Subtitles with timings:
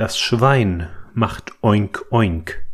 [0.00, 2.64] Das Schwein macht oink oink.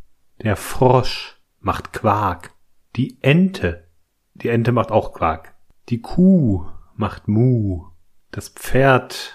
[0.40, 2.52] Der Frosch macht Quark.
[2.94, 3.88] Die Ente,
[4.34, 5.56] die Ente macht auch Quark.
[5.88, 7.86] Die Kuh macht Mu.
[8.30, 9.34] Das Pferd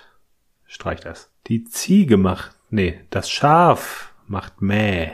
[0.64, 1.34] streicht das.
[1.48, 5.12] Die Ziege macht, nee, das Schaf macht Mäh.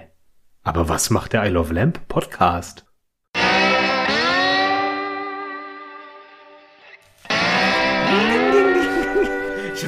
[0.61, 2.86] Aber was macht der I Love Lamp Podcast?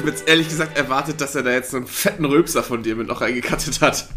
[0.00, 3.06] Habe jetzt ehrlich gesagt erwartet, dass er da jetzt einen fetten Rülpser von dir mit
[3.06, 4.08] noch reingekattet hat.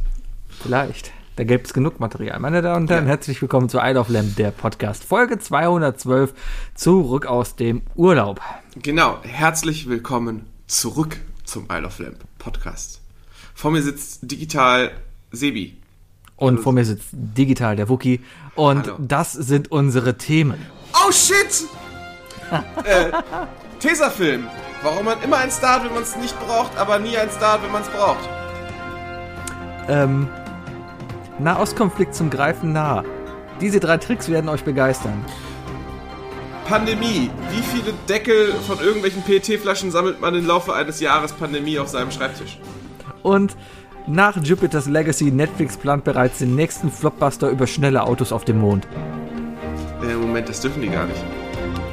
[0.62, 1.12] Vielleicht.
[1.36, 2.40] Da gäbe es genug Material.
[2.40, 3.10] Meine Damen und Herren, Ja.
[3.10, 5.04] herzlich willkommen zu Isle of Lamb, der Podcast.
[5.04, 6.34] Folge 212,
[6.76, 8.40] zurück aus dem Urlaub.
[8.76, 13.02] Genau, herzlich willkommen zurück zum Isle of Lamp Podcast.
[13.56, 14.92] Vor mir sitzt digital
[15.32, 15.76] Sebi.
[16.36, 18.22] Und vor mir sitzt digital der Wookie.
[18.56, 18.98] Und Hallo.
[19.00, 20.64] das sind unsere Themen.
[21.08, 21.64] Oh shit!
[22.84, 23.12] äh,
[23.84, 24.48] Tesafilm.
[24.82, 27.72] Warum man immer einen Start, wenn man es nicht braucht, aber nie einen Start, wenn
[27.72, 28.30] man es braucht.
[29.90, 30.30] Ähm,
[31.40, 33.04] Nahostkonflikt zum Greifen nah.
[33.60, 35.26] Diese drei Tricks werden euch begeistern.
[36.66, 37.30] Pandemie.
[37.52, 42.12] Wie viele Deckel von irgendwelchen PET-Flaschen sammelt man im Laufe eines Jahres Pandemie auf seinem
[42.12, 42.60] Schreibtisch?
[43.22, 43.58] Und
[44.08, 48.88] nach Jupiter's Legacy, Netflix plant bereits den nächsten Flopbuster über schnelle Autos auf dem Mond.
[50.02, 51.24] Äh, Moment, das dürfen die gar nicht.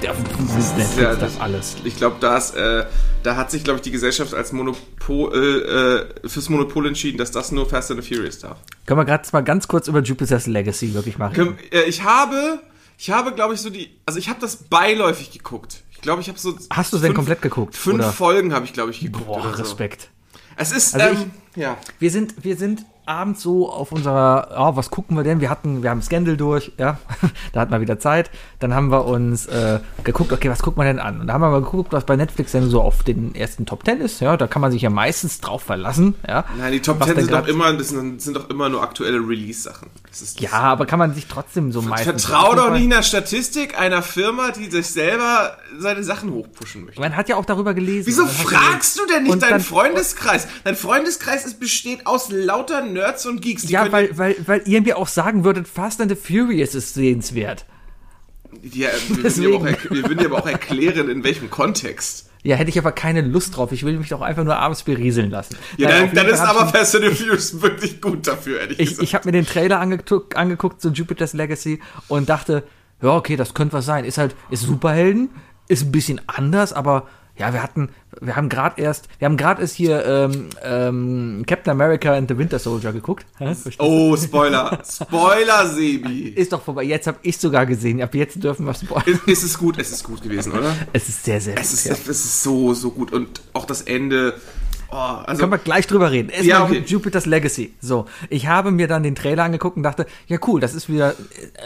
[0.03, 1.77] Der, das ist Netflix, ja- das alles.
[1.85, 2.87] Ich glaube, da, ist, äh,
[3.23, 7.53] da hat sich, glaube ich, die Gesellschaft als Monopol, äh, fürs Monopol entschieden, dass das
[7.53, 8.59] nur Fast and the Furious darf.
[8.87, 11.35] Können wir gerade mal ganz kurz über Jupiter's Legacy wirklich machen?
[11.35, 12.61] Können- äh, Ich habe,
[12.97, 15.83] ich habe, glaube ich, so die, also ich habe das beiläufig geguckt.
[15.93, 16.57] Ich glaube, ich habe so.
[16.71, 18.11] Hast du es denn komplett geguckt, Fünf oder?
[18.13, 19.27] Folgen habe ich, glaube ich, geguckt.
[19.27, 19.63] Boah, oder so.
[19.65, 20.09] Respekt.
[20.57, 21.77] Es ist, Also ähm, ja.
[21.99, 25.41] Wir sind, wir sind abends so auf unserer, oh, was gucken wir denn?
[25.41, 26.99] Wir hatten, wir haben Scandal durch, ja,
[27.53, 28.31] da hatten wir wieder Zeit.
[28.61, 31.21] Dann haben wir uns äh, geguckt, okay, was guckt man denn an?
[31.21, 33.85] Und da haben wir mal geguckt, was bei Netflix denn so auf den ersten Top
[33.85, 36.45] Ten ist, ja, da kann man sich ja meistens drauf verlassen, ja.
[36.57, 38.83] Nein, die Top Was 10 denn sind doch immer, das sind, sind doch immer nur
[38.83, 39.89] aktuelle Release-Sachen.
[40.39, 42.25] Ja, aber kann man sich trotzdem so meistens.
[42.25, 47.01] Vertrau doch nicht einer Statistik einer Firma, die sich selber seine Sachen hochpushen möchte.
[47.01, 48.09] Man hat ja auch darüber gelesen.
[48.09, 50.49] Wieso fragst du denn nicht deinen dann- Freundeskreis?
[50.65, 53.63] Dein Freundeskreis ist, besteht aus lauter Nerds und Geeks.
[53.63, 56.95] Die Ja, weil, weil, weil ihr mir auch sagen würdet, Fast and the Furious ist
[56.95, 57.67] sehenswert.
[58.63, 58.91] Ja, wir,
[59.23, 59.67] würden dir auch, Deswegen.
[59.67, 62.30] erk- wir würden dir aber auch erklären, in welchem Kontext.
[62.43, 63.71] Ja, hätte ich aber keine Lust drauf.
[63.73, 65.57] Ich will mich doch einfach nur abends berieseln lassen.
[65.77, 69.03] Ja, dann, dann ist aber Fast and Furious wirklich gut dafür, ehrlich Ich, gesagt.
[69.05, 72.63] ich habe mir den Trailer angeguckt, angeguckt zu Jupiter's Legacy und dachte,
[73.03, 74.05] ja, okay, das könnte was sein.
[74.05, 75.29] Ist halt, ist Superhelden,
[75.69, 77.07] ist ein bisschen anders, aber
[77.41, 77.89] ja, wir hatten,
[78.21, 82.37] wir haben gerade erst, wir haben gerade erst hier ähm, ähm, Captain America and the
[82.37, 83.25] Winter Soldier geguckt.
[83.79, 84.79] Oh, Spoiler.
[84.85, 86.29] Spoiler, Sebi.
[86.37, 86.83] Ist doch vorbei.
[86.83, 88.03] Jetzt habe ich sogar gesehen.
[88.03, 89.21] Ab jetzt dürfen wir spoilern.
[89.25, 89.79] Ist, ist es gut?
[89.79, 90.77] Es ist gut gewesen, oder?
[90.93, 91.93] Es ist sehr, sehr Es ist, gut.
[91.99, 93.11] es ist so, so gut.
[93.11, 94.35] Und auch das Ende.
[94.93, 96.31] Oh, also, Können wir gleich drüber reden.
[96.31, 96.83] Erstmal Ja, okay.
[96.85, 97.73] Jupiter's Legacy.
[97.81, 101.15] So, ich habe mir dann den Trailer angeguckt und dachte, ja cool, das ist wieder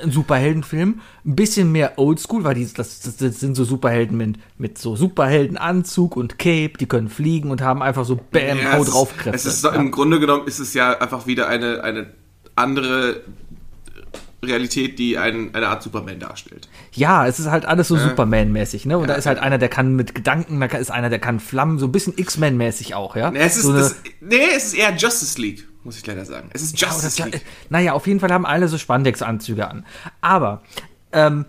[0.02, 1.00] ein Superheldenfilm.
[1.24, 4.94] Ein bisschen mehr Oldschool, weil die, das, das, das sind so Superhelden mit, mit so
[4.94, 9.36] Superheldenanzug und Cape, die können fliegen und haben einfach so Bam, Ja, hau drauf Kräfte.
[9.36, 12.08] Es ist, doch- Im Grunde genommen ist es ja einfach wieder eine, eine
[12.56, 13.22] andere
[14.44, 16.68] Realität, die ein, eine Art Superman darstellt.
[16.92, 18.98] ja, es ist halt alles so Superman-mäßig, ne?
[18.98, 21.78] Und da ist halt einer, der kann mit Gedanken, da ist einer, der kann Flammen,
[21.78, 23.30] so ein bisschen X-Men-mäßig auch, ja?
[23.30, 26.48] Nee, es ist, so das, nee, es ist eher Justice League, muss ich leider sagen.
[26.52, 27.42] Es ist Ja, Justice das, League.
[27.70, 29.84] naja, auf jeden Fall haben alle so Spandex-Anzüge an.
[30.20, 30.62] Aber
[31.12, 31.44] ähm,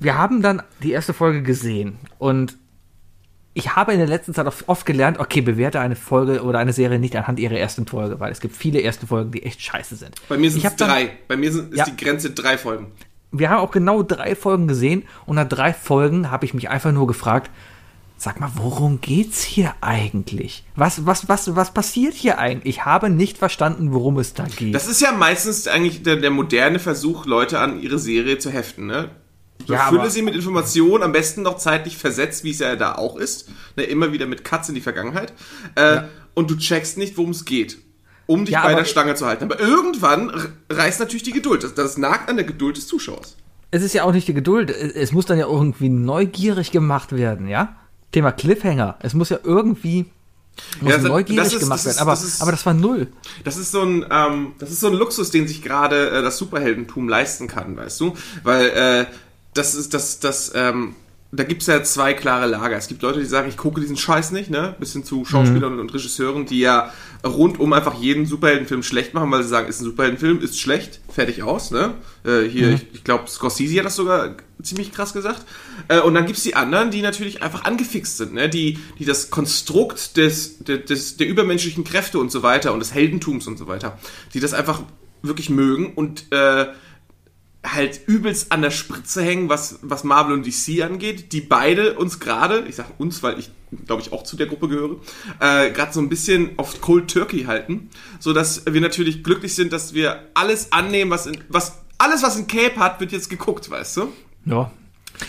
[0.00, 2.56] wir haben dann die erste Folge gesehen und
[3.56, 6.74] ich habe in der letzten Zeit oft, oft gelernt, okay, bewerte eine Folge oder eine
[6.74, 9.96] Serie nicht anhand ihrer ersten Folge, weil es gibt viele erste Folgen, die echt scheiße
[9.96, 10.14] sind.
[10.28, 11.12] Bei mir sind es drei.
[11.26, 11.84] Bei mir sind, ist Ja.
[11.86, 12.92] die Grenze drei Folgen.
[13.32, 16.92] Wir haben auch genau drei Folgen gesehen und nach drei Folgen habe ich mich einfach
[16.92, 17.50] nur gefragt,
[18.18, 20.64] sag mal, worum geht's hier eigentlich?
[20.74, 22.76] Was, was, was, was passiert hier eigentlich?
[22.76, 24.74] Ich habe nicht verstanden, worum es da geht.
[24.74, 28.86] Das ist ja meistens eigentlich der, der moderne Versuch, Leute an ihre Serie zu heften,
[28.86, 29.10] ne?
[29.66, 33.16] Ja, aber- sie mit Informationen, am besten noch zeitlich versetzt, wie es ja da auch
[33.16, 33.48] ist.
[33.76, 35.32] Ne, immer wieder mit Cuts in die Vergangenheit.
[35.74, 36.02] Äh,
[36.34, 37.78] Und du checkst nicht, worum es geht.
[38.26, 39.44] Um dich Ja, bei der Stange zu halten.
[39.44, 40.30] Aber irgendwann
[40.70, 41.64] reißt natürlich die Geduld.
[41.64, 43.36] Das, das nagt an der Geduld des Zuschauers.
[43.70, 44.70] es ist ja auch nicht die Geduld.
[44.70, 47.76] Es muss dann ja irgendwie neugierig gemacht werden, ja?
[48.12, 48.96] Thema Cliffhanger.
[49.00, 50.06] Es muss ja irgendwie
[50.80, 52.02] muss Ja, das- neugierig das ist- gemacht das ist- werden.
[52.02, 53.08] Aber das das, ist- aber das war null.
[53.44, 56.38] Das ist so ein, ähm, das ist so ein Luxus, den sich gerade äh, das
[56.38, 58.14] Superheldentum leisten kann, weißt du?
[58.42, 59.06] Weil äh,
[59.56, 60.94] das ist das, das, ähm,
[61.32, 62.76] da gibt's ja zwei klare Lager.
[62.76, 64.76] Es gibt Leute, die sagen, ich gucke diesen Scheiß nicht, ne?
[64.78, 65.80] Bis hin zu Schauspielern Mhm.
[65.80, 66.92] und Regisseuren, die ja
[67.26, 71.42] rundum einfach jeden Superheldenfilm schlecht machen, weil sie sagen, ist ein Superheldenfilm, ist schlecht, fertig
[71.42, 71.94] aus, ne?
[72.24, 72.74] Äh, hier, Mhm.
[72.74, 75.44] ich, ich glaube, Scorsese hat das sogar ziemlich krass gesagt.
[75.88, 78.48] Äh, und dann gibt's die anderen, die natürlich einfach angefixt sind, ne?
[78.48, 82.94] Die, die das Konstrukt des, des, des, der übermenschlichen Kräfte und so weiter und des
[82.94, 83.98] Heldentums und so weiter,
[84.32, 84.80] die das einfach
[85.22, 86.66] wirklich mögen und äh,
[87.74, 92.20] halt übelst an der Spritze hängen, was, was Marvel und DC angeht, die beide uns
[92.20, 93.50] gerade, ich sag uns, weil ich
[93.86, 94.96] glaube ich auch zu der Gruppe gehöre,
[95.40, 97.90] äh, gerade so ein bisschen auf Cold Turkey halten,
[98.20, 102.36] so dass wir natürlich glücklich sind, dass wir alles annehmen, was in, was alles was
[102.36, 104.12] ein Cape hat, wird jetzt geguckt, weißt du?
[104.44, 104.70] Ja.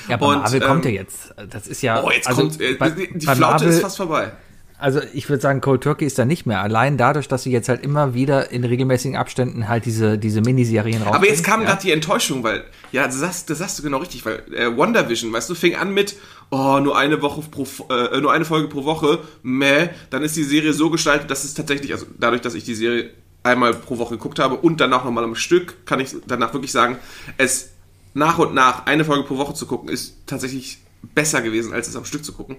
[0.10, 1.34] Ja, aber Und, Marvel kommt ja ähm, jetzt.
[1.50, 2.04] Das ist ja.
[2.04, 4.34] Oh, jetzt also kommt äh, bei- die Flaute Marvel- ist fast vorbei.
[4.80, 6.62] Also ich würde sagen, Cold Turkey ist da nicht mehr.
[6.62, 11.02] Allein dadurch, dass sie jetzt halt immer wieder in regelmäßigen Abständen halt diese, diese Miniserien
[11.02, 11.16] rausbringen.
[11.16, 11.68] Aber jetzt kam ja.
[11.68, 15.34] gerade die Enttäuschung, weil, ja, das sagst, das sagst du genau richtig, weil äh, WandaVision,
[15.34, 16.16] weißt du, fing an mit,
[16.52, 20.44] oh, nur eine Woche pro, äh, nur eine Folge pro Woche, meh, dann ist die
[20.44, 23.10] Serie so gestaltet, dass es tatsächlich, also dadurch, dass ich die Serie
[23.42, 26.98] einmal pro Woche geguckt habe und danach nochmal am Stück, kann ich danach wirklich sagen,
[27.38, 27.72] es
[28.14, 30.80] nach und nach eine Folge pro Woche zu gucken, ist tatsächlich
[31.16, 32.58] besser gewesen, als es am Stück zu gucken.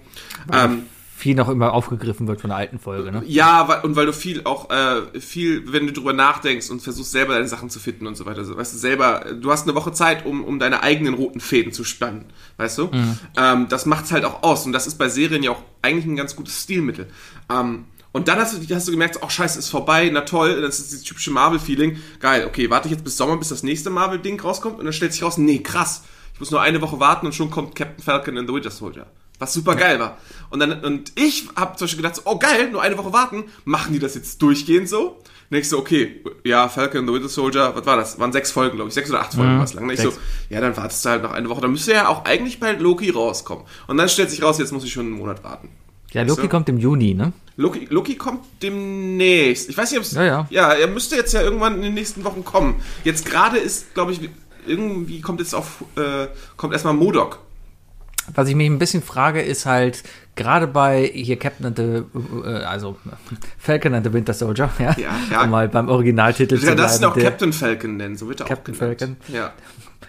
[0.52, 0.84] Ähm,
[1.18, 3.24] viel noch immer aufgegriffen wird von der alten Folge, ne?
[3.26, 7.10] ja, weil, und weil du viel auch, äh, viel, wenn du drüber nachdenkst und versuchst
[7.10, 9.74] selber deine Sachen zu finden und so weiter, so, weißt du, selber, du hast eine
[9.74, 12.26] Woche Zeit, um, um deine eigenen roten Fäden zu spannen,
[12.58, 12.90] weißt du?
[13.36, 16.14] Ähm, das macht's halt auch aus und das ist bei Serien ja auch eigentlich ein
[16.14, 17.08] ganz gutes Stilmittel.
[17.50, 20.78] Ähm, und dann hast du, hast du gemerkt, oh scheiße, ist vorbei, na toll, das
[20.78, 21.98] ist dieses typische Marvel-Feeling.
[22.20, 25.12] Geil, okay, warte ich jetzt bis Sommer, bis das nächste Marvel-Ding rauskommt und dann stellt
[25.12, 28.38] sich raus, nee, krass, ich muss nur eine Woche warten und schon kommt Captain Falcon
[28.38, 29.08] and the Winter Soldier.
[29.38, 30.18] Was super geil war.
[30.50, 33.44] Und dann, und ich habe zum Beispiel gedacht, so, oh geil, nur eine Woche warten,
[33.64, 35.18] machen die das jetzt durchgehend so?
[35.50, 38.18] Dann ich so, okay, ja, Falcon and the Winter Soldier, was war das?
[38.18, 39.86] Waren sechs Folgen, glaube ich, sechs oder acht Folgen Mhm, war es lang.
[39.86, 40.22] Dann ich so, sechs.
[40.50, 41.60] ja, dann wartest du halt noch eine Woche.
[41.62, 43.64] Dann müsste ja auch eigentlich bei Loki rauskommen.
[43.86, 45.68] Und dann stellt sich raus, jetzt muss ich schon einen Monat warten.
[46.12, 46.48] Ja, Weißt Loki du?
[46.48, 47.32] kommt im Juni, ne?
[47.56, 49.68] Loki, Loki kommt demnächst.
[49.68, 50.12] Ich weiß nicht, ob es.
[50.12, 50.46] Ja, ja.
[50.50, 52.76] Ja, er müsste jetzt ja irgendwann in den nächsten Wochen kommen.
[53.04, 54.20] Jetzt gerade ist, glaube ich,
[54.66, 56.26] irgendwie kommt jetzt auf, äh,
[56.56, 57.40] kommt erstmal Modok.
[58.34, 60.02] Was ich mich ein bisschen frage, ist halt,
[60.36, 62.02] gerade bei hier Captain and the,
[62.44, 62.96] äh, also
[63.58, 65.42] Falcon and the Winter Soldier, ja, Ja, ja.
[65.44, 68.28] um mal beim Originaltitel Du zu kannst ihn bleiben, auch der- Captain Falcon nennen, so
[68.28, 69.00] wird er Captain auch genannt.
[69.00, 69.16] Falcon.
[69.34, 69.52] Ja.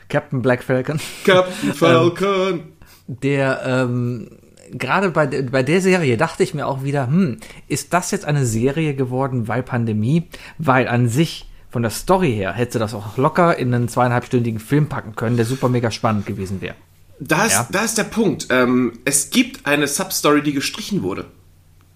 [0.09, 2.61] Captain Black Falcon, Captain Falcon.
[3.07, 4.29] der ähm,
[4.71, 7.37] gerade bei, de- bei der Serie dachte ich mir auch wieder, hm,
[7.67, 10.27] ist das jetzt eine Serie geworden, weil Pandemie?
[10.57, 14.87] Weil an sich von der Story her hätte das auch locker in einen zweieinhalbstündigen Film
[14.89, 16.75] packen können, der super mega spannend gewesen wäre.
[17.19, 17.67] Da ist, Ja.
[17.71, 18.47] da ist der Punkt.
[18.49, 21.25] Ähm, es gibt eine Substory, die gestrichen wurde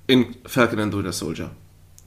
[0.08, 1.52] in Falcon and the Winter Soldier.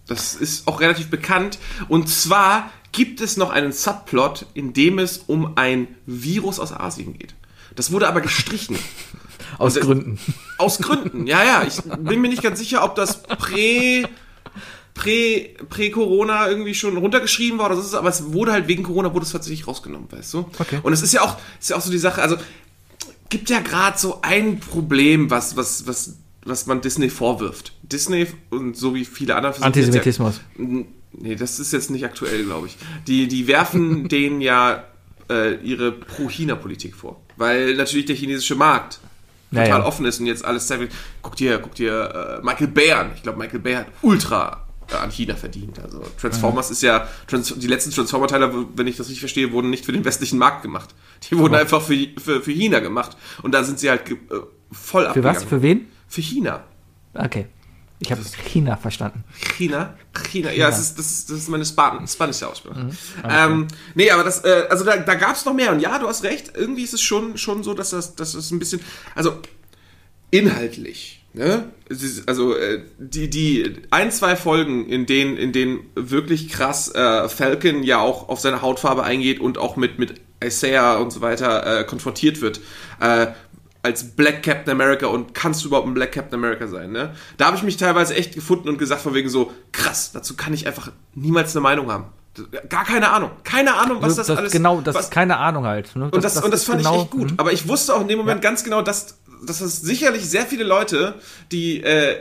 [0.06, 1.58] Das ist auch relativ bekannt.
[1.88, 7.18] Und zwar gibt es noch einen Subplot, in dem es um ein Virus aus Asien
[7.18, 7.34] geht.
[7.74, 8.78] Das wurde aber gestrichen.
[9.58, 10.18] Aus äh, Gründen.
[10.58, 11.64] Aus Gründen, ja, ja.
[11.66, 14.04] Ich bin mir nicht ganz sicher, ob das prä,
[14.94, 19.24] prä, prä-Corona irgendwie schon runtergeschrieben war oder so, aber es wurde halt wegen Corona wurde
[19.24, 20.50] es tatsächlich rausgenommen, weißt du?
[20.58, 20.80] Okay.
[20.82, 22.36] Und es ist ja auch, ist ja auch so die Sache, also
[23.28, 27.72] gibt ja gerade so ein Problem, was, was, was, was man Disney vorwirft.
[27.82, 30.40] Disney und so wie viele andere versuchen Antisemitismus.
[30.58, 30.64] Ja,
[31.12, 32.76] nee, das ist jetzt nicht aktuell, glaube ich.
[33.06, 34.84] Die, die werfen denen ja
[35.28, 37.20] äh, ihre Pro-China-Politik vor.
[37.36, 39.00] Weil natürlich der chinesische Markt
[39.50, 39.84] total ja.
[39.84, 40.92] offen ist und jetzt alles zeigt.
[41.22, 43.10] Guck dir, guck dir äh, Michael Bay an.
[43.14, 45.78] Ich glaube, Michael Bay hat ultra an China verdient.
[45.78, 49.92] Also Transformers ist ja, die letzten Transformer-Teile, wenn ich das richtig verstehe, wurden nicht für
[49.92, 50.94] den westlichen Markt gemacht.
[51.30, 53.16] Die wurden einfach für, für, für China gemacht.
[53.42, 54.14] Und da sind sie halt äh,
[54.72, 55.36] voll Für abgegangen.
[55.36, 55.44] was?
[55.44, 55.88] Für wen?
[56.08, 56.64] Für China.
[57.14, 57.46] Okay.
[57.98, 59.24] Ich habe China verstanden.
[59.56, 59.94] China?
[60.12, 62.90] China, ja, das ist, das ist, das ist meine Span spanische Aussprache.
[63.26, 66.06] Ähm, nee, aber das, äh, also da, da gab es noch mehr und ja, du
[66.06, 68.82] hast recht, irgendwie ist es schon, schon so, dass das, dass das ein bisschen,
[69.14, 69.40] also
[70.30, 71.70] inhaltlich, ne?
[71.88, 77.28] Ist, also äh, die, die ein, zwei Folgen, in denen, in denen wirklich krass äh,
[77.28, 81.80] Falcon ja auch auf seine Hautfarbe eingeht und auch mit, mit Isaiah und so weiter
[81.80, 82.60] äh, konfrontiert wird,
[83.00, 83.28] äh,
[83.82, 87.14] als Black Captain America und kannst du überhaupt ein Black Captain America sein, ne?
[87.36, 90.52] Da habe ich mich teilweise echt gefunden und gesagt von wegen so, krass, dazu kann
[90.52, 92.06] ich einfach niemals eine Meinung haben.
[92.68, 93.30] Gar keine Ahnung.
[93.44, 95.94] Keine Ahnung, was das, alles genau, das was, ist keine Ahnung halt.
[95.96, 96.10] Ne?
[96.10, 97.30] und das, und das ist fand genau, ich echt gut.
[97.30, 97.38] mhm.
[97.38, 100.64] Aber ich wusste auch in dem Moment ganz genau, dass, dass es sicherlich sehr viele
[100.64, 101.14] Leute,
[101.50, 102.16] die äh,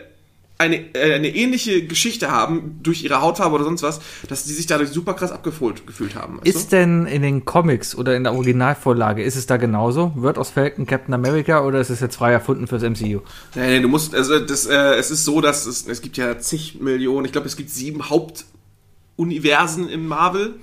[0.58, 4.66] eine, äh, eine ähnliche Geschichte haben, durch ihre Hautfarbe oder sonst was, dass die sich
[4.66, 6.40] dadurch super krass abgeholt gefühlt haben.
[6.44, 10.14] Ist denn in den Comics oder in der Originalvorlage, ist es da genauso?
[10.16, 13.20] Wird aus Falcon Captain America oder ist es jetzt frei erfunden fürs MCU?
[13.20, 13.22] du?
[13.56, 16.40] Nee, nee, du musst, also das, äh, es ist so, dass es, es gibt ja
[16.40, 20.56] zig Millionen, ich glaube, es gibt sieben Hauptuniversen im Marvel.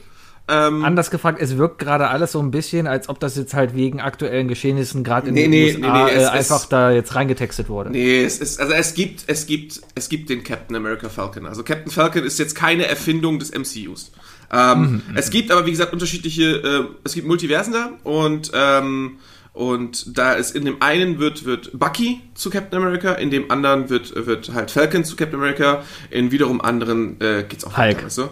[0.53, 3.75] Ähm, Anders gefragt, es wirkt gerade alles so ein bisschen, als ob das jetzt halt
[3.75, 6.69] wegen aktuellen Geschehnissen gerade in Nee, den nee, USA nee, nee, es äh, einfach ist-
[6.73, 7.91] da jetzt reingetextet wurde.
[7.91, 11.47] Nee, es ist, also es gibt, es gibt, es gibt den Captain America Falcon.
[11.47, 14.13] Also Captain Falcon ist jetzt keine Erfindung des MCUs.
[14.53, 19.19] Ähm, es gibt aber, wie gesagt, unterschiedliche, äh, es gibt Multiversen da und, ähm,
[19.55, 23.89] und da ist in dem einen wird, wird Bucky zu Captain America, in dem anderen
[23.91, 27.97] wird, wird halt Falcon zu Captain America, in wiederum anderen äh, geht's auch Hulk.
[27.97, 28.29] weiter, weißt du?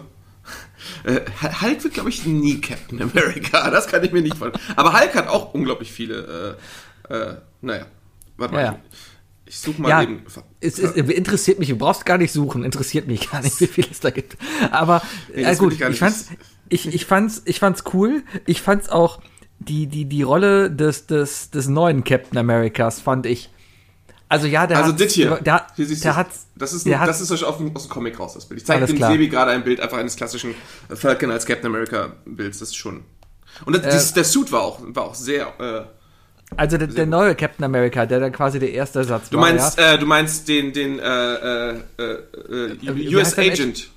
[1.04, 1.20] Äh,
[1.62, 3.70] Hulk wird, glaube ich, nie Captain America.
[3.70, 4.64] Das kann ich mir nicht vorstellen.
[4.76, 6.58] Aber Hulk hat auch unglaublich viele,
[7.08, 7.86] äh, äh, naja.
[8.36, 8.60] Warte mal.
[8.60, 8.78] Ja, ja.
[9.46, 10.22] Ich suche mal Ja, eben.
[10.60, 13.86] es, es interessiert mich, du brauchst gar nicht suchen, interessiert mich gar nicht, wie viel
[13.90, 14.36] es da gibt.
[14.70, 15.02] Aber
[15.34, 16.28] Nee, will gut, ich ich, fand's,
[16.68, 18.22] ich, ich fand's, ich fand's cool.
[18.46, 19.20] Ich fand's auch
[19.58, 23.50] die, die, die Rolle des, des, des neuen Captain Americas fand ich.
[24.30, 25.30] Also ja, der Also hat, das hier.
[25.42, 26.04] der, hier der du's.
[26.16, 28.60] hat, das ist, der ein, das ist aus dem, aus dem Comic raus, das Bild.
[28.60, 29.10] Ich zeige dem klar.
[29.12, 30.54] Sebi gerade ein Bild einfach eines klassischen
[30.88, 32.60] Falcon als Captain America Bilds.
[32.60, 33.02] Das ist schon.
[33.66, 35.52] Und das, dieses, der Suit war auch, war auch sehr.
[35.58, 35.82] Äh,
[36.56, 39.42] also der, der neue Captain America, der dann quasi der erste Satz du war.
[39.42, 43.90] meinst, ja, äh, du meinst den, den äh, äh, äh, äh, wie US Agent.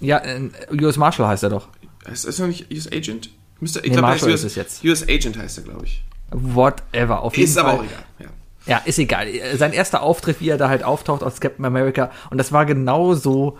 [0.00, 1.68] ja äh, US Marshal heißt er doch.
[2.10, 3.30] Ist ist er nicht US Agent?
[3.60, 4.84] Müsste, ich Nee, glaube, US, ist es jetzt.
[4.84, 6.02] US Agent heißt er, glaube ich.
[6.30, 7.64] Whatever, auf jeden Ist Fall.
[7.68, 8.04] aber auch egal.
[8.20, 8.26] Ja.
[8.66, 9.26] Ja, ist egal.
[9.56, 12.10] Sein erster Auftritt, wie er da halt auftaucht als Captain America.
[12.30, 13.58] Und das war genau so.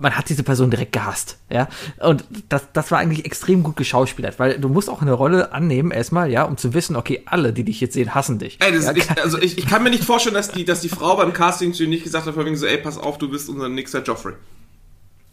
[0.00, 1.66] Man hat diese Person direkt gehasst, ja.
[1.98, 5.90] Und das, das war eigentlich extrem gut geschauspielert, weil du musst auch eine Rolle annehmen,
[5.90, 8.58] erstmal, ja, um zu wissen, okay, alle, die dich jetzt sehen, hassen dich.
[8.60, 11.16] Ey, ja, ich, also ich, ich kann mir nicht vorstellen, dass die, dass die Frau
[11.16, 13.68] beim Casting zu nicht gesagt hat, von wegen so, ey, pass auf, du bist unser
[13.68, 14.34] nächster Joffrey.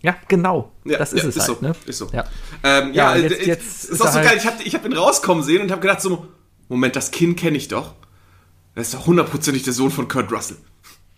[0.02, 0.72] ja, genau.
[0.84, 1.76] Ja, das ist ja, es ist halt, so, ne?
[1.86, 2.10] ist so.
[2.12, 2.24] Ja.
[2.64, 4.38] Ähm, Ja, ja, jetzt- äh, jetzt ist auch so halt- geil.
[4.38, 6.26] Ich habe ich hab ihn rauskommen sehen und habe gedacht so,
[6.70, 7.94] Moment, das Kind kenne ich doch.
[8.76, 10.58] Das ist doch hundertprozentig der Sohn von Kurt Russell.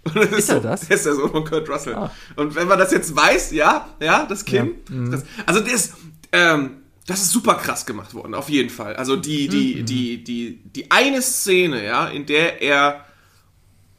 [0.13, 0.87] Das Ist er so, das?
[0.87, 1.95] Der ist der Sohn von Kurt Russell.
[1.95, 2.11] Ah.
[2.37, 4.89] Und wenn man das jetzt weiß, ja, ja, das Kind.
[4.89, 5.11] Mhm.
[5.11, 5.93] Das, also der ist,
[6.31, 8.95] ähm, das ist super krass gemacht worden, auf jeden Fall.
[8.95, 9.51] Also die, Mhm.
[9.51, 13.05] die, die, die, die eine Szene, ja, in der er,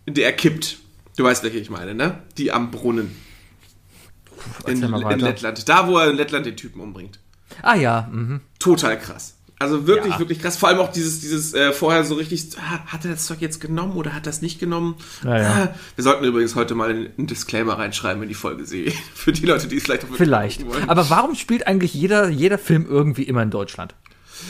[0.07, 0.79] in der er kippt.
[1.17, 2.23] Du weißt, welche ich meine, ne?
[2.39, 3.15] Die am Brunnen.
[4.67, 5.17] In, mal in weiter.
[5.19, 5.69] Lettland.
[5.69, 7.19] Da, wo er in Lettland den Typen umbringt.
[7.63, 8.41] Ah ja, mhm.
[8.61, 9.35] Total krass.
[9.61, 10.19] Also wirklich, Ja.
[10.21, 10.57] wirklich krass.
[10.57, 13.61] Vor allem auch dieses, dieses äh, vorher so richtig, ah, hat er das Zeug jetzt
[13.61, 14.95] genommen oder hat er das nicht genommen?
[15.25, 15.49] Ja, ja.
[15.51, 18.93] Ah, wir sollten übrigens heute mal einen Disclaimer reinschreiben in die Folge sehe.
[19.15, 20.65] Für die Leute, die es vielleicht auch vielleicht.
[20.67, 20.89] wollen.
[20.89, 23.95] Aber warum spielt eigentlich jeder, jeder Film irgendwie immer in Deutschland?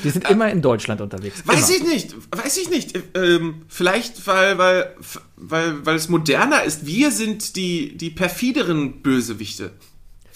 [0.05, 1.43] Die sind immer in Deutschland unterwegs.
[1.47, 1.79] Weiß immer.
[1.89, 2.99] ich nicht, weiß ich nicht.
[3.15, 4.95] Ähm, vielleicht, weil, weil,
[5.37, 6.85] weil, weil es moderner ist.
[6.85, 9.71] Wir sind die, die perfideren Bösewichte.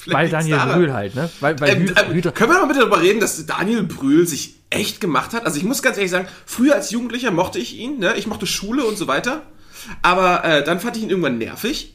[0.06, 0.78] Weil Daniel daran.
[0.78, 1.30] Brühl halt, ne?
[1.40, 4.54] Weil, weil Ähm, Hü- ähm, können wir mal bitte darüber reden, dass Daniel Brühl sich
[4.70, 5.44] echt gemacht hat?
[5.46, 8.14] Also ich muss ganz ehrlich sagen, früher als Jugendlicher mochte ich ihn, ne?
[8.16, 9.42] ich mochte Schule und so weiter,
[10.02, 11.94] aber äh, dann fand ich ihn irgendwann nervig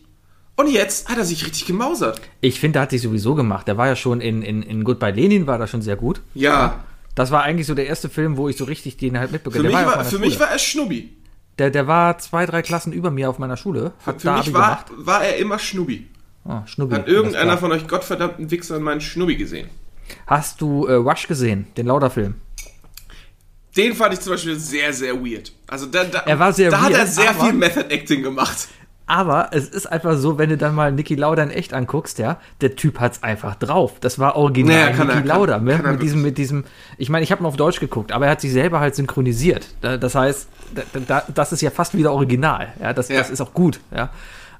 [0.55, 2.21] und jetzt hat er sich richtig gemausert.
[2.41, 3.67] Ich finde, der hat sich sowieso gemacht.
[3.67, 6.21] Der war ja schon in, in, in Goodbye Lenin, war da schon sehr gut.
[6.33, 6.83] Ja,
[7.15, 9.63] Das war eigentlich so der erste Film, wo ich so richtig den halt für, mitbekommen
[9.65, 11.13] mich war, ja auf war, meiner für mich war er Schnubbi.
[11.59, 13.93] der, der war zwei, drei Klassen über mir auf meiner Schule.
[14.05, 16.07] Hat Für da mich war, war er immer Schnubbi.
[16.47, 16.95] Oh, Schnubbi.
[16.95, 19.69] Hat irgendeiner von euch gottverdammten Wichsern meinen Schnubbi gesehen?
[20.25, 22.35] Hast du äh, Rush gesehen, den Lauder-Film?
[23.75, 25.51] Den fand ich zum Beispiel sehr, sehr weird.
[25.67, 28.69] Also da, da, Er war sehr da hat er weird, sehr viel Method Acting gemacht.
[29.09, 32.41] Aber es ist einfach so, wenn du dann mal Niki Lauda in echt anguckst, ja,
[32.59, 33.99] der Typ hat's einfach drauf.
[34.01, 35.75] Das war original Naja, kann Niki er, kann- Lauda, ne?
[35.77, 36.65] kann er mit diesem, mit diesem,
[36.97, 39.67] ich meine, ich habe ihn auf Deutsch geguckt, aber er hat sich selber halt synchronisiert.
[39.81, 42.73] Da- Das heißt, da, da, das ist ja fast wieder original.
[42.81, 43.19] Ja, das, Ja.
[43.19, 44.09] das ist auch gut, ja.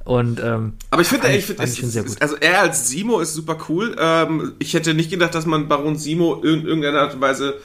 [0.08, 1.58] Und ähm, Aber ich finde, ich ich-
[1.94, 2.22] gut.
[2.22, 3.94] also er als Simo ist super cool.
[4.00, 7.56] Ähm, ich hätte nicht gedacht, dass man Baron Simo in irgendeiner Art und Weise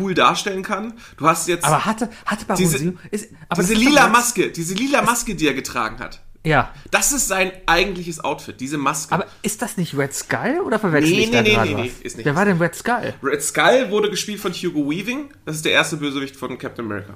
[0.00, 0.94] cool darstellen kann.
[1.16, 4.74] Du hast jetzt aber hatte, hatte Baron Diese- Simo, ist, aber diese lila Maske, diese
[4.74, 6.20] lila Maske, die er getragen hat.
[6.44, 9.14] Ja, Das ist sein eigentliches Outfit, diese Maske.
[9.14, 11.74] aber ist das nicht Red Skull oder verwechsel Nee, ich da nee, nee, gerade nee,
[11.76, 11.82] was?
[11.84, 12.26] nee, ist nicht.
[12.26, 13.14] Wer war denn Red Skull?
[13.22, 15.28] Red Skull wurde gespielt von Hugo Weaving.
[15.44, 17.14] Das ist der erste Bösewicht von Captain America.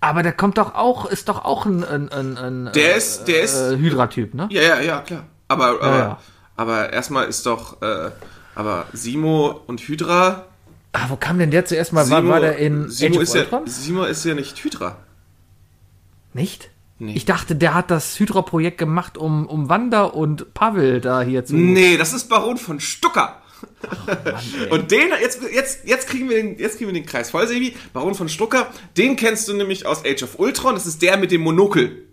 [0.00, 3.42] Aber der kommt doch auch, ist doch auch ein, ein, ein, ein Der ist, der
[3.42, 4.48] ist, äh, Hydra-Typ, ne?
[4.50, 5.26] ja, ja, ja, klar.
[5.48, 6.18] Aber, aber, ja.
[6.56, 8.10] aber erstmal ist doch, äh,
[8.54, 10.46] aber Simo und Hydra.
[10.92, 12.08] Ah, wo kam denn der zuerst mal?
[12.08, 13.44] War, Simo, war der in Simo Age ist ja?
[13.66, 14.96] Simo ist ja nicht Hydra.
[16.32, 16.70] Nicht?
[16.98, 17.14] Nee.
[17.14, 21.56] Ich dachte, der hat das Hydra-Projekt gemacht, um, um Wanda und Pavel da hier zu.
[21.56, 23.40] Nee, das ist Baron von Stucker.
[23.82, 24.70] Ey.
[24.70, 27.74] Und den, jetzt, jetzt, jetzt, kriegen wir den, jetzt kriegen wir den Kreis voll, Sebi.
[27.92, 30.74] Baron von Stucker, den kennst du nämlich aus Age of Ultron.
[30.74, 32.06] Das ist der mit dem Monokel.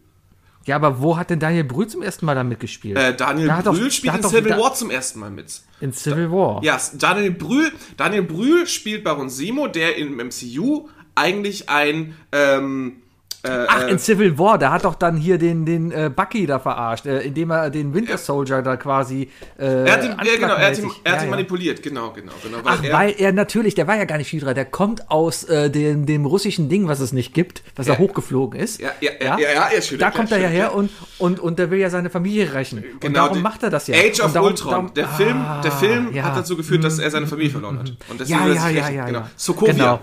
[0.66, 2.98] Ja, aber wo hat denn Daniel Brühl zum ersten Mal da mitgespielt?
[2.98, 5.32] Äh, Daniel Da doch- Brühl da spielt in doch Civil da- War zum ersten Mal
[5.32, 5.62] mit.
[5.80, 6.62] in Civil War.
[6.64, 12.98] Ja, Daniel Brühl, Daniel Brühl spielt Baron Simo, der im MCU eigentlich ein, ähm,
[13.44, 17.06] Ach, in Civil War, da hat doch dann hier den, den äh, Bucky da verarscht,
[17.06, 19.30] äh, indem er den Winter Soldier da quasi.
[19.58, 21.30] Äh, Er hat ihn, ja, genau, er hat ihn, er hat Ja, ihn ja.
[21.30, 22.58] manipuliert, genau, genau, genau.
[22.66, 25.70] Ach, er, weil er natürlich, der war ja gar nicht Hydra, der kommt aus äh,
[25.70, 27.94] dem, dem russischen Ding, was es nicht gibt, was Ja.
[27.94, 28.82] er hochgeflogen ist.
[28.82, 30.68] Ja, ja, ja, ja, ja, ja, stimmt, Da ja, kommt er ja her ja.
[30.70, 32.80] und, und, und der will ja seine Familie rächen.
[32.80, 33.96] und Genau, darum die- macht er das ja.
[33.96, 34.72] Age of und darum, Ultron.
[34.72, 36.24] Darum, der Film, der Film Ah, ja.
[36.24, 37.94] hat dazu geführt, dass er seine Familie verloren hat.
[38.10, 39.20] Und deswegen ja, ja, ja, ja, Genau.
[39.20, 39.30] ja.
[39.38, 39.72] Sokovia.
[39.74, 40.00] Genau.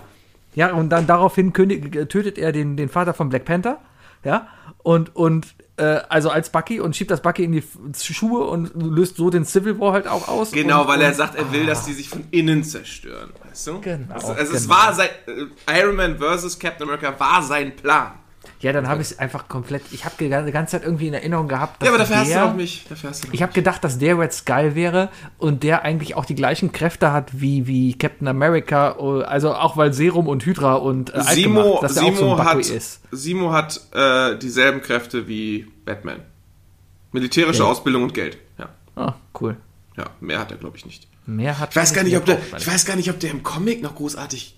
[0.55, 3.79] Ja, und dann daraufhin könig, tötet er den, den Vater von Black Panther.
[4.23, 4.47] Ja,
[4.81, 7.63] und, und äh, also als Bucky und schiebt das Bucky in die
[7.95, 10.51] Schuhe und löst so den Civil War halt auch aus.
[10.51, 13.31] Genau, und, weil er sagt, er will, dass die sich von innen zerstören.
[13.47, 13.81] Weißt du?
[13.81, 14.75] Genau, Also, also es genau.
[14.75, 15.09] war sein.
[15.27, 16.57] Äh, Iron Man vs.
[16.57, 18.13] Captain America war sein Plan.
[18.59, 19.83] Ja, dann habe ich es einfach komplett.
[19.91, 22.33] Ich habe die ganze Zeit irgendwie in Erinnerung gehabt, dass Ja, aber dafür hast du
[22.33, 22.85] der, noch mich.
[22.89, 26.25] Dafür hast du Ich habe gedacht, dass der Red Skull wäre und der eigentlich auch
[26.25, 28.91] die gleichen Kräfte hat wie, wie Captain America,
[29.27, 32.35] also auch weil Serum und Hydra und äh, Simo, gemacht, dass er auch so Simo,
[32.35, 33.01] Buckway hat, ist.
[33.11, 36.21] Simo hat äh, dieselben Kräfte wie Batman.
[37.11, 37.69] Militärische Ja.
[37.69, 38.37] Ausbildung und Geld.
[38.57, 39.57] Ja, Ah, cool.
[39.97, 41.07] ja mehr hat er, glaube ich, nicht.
[41.25, 43.31] Mehr hat Ich weiß, gar nicht, ob der, ich weiß weiß gar nicht, ob der
[43.31, 44.55] im Comic noch großartig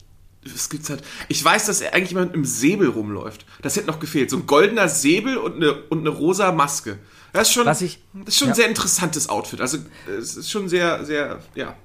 [0.56, 1.04] Skills hat.
[1.28, 3.46] Ich weiß, dass er eigentlich immer mit einem Säbel rumläuft.
[3.62, 4.30] Das hätte noch gefehlt.
[4.30, 6.98] So ein goldener Säbel und eine, und eine rosa Maske.
[7.34, 8.54] Das ist schon, Was ich- das ist schon ja.
[8.54, 9.62] ein sehr interessantes Outfit.
[9.62, 9.80] Also,
[10.20, 11.76] es ist schon sehr, sehr, ja.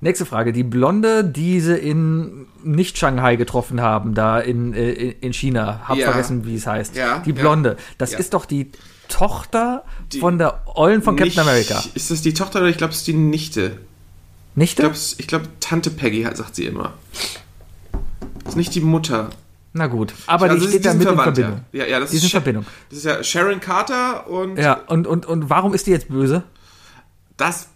[0.00, 0.52] Nächste Frage.
[0.52, 5.82] Die Blonde, die sie in nicht Shanghai getroffen haben, da in, äh, in China.
[5.88, 6.10] Hab Ja.
[6.10, 6.96] vergessen, wie es heißt.
[6.96, 7.32] Ja, Die.
[7.32, 7.76] Blonde.
[7.98, 8.70] Das ist doch die
[9.08, 9.84] Tochter
[10.20, 11.82] von der Ollen von Captain Nicht- America.
[11.94, 13.78] Ist das die Tochter oder ich glaube, es ist die Nichte?
[14.54, 14.72] Nicht?
[14.72, 14.96] Ich glaube,
[15.26, 16.92] glaub, Tante Peggy sagt sie immer.
[18.46, 19.30] Das ist nicht die Mutter.
[19.72, 20.14] Na gut.
[20.26, 21.64] Aber Also die steht da mit in verwandt, Verbindung.
[21.72, 22.64] Ja, ja, ja das Die ist in Verbindung.
[22.88, 26.44] Das ist ja Sharon Carter und Ja, und, und, und warum ist die jetzt böse?
[27.36, 27.68] das,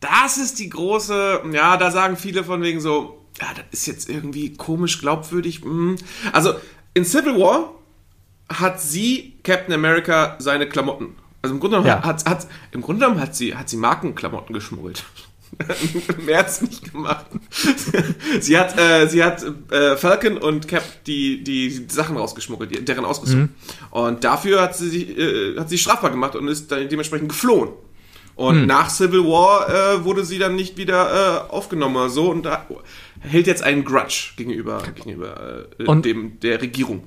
[0.00, 4.08] das ist die große, ja, da sagen viele von wegen so, ja, das ist jetzt
[4.08, 5.62] irgendwie komisch glaubwürdig.
[5.62, 5.96] hm.
[6.32, 6.54] Also
[6.94, 7.70] in Civil War
[8.48, 11.14] hat sie Captain America seine Klamotten.
[11.42, 12.02] Also im Grunde genommen Ja.
[12.04, 15.04] hat, hat, im Grunde genommen hat sie, hat sie Markenklamotten geschmuggelt.
[16.34, 17.26] Hat sie nicht gemacht.
[18.40, 23.04] sie hat, äh, sie hat äh, Falcon und Cap die, die Sachen rausgeschmuggelt, die, deren
[23.04, 23.50] Ausrüstung.
[23.90, 27.70] Und dafür hat sie sich, äh, hat sie strafbar gemacht und ist dann dementsprechend geflohen.
[28.36, 32.44] Und nach Civil War äh, wurde sie dann nicht wieder äh, aufgenommen oder so und
[32.44, 32.66] da
[33.20, 37.04] hält jetzt einen Grudge gegenüber, gegenüber äh, Und- dem der Regierung.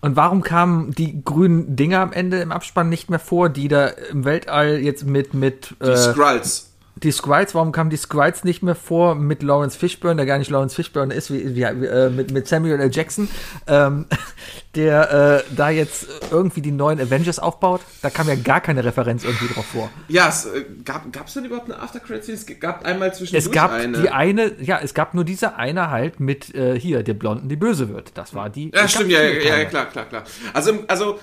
[0.00, 3.88] Und warum kamen die grünen Dinger am Ende im Abspann nicht mehr vor, die da
[3.88, 6.67] im Weltall jetzt mit, mit Die äh, Skrulls.
[7.02, 10.50] Die Skrulls, warum kamen die Skrulls nicht mehr vor mit Lawrence Fishburne, der gar nicht
[10.50, 12.90] Lawrence Fishburne ist, wie, wie, äh, mit, mit Samuel L.
[12.92, 13.28] Jackson,
[13.66, 14.06] ähm,
[14.74, 17.80] der äh, da jetzt irgendwie die neuen Avengers aufbaut?
[18.02, 19.90] Da kam ja gar keine Referenz irgendwie drauf vor.
[20.08, 22.38] Ja, es äh, gab gab's denn überhaupt eine After Credit Scene?
[22.38, 23.98] Es gab einmal zwischendurch Es gab eine.
[23.98, 27.56] die eine, ja, es gab nur diese eine halt mit äh, hier, der Blonden, die
[27.56, 28.12] böse wird.
[28.16, 28.70] Das war die.
[28.74, 30.24] Ja, es stimmt, ja, ja, ja, klar, klar, klar.
[30.52, 31.18] Also, also,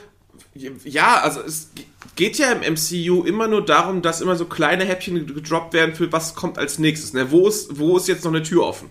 [0.84, 1.70] ja, also es
[2.16, 6.12] geht ja im MCU immer nur darum, dass immer so kleine Häppchen gedroppt werden für
[6.12, 7.14] was kommt als nächstes.
[7.14, 7.32] Ne?
[7.32, 8.90] Wo, ist, wo ist jetzt noch eine Tür offen?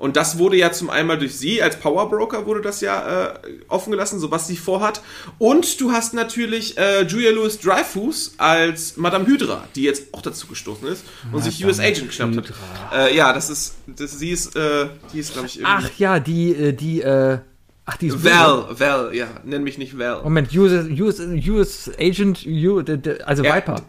[0.00, 3.38] Und das wurde ja zum einmal durch sie, als Power Broker wurde das ja äh,
[3.68, 5.02] offen gelassen, so was sie vorhat.
[5.38, 10.46] Und du hast natürlich äh, Julia Louis Dreyfus als Madame Hydra, die jetzt auch dazu
[10.46, 12.52] gestoßen ist und sich US Agent geschnappt hat.
[12.94, 15.86] Äh, ja, das ist, das, sie ist, äh, die ist, glaube ich, irgendwie.
[15.86, 17.40] Ach ja, die, äh, die, äh,
[17.90, 18.24] ach, die ist böse.
[18.34, 20.22] Val, Val, ja, nenn mich nicht Val.
[20.22, 23.82] Moment, US, US, US Agent, U, d- d- also Ja, Viper.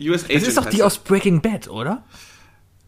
[0.00, 0.42] US Agent.
[0.42, 2.04] Das ist doch die aus Breaking Bad, oder?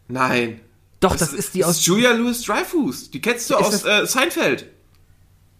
[0.07, 0.59] Nein.
[0.99, 1.77] Doch, das, ist die das aus.
[1.79, 3.11] ist Julia Louis Dreyfus.
[3.11, 4.67] Die kennst du aus äh, Seinfeld.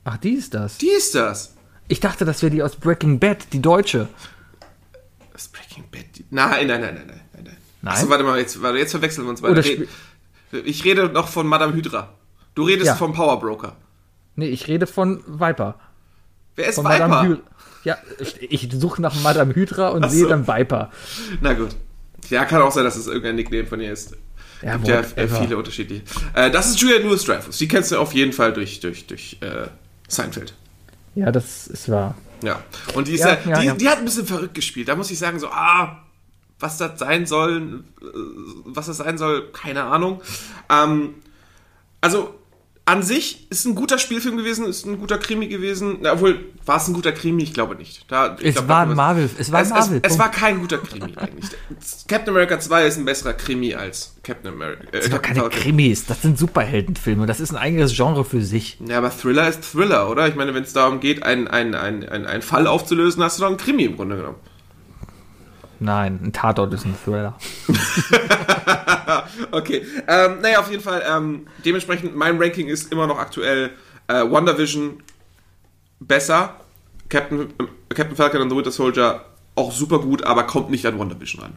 [0.04, 0.78] Ach, die ist das.
[0.78, 1.56] Die ist das.
[1.88, 4.08] Ich dachte, das wäre die aus Breaking Bad, die deutsche.
[5.34, 6.06] Das Breaking Bad.
[6.16, 7.58] Die- Nein, nein, nein, nein, nein, nein.
[7.82, 7.94] nein.
[7.94, 9.88] Achso, warte mal, jetzt, warte, jetzt verwechseln wir uns beide.
[10.64, 12.14] Ich rede noch von Madame Hydra.
[12.56, 12.96] Du redest Ja.
[12.96, 13.76] vom Power Broker.
[14.36, 15.76] Nee, ich rede von Viper.
[16.56, 17.08] Wer ist Von Viper?
[17.08, 17.40] Madame.
[17.84, 17.98] Ja,
[18.50, 20.30] ich, suche nach Madame Hydra und Ach sehe so.
[20.30, 20.90] dann Viper.
[21.42, 21.76] Na gut.
[22.30, 24.16] Ja, kann auch sein, dass es irgendein Nickname von ihr ist.
[24.62, 25.42] Ja, Gibt ja äh, whatever.
[25.42, 26.04] viele unterschiedliche.
[26.34, 27.58] Äh, das ist Julia Louis Dreyfus.
[27.58, 29.68] Die kennst du auf jeden Fall durch, durch, durch äh,
[30.08, 30.56] Seinfeld.
[31.14, 32.16] Ja, das ist wahr.
[32.42, 32.64] Ja.
[32.96, 33.74] Und die, ist Ja, ja, ja, die, ja.
[33.76, 34.88] die hat ein bisschen verrückt gespielt.
[34.88, 36.04] Da muss ich sagen, so, ah,
[36.60, 38.06] was das sein soll, äh,
[38.66, 40.22] was das sein soll, keine Ahnung.
[40.70, 41.16] Ähm,
[42.02, 42.34] also,
[42.88, 45.98] an sich ist ein guter Spielfilm gewesen, ist ein guter Krimi gewesen.
[46.02, 47.42] Na, obwohl, war es ein guter Krimi?
[47.42, 48.06] Ich glaube nicht.
[48.12, 49.28] Da, ich Es glaub, war ein Marvel.
[49.40, 50.02] Es war es, Marvel.
[50.04, 51.50] es, es war kein guter Krimi eigentlich.
[52.08, 54.84] Captain America 2 ist ein besserer Krimi als Captain America.
[54.84, 55.60] Äh, Das sind doch keine Falcon.
[55.60, 57.26] Krimis, das sind Superheldenfilme.
[57.26, 58.78] Das ist ein eigenes Genre für sich.
[58.88, 60.28] Ja, aber Thriller ist Thriller, oder?
[60.28, 63.42] Ich meine, wenn es darum geht, einen, einen, einen, einen, einen Fall aufzulösen, hast du
[63.42, 64.38] doch einen Krimi im Grunde genommen.
[65.80, 67.38] Nein, ein Tatort ist ein Thriller.
[69.52, 73.72] Okay, ähm, naja, auf jeden Fall, ähm, dementsprechend, mein Ranking ist immer noch aktuell
[74.08, 75.02] äh, WandaVision
[76.00, 76.56] besser,
[77.10, 81.00] Captain, äh, Captain Falcon and the Winter Soldier auch super gut, aber kommt nicht an
[81.00, 81.54] WandaVision ran.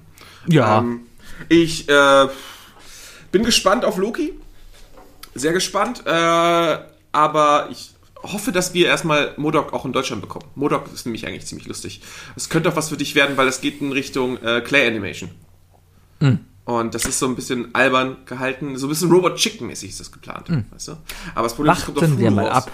[0.49, 0.79] Ja.
[0.79, 1.07] Ähm,
[1.49, 2.29] ich äh,
[3.33, 4.35] bin gespannt auf Loki.
[5.35, 6.03] Sehr gespannt.
[6.07, 6.79] Äh,
[7.13, 10.47] aber ich hoffe, dass wir erstmal Modok auch in Deutschland bekommen.
[10.55, 12.01] Modok ist nämlich eigentlich ziemlich lustig.
[12.37, 15.31] Es könnte auch was für dich werden, weil es geht in Richtung äh, Clay Animation.
[16.65, 18.77] Und das ist so ein bisschen albern gehalten.
[18.77, 20.51] So ein bisschen Robot Chicken-mäßig ist das geplant.
[20.71, 20.93] Weißt du?
[21.35, 22.71] Aber das Problem ist, es kommt wir mal ab.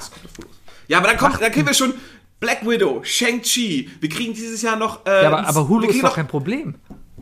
[0.89, 1.95] Ja, aber dann kommt, dann kriegen wir schon
[2.41, 3.91] Black Widow, Shang-Chi.
[4.01, 5.07] Wir kriegen dieses Jahr noch.
[5.07, 6.75] Äh, Ja, aber, aber Hulu ist doch kein Problem.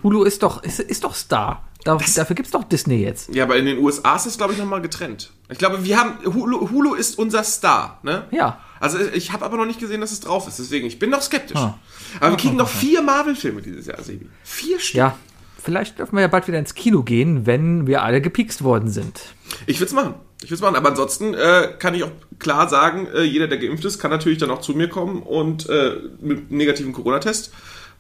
[0.03, 1.69] Hulu ist doch, ist, ist doch Star.
[1.85, 3.35] Da, dafür gibt's doch Disney jetzt.
[3.35, 5.33] Ja, aber in den USA ist das, glaube ich, nochmal getrennt.
[5.51, 6.19] Ich glaube, wir haben.
[6.25, 8.27] Hulu, Hulu ist unser Star, ne?
[8.31, 8.61] Ja.
[8.79, 11.23] Also ich habe aber noch nicht gesehen, dass es drauf ist, deswegen, ich bin noch
[11.23, 11.57] skeptisch.
[11.57, 11.79] Ah.
[12.21, 14.29] Aber wir kriegen noch vier Marvel-Filme dieses Jahr, Sebi.
[14.43, 14.97] Vier Stück.
[14.97, 15.17] Ja.
[15.63, 19.21] Vielleicht dürfen wir ja bald wieder ins Kino gehen, wenn wir alle gepikst worden sind.
[19.67, 20.15] Ich würde es machen.
[20.43, 20.75] Ich würde es machen.
[20.75, 24.39] Aber ansonsten äh, kann ich auch klar sagen, äh, jeder, der geimpft ist, kann natürlich
[24.39, 27.53] dann auch zu mir kommen und äh, mit einem negativen Corona-Test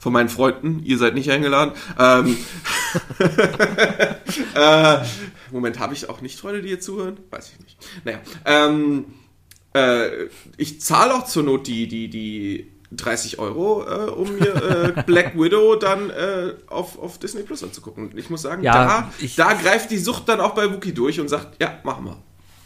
[0.02, 1.72] von meinen Freunden, ihr seid nicht eingeladen.
[1.96, 2.36] Ähm,
[4.54, 4.98] äh,
[5.52, 7.18] Moment, habe ich auch nicht Freunde, die hier zuhören?
[7.30, 7.76] Weiß ich nicht.
[8.04, 9.04] Naja, ähm,
[9.74, 10.24] äh,
[10.56, 15.38] ich zahle auch zur Not die, die, die 30 Euro, äh, um mir äh, Black
[15.38, 18.08] Widow dann äh, auf, auf Disney Plus anzugucken.
[18.10, 20.92] Und ich muss sagen, Ja, da, ich- da greift die Sucht dann auch bei Wookie
[20.92, 22.16] durch und sagt, ja, machen wir.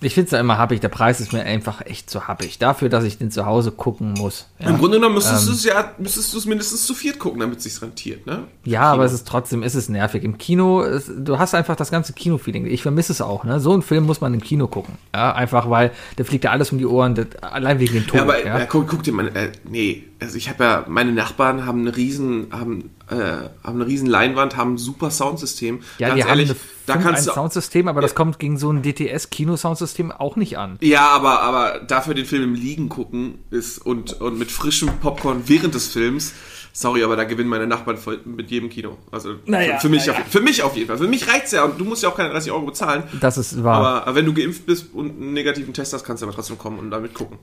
[0.07, 0.79] Ich finde es ja immer happig.
[0.79, 2.61] Der Preis ist mir einfach echt zu happig.
[2.61, 4.47] Dafür, dass ich den zu Hause gucken muss.
[4.61, 5.49] Ja, Im Grunde genommen müsstest Ähm.
[5.49, 8.45] du es ja, müsstest du es mindestens zu viert gucken, damit es sich rentiert, ne?
[8.65, 10.23] ja aber es ist trotzdem, ist es nervig.
[10.23, 12.67] Im Kino, ist, du hast einfach das ganze Kino-Feeling.
[12.67, 13.43] Ich vermisse es auch.
[13.43, 13.59] Ne?
[13.59, 14.95] So einen Film muss man im Kino gucken.
[15.13, 18.19] Ja, einfach, weil der fliegt ja alles um die Ohren, das, allein wegen dem Ton.
[18.19, 18.59] Ja, aber ja.
[18.61, 21.97] äh, guck, guck dir mal, äh, nee, also ich habe ja, meine Nachbarn haben eine
[21.97, 23.51] riesen, haben, äh, haben
[23.81, 25.81] eine riesen Leinwand, haben ein super Soundsystem.
[25.99, 28.57] Ja, Ganz die ehrlich, haben da eine, kannst ein du, Soundsystem, aber das kommt gegen
[28.59, 30.79] so ein DTS-Kino-Soundsystem auch nicht an.
[30.81, 35.43] ja, aber, aber dafür den Film im Liegen gucken ist und, und mit frischem Popcorn
[35.47, 36.33] während des Films,
[36.73, 38.97] sorry, aber da gewinnen meine Nachbarn voll mit jedem Kino.
[39.11, 40.19] Also Naja, für, für mich, naja.
[40.21, 40.99] auf, für mich auf jeden Fall.
[40.99, 43.03] Für mich reicht's ja und du musst ja auch keine 30 Euro bezahlen.
[43.21, 43.77] Das ist wahr.
[43.77, 46.57] Aber, aber wenn du geimpft bist und einen negativen Test hast, kannst du aber trotzdem
[46.59, 47.39] kommen und damit gucken.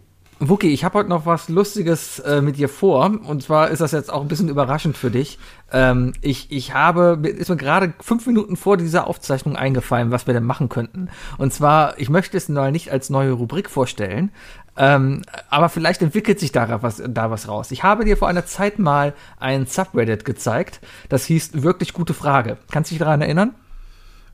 [0.49, 3.05] Wookie, ich habe heute noch was Lustiges äh, mit dir vor.
[3.05, 5.39] Und zwar ist das jetzt auch ein bisschen überraschend für dich.
[5.71, 10.33] Ähm, ich, ich habe, ist mir gerade fünf Minuten vor dieser Aufzeichnung eingefallen, was wir
[10.33, 11.09] denn machen könnten.
[11.37, 14.31] Und zwar, ich möchte es mal nicht als neue Rubrik vorstellen,
[14.75, 17.71] ähm, aber vielleicht entwickelt sich da was, da was raus.
[17.71, 20.79] Ich habe dir vor einer Zeit mal ein Subreddit gezeigt,
[21.09, 22.57] das hieß wirklich gute Frage.
[22.71, 23.53] Kannst du dich daran erinnern?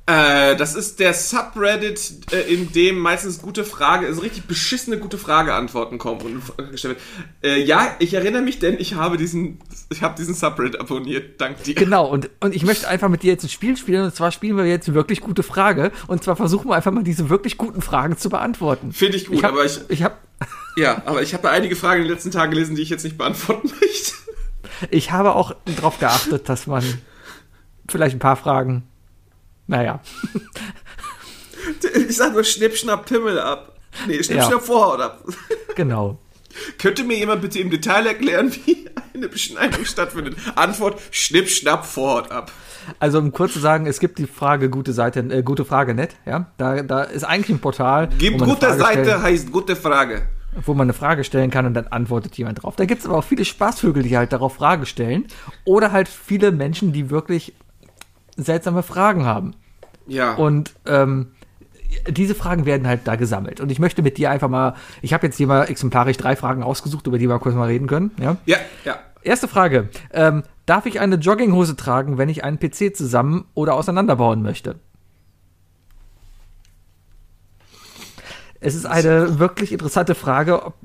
[0.10, 5.20] Äh, das ist der Subreddit, äh, in dem meistens gute Frage, also richtig beschissene gute
[5.20, 6.22] Frage Antworten kommen
[6.58, 6.98] und gestellt
[7.44, 7.54] wird.
[7.54, 9.60] Äh, ja, ich erinnere mich, denn ich habe diesen,
[9.92, 11.76] ich habe diesen Subreddit abonniert, dank dir.
[11.76, 14.58] Genau, und, und ich möchte einfach mit dir jetzt ein Spiel spielen, und zwar spielen
[14.58, 17.84] wir jetzt eine wirklich gute Frage, und zwar versuchen wir einfach mal diese wirklich guten
[17.84, 18.94] Fragen zu beantworten.
[18.94, 20.16] Finde ich gut, Ich hab, aber ich, ich habe
[20.76, 23.18] ja, aber ich habe einige Fragen in den letzten Tagen gelesen, die ich jetzt nicht
[23.18, 24.14] beantworten möchte.
[24.90, 26.84] ich habe auch darauf geachtet, dass man
[27.88, 28.89] vielleicht ein paar Fragen,
[29.70, 30.00] naja,
[32.08, 33.76] Ich sag nur Schnipp, Schnapp, Pimmel ab.
[34.08, 34.46] Nee, Schnipp, Ja.
[34.48, 35.24] Schnapp, Vorhaut ab.
[35.76, 36.18] genau.
[36.78, 40.36] Könnte mir jemand bitte im Detail erklären, wie eine Beschneidung stattfindet?
[40.56, 42.52] Antwort, Schnipp, Schnapp, Vorhaut ab.
[43.00, 46.16] Also um kurz zu sagen, es gibt die Frage gute Seite, äh, gute Frage net,
[46.26, 50.24] ja, da, da ist eigentlich ein Portal, Gibt gute Seite stellen, heißt gute Frage.
[50.66, 52.76] wo man eine Frage stellen kann und dann antwortet jemand drauf.
[52.78, 55.28] Da gibt es aber auch viele Spaßvögel, die halt darauf Frage stellen
[55.66, 57.54] oder halt viele Menschen, die wirklich
[58.44, 59.56] seltsame Fragen haben.
[60.08, 60.34] Ja.
[60.34, 61.34] Und ähm,
[62.08, 63.60] diese Fragen werden halt da gesammelt.
[63.62, 66.64] Und ich möchte mit dir einfach mal, ich habe jetzt hier mal exemplarisch drei Fragen
[66.64, 68.12] ausgesucht, über die wir kurz mal reden können.
[68.20, 68.38] Ja?
[68.46, 69.00] ja, ja.
[69.22, 69.90] Erste Frage.
[70.14, 74.80] Ähm, darf ich eine Jogginghose tragen, wenn ich einen PC zusammen oder auseinanderbauen möchte?
[78.62, 80.76] Es ist eine wirklich interessante Frage, ob,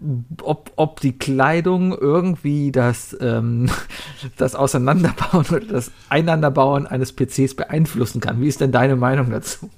[0.42, 3.68] ob, ob die Kleidung irgendwie das, ähm,
[4.36, 8.40] das Auseinanderbauen oder das Einanderbauen eines PCs beeinflussen kann.
[8.40, 9.70] Wie ist denn deine Meinung dazu?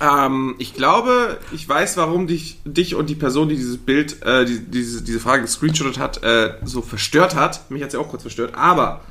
[0.00, 4.46] Ähm, ich glaube, ich weiß, warum dich, dich und die Person, die dieses Bild, äh,
[4.46, 7.70] die, diese, diese Frage gescreenshottet hat, äh, so verstört hat.
[7.70, 8.54] Mich hat sie auch kurz verstört.
[8.54, 9.02] Aber,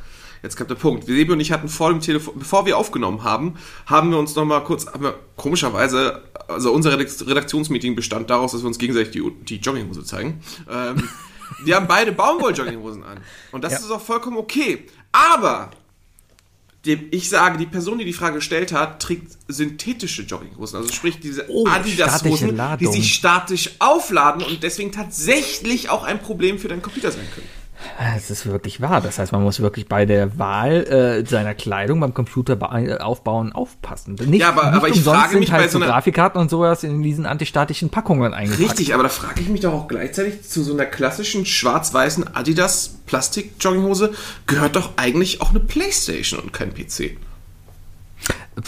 [0.44, 1.06] jetzt kommt der Punkt.
[1.06, 3.56] Sebi und ich hatten vor dem Telefon, bevor wir aufgenommen haben,
[3.88, 8.62] haben wir uns nochmal kurz, haben wir komischerweise, also unser Redakt- Redaktionsmeeting bestand daraus, dass
[8.62, 10.42] wir uns gegenseitig die, die Jogginghose zeigen.
[10.70, 11.10] Ähm,
[11.66, 13.18] wir haben beide Baumwoll-Jogginghosen an.
[13.52, 13.80] Und das Ja.
[13.80, 14.86] ist auch vollkommen okay.
[15.12, 15.72] Aber
[16.86, 20.78] ich sage, die Person, die die Frage gestellt hat, trägt synthetische Jogginghosen.
[20.80, 26.60] Also sprich diese Oh, Adidas-Hosen, die sich statisch aufladen und deswegen tatsächlich auch ein Problem
[26.60, 27.48] für deinen Computer sein können.
[28.16, 29.02] Es ist wirklich wahr.
[29.02, 33.52] Das heißt, man muss wirklich bei der Wahl äh, seiner Kleidung beim Computer äh, aufbauen
[33.52, 34.16] aufpassen.
[34.26, 36.84] Nicht, ja, aber, nicht aber ich frage mich halt bei so einer Grafikkarten und sowas
[36.84, 38.70] in diesen antistatischen Packungen eingepackt.
[38.70, 42.96] Richtig, aber da frage ich mich doch auch gleichzeitig zu so einer klassischen schwarz-weißen Adidas
[43.06, 44.14] Plastik-Jogginghose
[44.48, 47.18] gehört doch eigentlich auch eine Playstation und kein PC.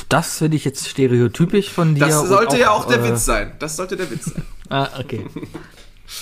[0.09, 2.05] Das finde ich jetzt stereotypisch von dir.
[2.05, 3.53] Das sollte und ja auch der äh, Witz sein.
[3.59, 4.43] Das sollte der Witz sein.
[4.69, 5.25] Ah, okay.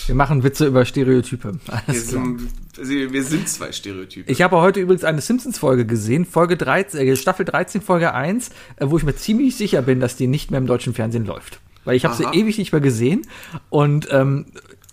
[0.05, 1.59] Wir machen Witze über Stereotype.
[1.87, 4.31] Wir sind, wir sind zwei Stereotypen.
[4.31, 8.85] Ich habe heute übrigens eine Simpsons-Folge gesehen, Folge 13, äh, Staffel 13, Folge 1, äh,
[8.87, 11.59] wo ich mir ziemlich sicher bin, dass die nicht mehr im deutschen Fernsehen läuft.
[11.85, 13.27] Weil ich habe sie ewig nicht mehr gesehen.
[13.69, 14.45] Und ähm,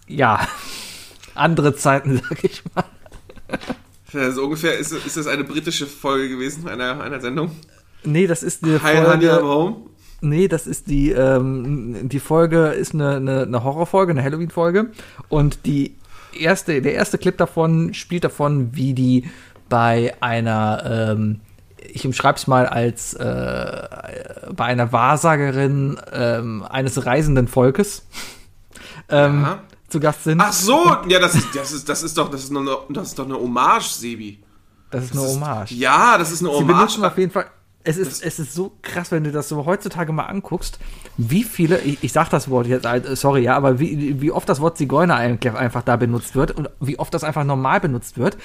[0.08, 0.46] ja,
[1.34, 2.84] andere Zeiten, sag ich mal.
[4.12, 7.52] Also ungefähr ist, ist das eine britische Folge gewesen, einer, einer Sendung.
[8.02, 9.42] Nee, das ist eine Hi, Honey, I'm Folge.
[9.42, 9.89] home.
[10.20, 14.90] Nee, das ist die, ähm, die Folge ist eine, eine, eine Horrorfolge, eine Halloween-Folge.
[15.28, 15.96] Und die
[16.38, 19.30] erste, der erste Clip davon spielt davon, wie die
[19.68, 21.40] bei einer, ähm,
[21.92, 23.88] ich umschreibe es mal als äh,
[24.54, 28.06] bei einer Wahrsagerin ähm, eines reisenden Volkes
[29.08, 29.58] ähm, Ja.
[29.88, 30.40] zu Gast sind.
[30.40, 33.18] Ach so, ja, das ist, das ist, das ist doch, das ist, eine, das ist
[33.18, 34.38] doch eine Hommage, Sebi.
[34.90, 35.70] das ist eine Das ist- Hommage.
[35.72, 36.76] Ja, das ist eine Sie Hommage.
[36.76, 37.46] benutzen auf jeden Fall.
[37.82, 40.78] Es ist, es ist so krass, wenn du das so heutzutage mal anguckst,
[41.16, 44.48] wie viele, ich, ich sag das Wort jetzt, äh, sorry, ja, aber wie, wie oft
[44.48, 48.18] das Wort Zigeuner eigentlich einfach da benutzt wird und wie oft das einfach normal benutzt
[48.18, 48.36] wird.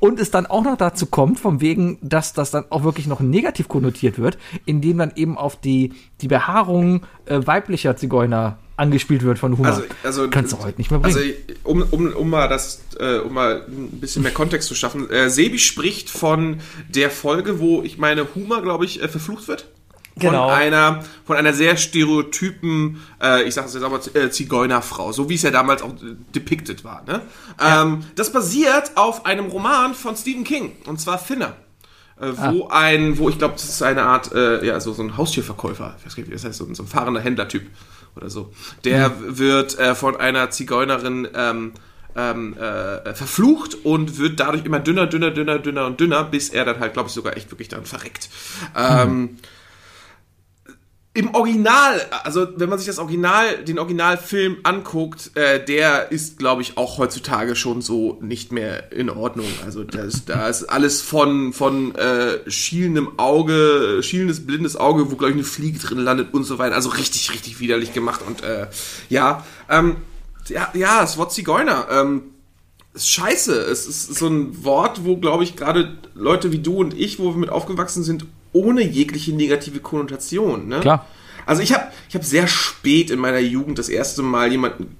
[0.00, 3.20] Und es dann auch noch dazu kommt, vom wegen, dass das dann auch wirklich noch
[3.20, 9.38] negativ konnotiert wird, indem dann eben auf die, die Behaarung äh, weiblicher Zigeuner angespielt wird
[9.38, 9.66] von Humor.
[9.66, 11.16] Also, also Kannst du heute nicht mehr bringen.
[11.16, 11.30] Also,
[11.62, 15.08] um, um, um mal das, äh, um mal ein bisschen mehr Kontext zu schaffen.
[15.10, 19.68] Äh, Sebi spricht von der Folge, wo ich meine Huma, glaube ich, äh, verflucht wird.
[20.14, 20.48] Von Genau.
[20.48, 25.36] einer, von einer sehr stereotypen, äh, ich sage es jetzt aber, äh, Zigeunerfrau, so wie
[25.36, 25.94] es ja damals auch
[26.34, 27.02] depicted war.
[27.06, 27.22] Ne?
[27.58, 31.56] Ähm, das basiert auf einem Roman von Stephen King, und zwar Finner.
[32.20, 35.16] Äh, wo ein, wo ich glaube, das ist eine Art, äh, ja, so, so ein
[35.16, 37.68] Haustierverkäufer, ich weiß nicht, wie das heißt, so, so ein fahrender Händlertyp
[38.16, 38.52] oder so.
[38.84, 41.72] Der wird äh, von einer Zigeunerin ähm,
[42.14, 46.64] ähm, äh, verflucht und wird dadurch immer dünner, dünner, dünner, dünner und dünner, bis er
[46.64, 48.28] dann halt, glaube ich, sogar echt wirklich dann verreckt.
[48.76, 49.38] Ähm,
[51.14, 56.62] im Original, also wenn man sich das Original, den Originalfilm anguckt, äh, der ist, glaube
[56.62, 59.46] ich, auch heutzutage schon so nicht mehr in Ordnung.
[59.62, 65.32] Also das, da ist alles von von äh, schielendem Auge, schielendes blindes Auge, wo glaube
[65.32, 66.76] ich eine Fliege drin landet und so weiter.
[66.76, 68.68] Also richtig, richtig widerlich gemacht und äh,
[69.10, 69.96] ja, ähm,
[70.48, 71.88] ja, ja, das Wort Zigeuner.
[71.90, 72.22] Ähm,
[72.94, 73.54] ist scheiße.
[73.54, 77.30] Es ist so ein Wort, wo, glaube ich, gerade Leute wie du und ich, wo
[77.32, 80.68] wir mit aufgewachsen sind, ohne jegliche negative Konnotation.
[80.68, 80.80] Ne?
[80.80, 81.06] Klar.
[81.46, 84.96] Also ich habe ich hab sehr spät in meiner Jugend das erste Mal jemanden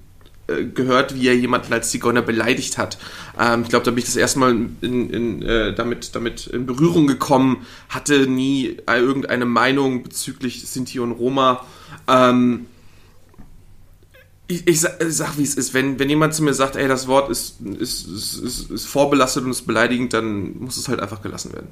[0.47, 2.97] äh, gehört, wie er jemanden als Zigeuner beleidigt hat.
[3.39, 4.51] Ähm, ich glaube, da bin ich das erste Mal
[4.81, 10.99] in, in, äh, damit, damit in Berührung gekommen, hatte nie äh, irgendeine Meinung bezüglich Sinti
[10.99, 11.65] und Roma.
[12.07, 12.65] Ähm,
[14.47, 15.73] ich, ich, sag, ich sag, wie es ist.
[15.73, 19.45] Wenn, wenn jemand zu mir sagt, ey, das Wort ist, ist, ist, ist, ist vorbelastet
[19.45, 21.67] und ist beleidigend, dann muss es halt einfach gelassen werden.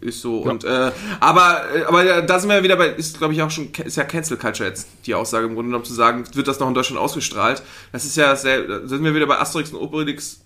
[0.00, 0.40] Ist so.
[0.40, 3.50] Und, äh, aber, äh, aber ja, da sind wir wieder bei, ist glaube ich auch
[3.50, 6.60] schon, ist ja Cancel Culture jetzt die Aussage im Grunde genommen zu sagen, wird das
[6.60, 7.62] noch in Deutschland ausgestrahlt.
[7.92, 10.40] Das ist ja sehr, da sind wir wieder bei Asterix und Obelix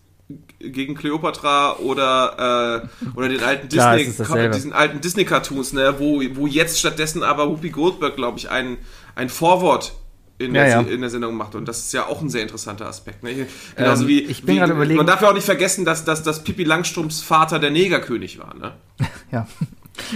[0.61, 4.55] gegen Cleopatra oder äh, oder den alten Klar, Disney dasselbe.
[4.55, 8.77] diesen alten Disney Cartoons ne wo wo jetzt stattdessen aber Whoopi Goldberg glaube ich ein
[9.17, 9.93] ein Vorwort
[10.41, 10.81] in, Ja, der, ja.
[10.81, 13.47] in der Sendung macht und das ist ja auch ein sehr interessanter Aspekt ne?
[13.77, 16.23] genauso Ähm, wie, ich bin gerade überlegen- man darf ja auch nicht vergessen dass dass
[16.23, 18.73] dass Pippi Langstrumpfs Vater der Negerkönig war ne
[19.31, 19.47] Ja.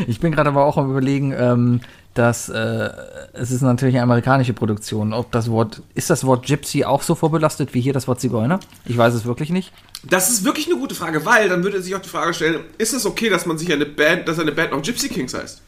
[0.07, 1.81] Ich bin gerade aber auch am überlegen, ähm,
[2.15, 2.91] dass äh,
[3.35, 5.13] es ist natürlich eine amerikanische Produktion.
[5.13, 8.61] Ob das Wort, ist das Wort Gypsy auch so vorbelastet wie hier das Wort Zigeuner?
[8.87, 9.73] Ich weiß es wirklich nicht.
[10.05, 12.95] Das ist wirklich eine gute Frage, weil dann würde sich auch die Frage stellen, ist
[12.95, 15.61] es okay, dass man sich eine Band, dass eine Band noch Gypsy Kings heißt?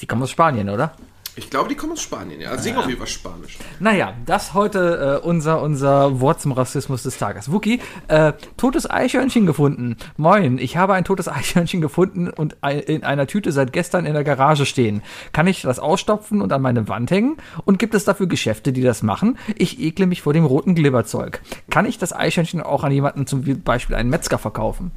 [0.00, 0.94] Die kommen aus Spanien, oder?
[1.34, 2.50] Ich glaube, die kommen aus Spanien, ja.
[2.50, 3.56] Also singen auf jeden Fall Spanisch.
[3.80, 7.50] Naja, das heute äh, unser, unser Wort zum Rassismus des Tages.
[7.50, 9.96] Wookie, äh, totes Eichhörnchen gefunden.
[10.18, 14.24] Moin, ich habe ein totes Eichhörnchen gefunden und in einer Tüte seit gestern in der
[14.24, 15.02] Garage stehen.
[15.32, 17.38] Kann ich das ausstopfen und an meine Wand hängen?
[17.64, 19.38] Und gibt es dafür Geschäfte, die das machen?
[19.56, 21.40] Ich ekle mich vor dem roten Glibberzeug.
[21.70, 24.90] Kann ich das Eichhörnchen auch an jemanden zum Beispiel einen Metzger verkaufen?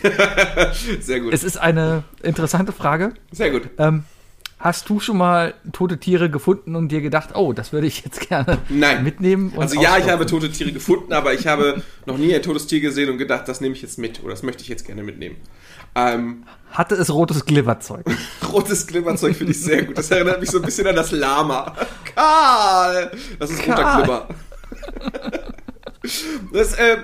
[1.00, 1.32] Sehr gut.
[1.32, 3.14] Es ist eine interessante Frage.
[3.32, 3.70] Sehr gut.
[3.78, 4.04] Ähm,
[4.58, 8.28] hast du schon mal tote Tiere gefunden und dir gedacht, oh, das würde ich jetzt
[8.28, 9.04] gerne Nein.
[9.04, 9.52] mitnehmen?
[9.56, 12.80] Also ja, ich habe tote Tiere gefunden, aber ich habe noch nie ein totes Tier
[12.80, 15.36] gesehen und gedacht, das nehme ich jetzt mit oder das möchte ich jetzt gerne mitnehmen.
[15.94, 18.04] Ähm, Hatte es rotes Glibberzeug?
[18.52, 19.96] rotes Glimmerzeug finde ich sehr gut.
[19.96, 21.74] Das erinnert mich so ein bisschen an das Lama.
[22.14, 23.10] Karl!
[23.38, 24.02] Das ist roter Karl.
[24.02, 24.28] Glimmer.
[26.52, 26.98] Das, äh,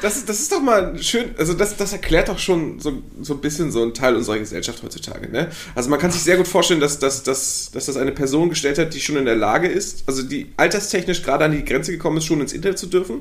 [0.00, 3.34] das, ist, das ist doch mal schön, also das, das erklärt doch schon so, so
[3.34, 5.30] ein bisschen so einen Teil unserer Gesellschaft heutzutage.
[5.30, 5.48] Ne?
[5.74, 8.78] Also man kann sich sehr gut vorstellen, dass, dass, dass, dass das eine Person gestellt
[8.78, 12.16] hat, die schon in der Lage ist, also die alterstechnisch gerade an die Grenze gekommen
[12.18, 13.20] ist, schon ins Internet zu dürfen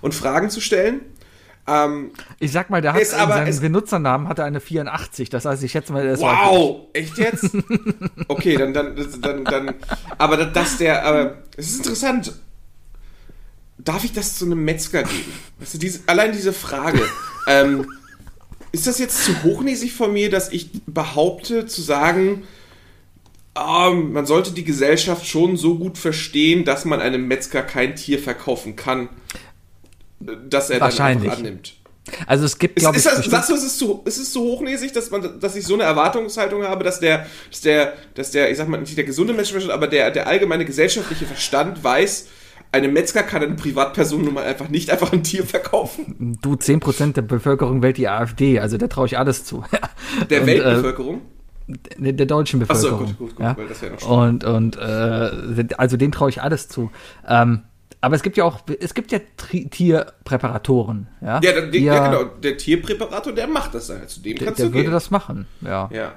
[0.00, 1.00] und Fragen zu stellen.
[1.68, 5.30] Ähm, Ich sag mal, der hat in seinem Benutzernamen hat er eine 84.
[5.30, 7.50] Das heißt, ich schätze mal, der ist wow, echt jetzt?
[8.28, 9.74] Okay, dann, dann, dann, dann,
[10.18, 12.32] aber da- dass der, aber es ist interessant.
[13.86, 15.32] Darf ich das zu einem Metzger geben?
[15.60, 17.00] Weißt du, diese, allein diese Frage.
[17.46, 17.86] ähm,
[18.72, 22.42] ist das jetzt zu hochnäsig von mir, dass ich behaupte, zu sagen,
[23.56, 28.18] ähm, man sollte die Gesellschaft schon so gut verstehen, dass man einem Metzger kein Tier
[28.18, 29.08] verkaufen kann,
[30.20, 31.30] dass er dann Wahrscheinlich.
[31.30, 31.74] einfach annimmt?
[32.26, 34.32] Also es gibt, Ist, glaube ich, ist das, sagst du, ist es zu, ist es
[34.32, 38.30] zu hochnäsig, dass man, dass ich so eine Erwartungshaltung habe, dass der, dass der, dass
[38.30, 42.26] der, ich sag mal nicht der gesunde Menschenverstand, aber der, der allgemeine gesellschaftliche Verstand weiß,
[42.76, 46.38] eine Metzger kann eine Privatperson nun mal einfach nicht einfach ein Tier verkaufen.
[46.42, 49.64] du 10% der Bevölkerung wählt die AfD, also da traue ich alles zu.
[50.30, 51.20] Der Und, Weltbevölkerung.
[51.68, 52.98] der, der deutschen Bevölkerung.
[53.06, 53.56] gut, gut, gut, ja?
[53.56, 54.12] weil das wäre noch schlimm.
[54.12, 56.90] Und, und äh, also dem traue ich alles zu.
[57.26, 57.62] Ähm,
[58.00, 61.08] aber es gibt ja auch, es gibt ja Tri Tierpräparatoren.
[61.20, 62.24] Ja, ja, der, die ja, genau.
[62.42, 64.06] Der Tierpräparator, der macht das dann.
[64.06, 64.92] Zu dem Der, kannst der du würde gehen.
[64.92, 65.88] das machen, ja.
[65.92, 66.12] ja.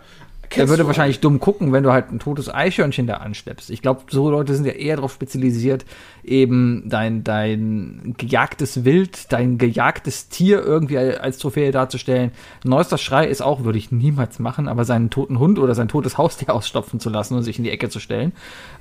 [0.49, 3.69] Der Kennst würde wahrscheinlich dumm gucken, wenn du halt ein totes Eichhörnchen da anschleppst.
[3.69, 5.85] Ich glaube, so Leute sind ja eher darauf spezialisiert,
[6.23, 12.31] eben dein, dein gejagtes Wild, dein gejagtes Tier irgendwie als Trophäe darzustellen.
[12.63, 16.17] Neuester Schrei ist auch, würde ich niemals machen, aber seinen toten Hund oder sein totes
[16.17, 18.33] Haustier ausstopfen zu lassen und sich in die Ecke zu stellen,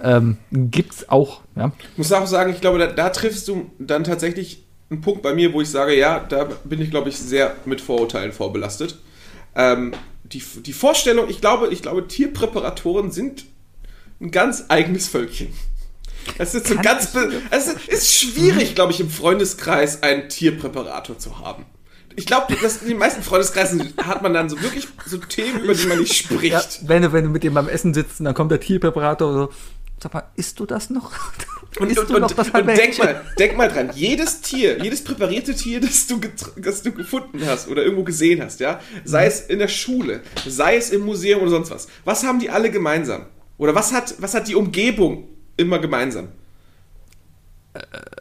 [0.02, 1.72] ähm, gibt's auch, ja.
[1.92, 5.35] Ich muss auch sagen, ich glaube, da, da triffst du dann tatsächlich einen Punkt bei
[5.35, 8.98] mir, wo ich sage, ja, da bin ich, glaube ich, sehr mit Vorurteilen vorbelastet.
[9.54, 9.92] Ähm,
[10.33, 13.47] die, die Vorstellung, ich glaube, ich glaube, Tierpräparatoren sind
[14.21, 15.53] ein ganz eigenes Völkchen.
[16.37, 17.17] Es ist so ganz,
[17.51, 21.64] es ist, schwierig, glaube ich, im Freundeskreis einen Tierpräparator zu haben.
[22.17, 25.87] Ich glaube, in den meisten Freundeskreisen hat man dann so wirklich so Themen, über die
[25.87, 26.53] man nicht spricht.
[26.53, 29.29] ja wenn, du, wenn du mit dem beim Essen sitzt und dann kommt der Tierpräparator
[29.29, 29.53] und so,
[30.03, 31.13] sag mal, isst du das noch?
[31.79, 35.81] Und, und, und, noch und denk mal, denk mal dran, jedes Tier, jedes präparierte Tier,
[35.81, 36.19] das du,
[36.57, 40.77] das du gefunden hast oder irgendwo gesehen hast, ja, sei es in der Schule, sei
[40.77, 43.27] es im Museum oder sonst was, was haben die alle gemeinsam?
[43.59, 46.29] Oder was hat, was hat die Umgebung immer gemeinsam?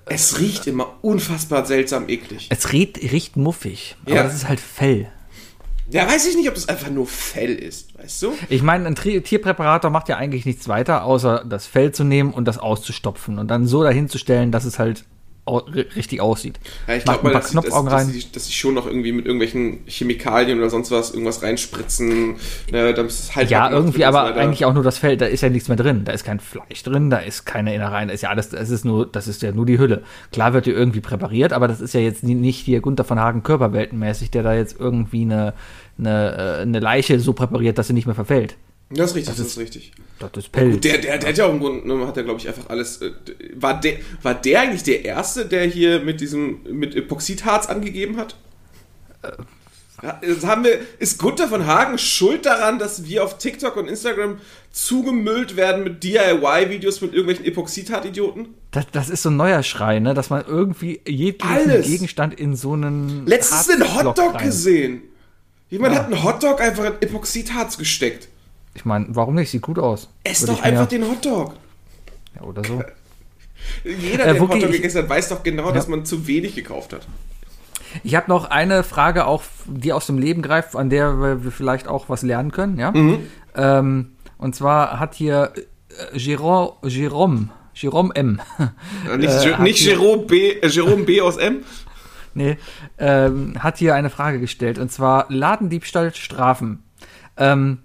[0.06, 2.48] Es riecht immer unfassbar seltsam eklig.
[2.50, 4.24] Es riecht, riecht muffig, aber Ja.
[4.24, 5.10] das ist halt Fell.
[5.90, 8.34] Ja, weiß ich nicht, ob das einfach nur Fell ist, weißt du?
[8.50, 12.46] Ich meine, ein Tierpräparator macht ja eigentlich nichts weiter, außer das Fell zu nehmen und
[12.46, 15.06] das auszustopfen und dann so dahin zu stellen, dass es halt
[15.48, 16.60] richtig aussieht.
[16.88, 18.08] Ja, ich glaube mal, dass, sie- dass, dass, rein.
[18.08, 22.36] sie, dass sie schon noch irgendwie mit irgendwelchen Chemikalien oder sonst was irgendwas reinspritzen,
[22.72, 25.26] ne, damit es halt Ja, halt irgendwie, aber da- eigentlich auch nur das Fell, da
[25.26, 26.04] ist ja nichts mehr drin.
[26.06, 28.86] Da ist kein Fleisch drin, da ist keine Innereien, da ist ja alles, das ist
[28.86, 30.04] nur, das ist ja nur die Hülle.
[30.32, 33.44] Klar wird die irgendwie präpariert, aber das ist ja jetzt nicht hier Gunther von Hagen
[33.44, 35.54] körperweltenmäßig, der da jetzt irgendwie eine,
[35.98, 38.56] eine, äh, eine Leiche so präpariert, dass sie nicht mehr verfällt.
[38.90, 39.92] Das ist richtig, das ist, richtig.
[40.20, 40.80] Das ist Pelz.
[40.82, 43.02] Der, der, der hat ja auch im Grunde genommen, hat er, glaube ich, einfach alles.
[43.02, 43.12] Äh,
[43.56, 48.36] war, der, war der eigentlich der Erste, der hier mit diesem mit Epoxidharz angegeben hat?
[50.04, 53.88] Ja, jetzt haben wir, ist Gunther von Hagen schuld daran, dass wir auf TikTok und
[53.90, 54.40] Instagram
[54.72, 58.50] zugemüllt werden mit DIY-Videos mit irgendwelchen Epoxidharz-Idioten?
[58.72, 60.14] Das, das ist so ein neuer Schrei, ne?
[60.14, 61.02] dass man irgendwie
[61.42, 61.88] Alles.
[61.88, 63.26] Gegenstand in so einen.
[63.26, 65.02] Letztens einen Hotdog rein- gesehen.
[65.70, 66.00] Jemand Ja.
[66.02, 68.30] hat einen Hotdog einfach in Epoxidharz gesteckt.
[68.78, 69.50] Ich meine, warum nicht?
[69.50, 70.08] Sieht gut aus.
[70.24, 71.56] Ess Würde doch einfach den Hotdog.
[72.36, 72.84] Ja, oder so.
[73.84, 75.72] Jeder, Äh, der Wookie, Hotdog gegessen hat, weiß doch genau, Ja.
[75.74, 77.08] dass man zu wenig gekauft hat.
[78.04, 81.88] Ich habe noch eine Frage, auch die aus dem Leben greift, an der wir vielleicht
[81.88, 82.78] auch was lernen können.
[82.80, 82.92] Ja.
[82.92, 83.20] Mhm.
[83.56, 85.54] Ähm, und zwar hat hier
[86.14, 88.40] äh, Jérôme, Jérôme, Jérôme M.
[89.18, 91.64] Nicht, Äh, Ge- hat nicht Jerome B, äh, Jerome B aus M.
[92.36, 92.58] nee,
[93.00, 96.84] ähm, hat hier eine Frage gestellt und zwar Ladendiebstahl strafen.
[97.38, 97.80] Ähm,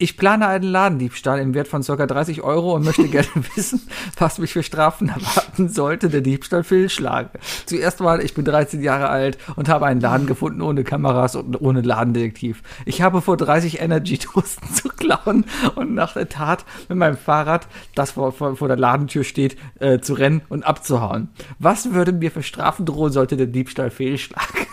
[0.00, 2.06] ich plane einen Ladendiebstahl im Wert von ca.
[2.06, 3.82] 30 Euro und möchte gerne wissen,
[4.18, 7.38] was mich für Strafen erwarten sollte, der Diebstahl fehlschlage.
[7.66, 11.60] Zuerst mal, ich bin 13 Jahre alt und habe einen Laden gefunden ohne Kameras und
[11.60, 12.62] ohne Ladendetektiv.
[12.86, 18.12] Ich habe vor 30 Energy-Toasten zu klauen und nach der Tat mit meinem Fahrrad, das
[18.12, 21.28] vor, vor, vor der Ladentür steht, äh, zu rennen und abzuhauen.
[21.58, 24.46] Was würde mir für Strafen drohen, sollte der Diebstahl fehlschlagen?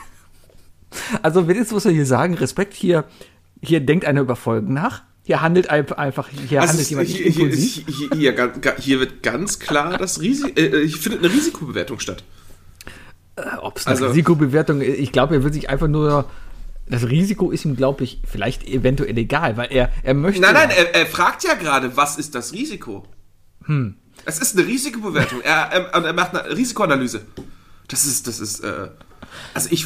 [1.22, 3.04] Also, wenigstens muss er hier sagen, Respekt, hier,
[3.62, 5.04] hier denkt einer über Folgen nach.
[5.28, 7.50] Hier handelt ein- einfach, hier Also handelt jemand hier, hier,
[8.16, 12.24] hier, hier, wird ganz klar das Risiko, äh, hier findet eine Risikobewertung statt.
[13.62, 16.30] Ob es eine also- Risikobewertung ist, ich glaube, er will sich einfach nur,
[16.90, 20.40] das Risiko ist ihm, glaube ich, vielleicht eventuell egal, weil er, er möchte.
[20.40, 23.06] Nein, nein, er, er fragt ja gerade, was ist das Risiko?
[23.66, 23.96] Hm.
[24.24, 25.42] Es ist eine Risikobewertung.
[25.42, 27.26] Er, er, er macht eine Risikoanalyse.
[27.90, 28.88] Das ist, das ist, äh,
[29.54, 29.86] also ich,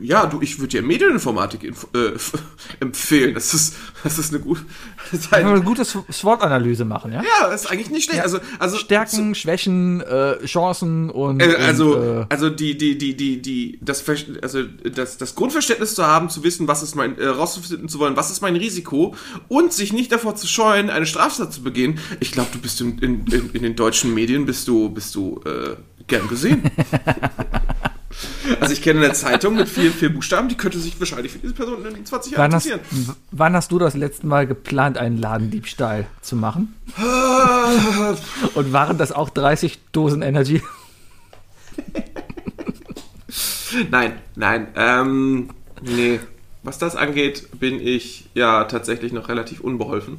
[0.00, 2.16] ja, du, ich würde dir Medieninformatik inf- äh,
[2.80, 3.34] empfehlen.
[3.34, 4.62] Das ist, das ist eine gute,
[5.12, 7.22] das ein, eine gute SWOT-Analyse machen, ja?
[7.22, 8.22] ja, das ist eigentlich nicht schlecht.
[8.22, 11.40] Also, also Stärken, Schwächen, äh, Chancen und.
[11.40, 14.04] Äh, also, und, äh, also die, die, die, die, die, das,
[14.42, 18.16] also das, das Grundverständnis zu haben, zu wissen, was ist mein, äh, rauszufinden zu wollen,
[18.16, 19.14] was ist mein Risiko
[19.48, 21.98] und sich nicht davor zu scheuen, eine Straftat zu begehen.
[22.20, 25.40] Ich glaube, du bist in, in, in, in den deutschen Medien bist du, bist du
[25.44, 26.62] äh, gern gesehen.
[28.60, 31.52] also ich kenne eine Zeitung mit vier, vier Buchstaben, die könnte sich wahrscheinlich für diese
[31.54, 33.08] Person in 20 Jahren wann, hast, interessieren.
[33.08, 36.74] w- wann hast du das letzte Mal geplant, einen Ladendiebstahl zu machen?
[38.54, 40.62] Und waren das auch 30 Dosen Energy?
[43.90, 44.68] Nein, nein.
[44.76, 45.50] Ähm,
[45.82, 46.20] nee.
[46.62, 50.18] Was das angeht, bin ich ja tatsächlich noch relativ unbeholfen.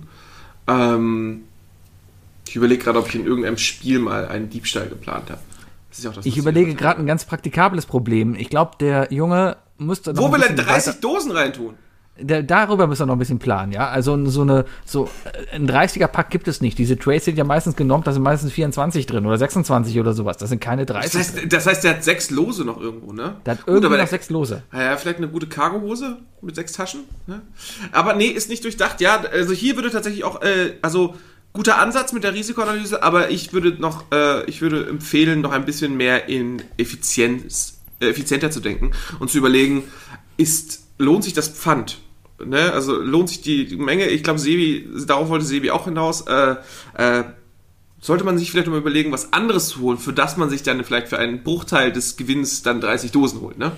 [0.68, 1.44] Ähm,
[2.48, 5.42] ich überlege gerade, ob ich in irgendeinem Spiel mal einen Diebstahl geplant habe.
[6.02, 8.36] Ja das, Ich überlege gerade ein ganz praktikables Problem.
[8.36, 11.74] Ich glaube, der Junge musste noch Wo will er bisschen 30 weiter- Dosen reintun?
[12.20, 13.90] Der, darüber müssen wir noch ein bisschen planen, ja.
[13.90, 15.08] Also so eine, so
[15.52, 16.76] äh, ein 30er-Pack gibt es nicht.
[16.80, 20.38] Diese Trays sind ja meistens genommen, da sind meistens 24 drin oder 26 oder sowas.
[20.38, 21.12] Das sind keine 30.
[21.12, 23.36] Das heißt, das heißt, der hat sechs Lose noch irgendwo, ne?
[23.44, 24.64] da hat Gut, irgendwie aber noch der- sechs Lose.
[24.74, 27.02] Ja, vielleicht eine gute Cargohose mit sechs Taschen.
[27.28, 27.44] Ne?
[27.92, 29.00] Aber nee, ist nicht durchdacht.
[29.00, 31.14] Ja, also hier würde tatsächlich auch, äh, also
[31.54, 35.66] guter Ansatz mit der Risikoanalyse, aber ich würde noch, äh, ich würde empfehlen, noch ein
[35.66, 39.84] bisschen mehr in Effizienz, äh, effizienter zu denken und zu überlegen,
[40.38, 42.00] ist, lohnt sich das Pfand?
[42.44, 42.72] Ne?
[42.72, 44.08] Also lohnt sich die, die Menge?
[44.08, 46.22] Ich glaube, Sebi, darauf wollte Sebi auch hinaus.
[46.22, 46.56] Äh,
[46.96, 47.24] äh,
[48.00, 50.84] sollte man sich vielleicht mal überlegen, was anderes zu holen, für das man sich dann
[50.84, 53.72] vielleicht für einen Bruchteil des Gewinns dann 30 Dosen holt, ne?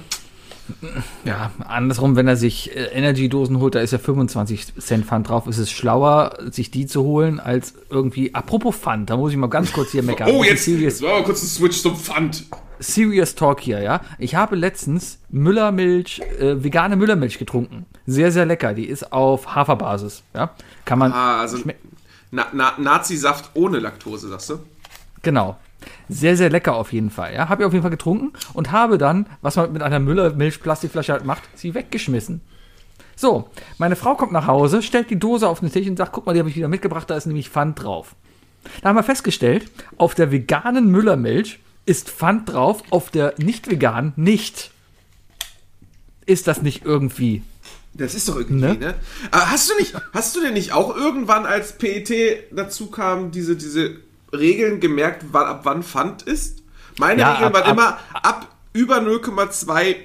[1.26, 5.48] Ja, andersrum, wenn er sich äh, Energy-Dosen holt, da ist ja 25 Cent Pfand drauf.
[5.48, 8.34] Ist es schlauer, sich die zu holen, als irgendwie.
[8.34, 10.30] Apropos Pfand, da muss ich mal ganz kurz hier meckern.
[10.32, 12.46] Oh, jetzt, Serious, war mal kurz ein Switch zum Pfand.
[12.80, 14.02] serious Talk hier, ja.
[14.18, 17.86] Ich habe letztens Müllermilch, äh, vegane Müllermilch getrunken.
[18.06, 18.74] Sehr, sehr lecker.
[18.74, 20.52] Die ist auf Haferbasis, ja.
[20.86, 21.12] Kann man.
[21.12, 21.58] Ah, also
[22.32, 24.60] Na, Na, Nazi-Saft ohne Laktose, sagst du?
[25.22, 25.58] Genau.
[26.10, 27.34] Sehr, sehr lecker auf jeden Fall.
[27.34, 31.14] Ja, habe ich auf jeden Fall getrunken und habe dann, was man mit einer Müllermilch-Plastikflasche
[31.14, 32.42] halt macht, sie weggeschmissen.
[33.16, 36.26] So, meine Frau kommt nach Hause, stellt die Dose auf den Tisch und sagt, guck
[36.26, 38.16] mal, die habe ich wieder mitgebracht, da ist nämlich Pfand drauf.
[38.82, 44.14] Da haben wir festgestellt, auf der veganen Müllermilch ist Pfand drauf, auf der nicht veganen
[44.16, 44.72] nicht.
[46.26, 47.42] Ist das nicht irgendwie?
[47.94, 48.76] Das ist doch irgendwie, Ne?
[48.76, 48.94] ne?
[49.32, 52.12] Hast du nicht, hast du denn nicht auch irgendwann, als PET
[52.52, 53.98] dazu kam, diese, diese
[54.32, 56.64] Regeln gemerkt, wann, ab wann Pfand ist?
[56.98, 59.96] Meine Ja, Regeln ab- waren ab- immer ab über 0,2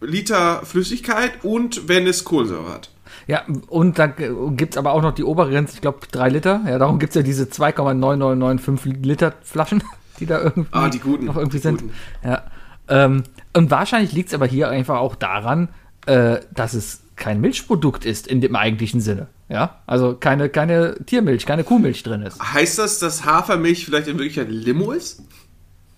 [0.00, 2.90] Liter Flüssigkeit und wenn es Kohlensäure hat.
[3.26, 6.60] Ja, und da gibt es aber auch noch die Obergrenze, ich glaube, drei Liter.
[6.66, 9.82] Ja, darum gibt es ja diese 2,9995 Liter Flaschen,
[10.20, 11.80] die da irgendwie, Ah, die guten, noch irgendwie sind.
[11.82, 11.94] guten.
[12.24, 12.42] Ja.
[12.88, 15.68] Ähm, und wahrscheinlich liegt es aber hier einfach auch daran,
[16.06, 19.28] äh, dass es kein Milchprodukt ist in dem eigentlichen Sinne.
[19.50, 22.40] Ja, also keine, keine Tiermilch, keine Kuhmilch drin ist.
[22.40, 25.22] Heißt das, dass Hafermilch vielleicht in Wirklichkeit Limo ist?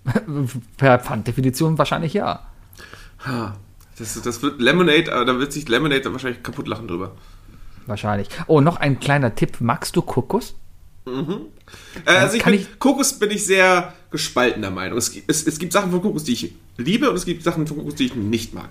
[0.77, 2.47] Per Pfanddefinition wahrscheinlich ja.
[3.27, 3.57] Ha,
[3.99, 7.13] Das, das wird Lemonade, aber da wird sich Lemonade dann wahrscheinlich kaputt lachen drüber.
[7.87, 8.29] Wahrscheinlich.
[8.47, 9.57] Oh, noch ein kleiner Tipp.
[9.61, 10.55] Magst du Kokos?
[11.07, 14.97] Äh, also ich bin, ich- Kokos bin ich sehr gespaltener Meinung.
[14.99, 17.79] Es, es, es gibt Sachen von Kokos, die ich liebe und es gibt Sachen von
[17.79, 18.69] Kokos, die ich nicht mag.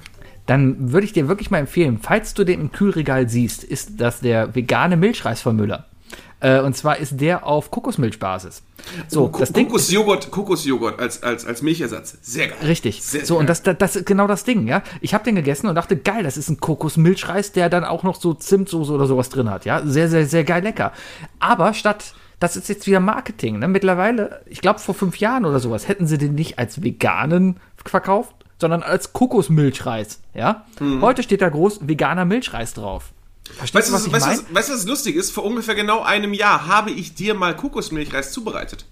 [0.50, 4.20] Dann würde ich dir wirklich mal empfehlen, falls du den im Kühlregal siehst, ist das
[4.20, 5.86] der vegane Milchreis von Müller.
[6.40, 8.64] Äh, und zwar ist der auf Kokosmilchbasis.
[9.10, 12.18] So, Ko- das Ding Kokosjoghurt, Kokosjoghurt als, als, als Milchersatz.
[12.24, 12.58] Sehr geil.
[12.66, 13.04] Richtig.
[13.04, 14.82] Sehr, so, sehr und das, das, das ist genau das Ding, ja.
[15.02, 18.16] Ich habe den gegessen und dachte, geil, das ist ein Kokosmilchreis, der dann auch noch
[18.16, 19.86] so Zimtsoße oder sowas drin hat, ja.
[19.86, 20.94] Sehr, sehr, sehr geil lecker.
[21.40, 23.68] Aber statt, das ist jetzt wieder Marketing, ne?
[23.68, 28.34] Mittlerweile, ich glaube vor fünf Jahren oder sowas, hätten sie den nicht als veganen verkauft,
[28.60, 30.66] sondern als Kokosmilchreis, ja.
[30.80, 31.02] Mhm.
[31.02, 33.12] Heute steht da groß veganer Milchreis drauf.
[33.58, 35.32] Verstehst Weißt du, was was, ich weißt, was, weißt du, was lustig ist?
[35.32, 38.86] Vor ungefähr genau einem Jahr habe ich dir mal Kokosmilchreis zubereitet.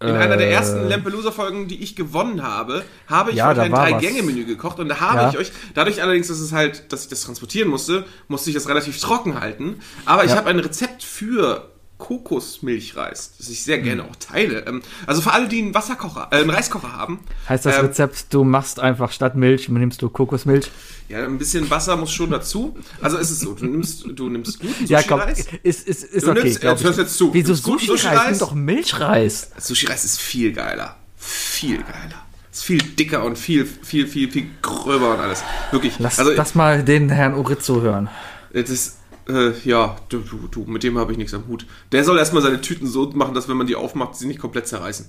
[0.00, 3.38] In einer der ersten Lampelusa-Folgen, die ich gewonnen habe, habe ich Äh.
[3.38, 3.72] Ja, euch ein.
[3.72, 5.30] Drei-Gänge-Menü gekocht und da habe Ja.
[5.30, 8.68] ich euch, dadurch allerdings, dass es halt, dass ich das transportieren musste, musste ich das
[8.68, 9.80] relativ trocken halten.
[10.04, 10.36] Aber ich Ja.
[10.36, 13.84] habe ein Rezept für Kokosmilchreis, das ich sehr Hm.
[13.84, 14.64] gerne auch teile.
[14.66, 18.26] Ähm, Also für alle, die einen Wasserkocher, äh, einen Reiskocher haben, Heißt das ähm, Rezept,
[18.34, 20.70] du machst einfach statt Milch, nimmst du Kokosmilch?
[21.08, 22.76] ja, ein bisschen Wasser muss schon dazu.
[23.00, 25.46] Also ist es so, du nimmst, du nimmst guten Ja, komm, Sushi-Reis.
[25.62, 26.42] ist, ist, ist Du okay.
[26.44, 26.84] nimmst- jetzt ich.
[26.86, 27.32] hörst jetzt zu.
[27.34, 27.86] Wieso Sushi-Reis?
[28.02, 28.30] Sushi-Reis?
[28.30, 29.50] Nimm doch Milchreis.
[29.58, 30.96] Sushi-Reis ist viel geiler.
[31.16, 32.24] Viel geiler.
[32.52, 35.42] Ist viel dicker und viel, viel, viel, viel gröber und alles.
[35.72, 35.94] Wirklich.
[35.98, 38.08] Lass also, das mal den Herrn Urizzo hören.
[38.52, 38.96] das,
[39.28, 41.66] äh, ja, du, du, du, mit dem habe ich nichts am Hut.
[41.92, 44.66] Der soll erstmal seine Tüten so machen, dass wenn man die aufmacht, sie nicht komplett
[44.68, 45.06] zerreißen.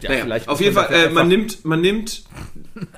[0.00, 2.24] Ja, naja, vielleicht auf jeden man Fall, äh, man, nimmt, man nimmt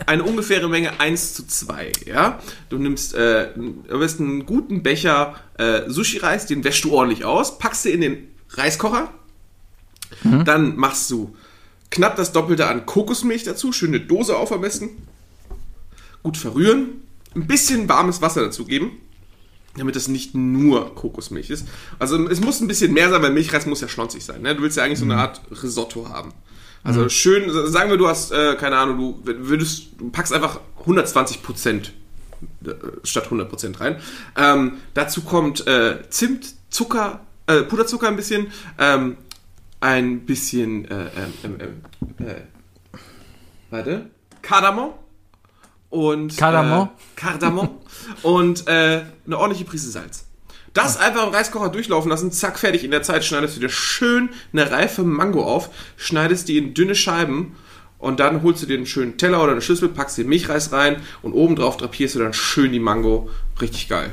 [0.06, 2.38] eine ungefähre Menge 1 zu 2, ja.
[2.70, 7.58] Du nimmst äh, am besten einen guten Becher äh, Sushi-Reis, den wäschst du ordentlich aus,
[7.58, 9.12] packst du in den Reiskocher,
[10.22, 10.44] Mhm.
[10.44, 11.34] dann machst du
[11.90, 14.90] knapp das Doppelte an Kokosmilch dazu, schöne Dose auf am besten,
[16.22, 17.02] gut verrühren,
[17.34, 18.92] ein bisschen warmes Wasser dazugeben,
[19.76, 21.66] damit es nicht nur Kokosmilch ist.
[21.98, 24.42] Also es muss ein bisschen mehr sein, weil Milchreis muss ja schlonzig sein.
[24.42, 24.54] Ne?
[24.54, 26.32] Du willst ja eigentlich so eine Art Risotto haben.
[26.84, 31.42] Also schön, sagen wir, du hast, äh, keine Ahnung, du würdest, du packst einfach 120
[31.42, 31.94] Prozent
[32.64, 32.72] äh,
[33.02, 33.96] statt 100 Prozent rein.
[34.36, 38.48] Ähm, dazu kommt äh, Zimt, Zucker, äh, Puderzucker ein bisschen,
[38.78, 39.16] ähm,
[39.80, 41.06] ein bisschen, äh,
[41.42, 42.34] ähm, ähm, äh,
[43.70, 44.10] warte,
[44.42, 44.92] Kardamom
[45.94, 46.88] und Kardamom?
[46.88, 47.68] Äh, Kardamom
[48.22, 50.26] und äh, eine ordentliche Prise Salz.
[50.72, 52.82] Das einfach im Reiskocher durchlaufen lassen, zack, fertig.
[52.82, 56.96] In der Zeit schneidest du dir schön eine reife Mango auf, schneidest die in dünne
[56.96, 57.54] Scheiben
[57.98, 60.96] und dann holst du dir einen schönen Teller oder eine Schüssel, packst den Milchreis rein
[61.22, 63.30] und obendrauf drapierst du dann schön die Mango.
[63.60, 64.12] Richtig geil.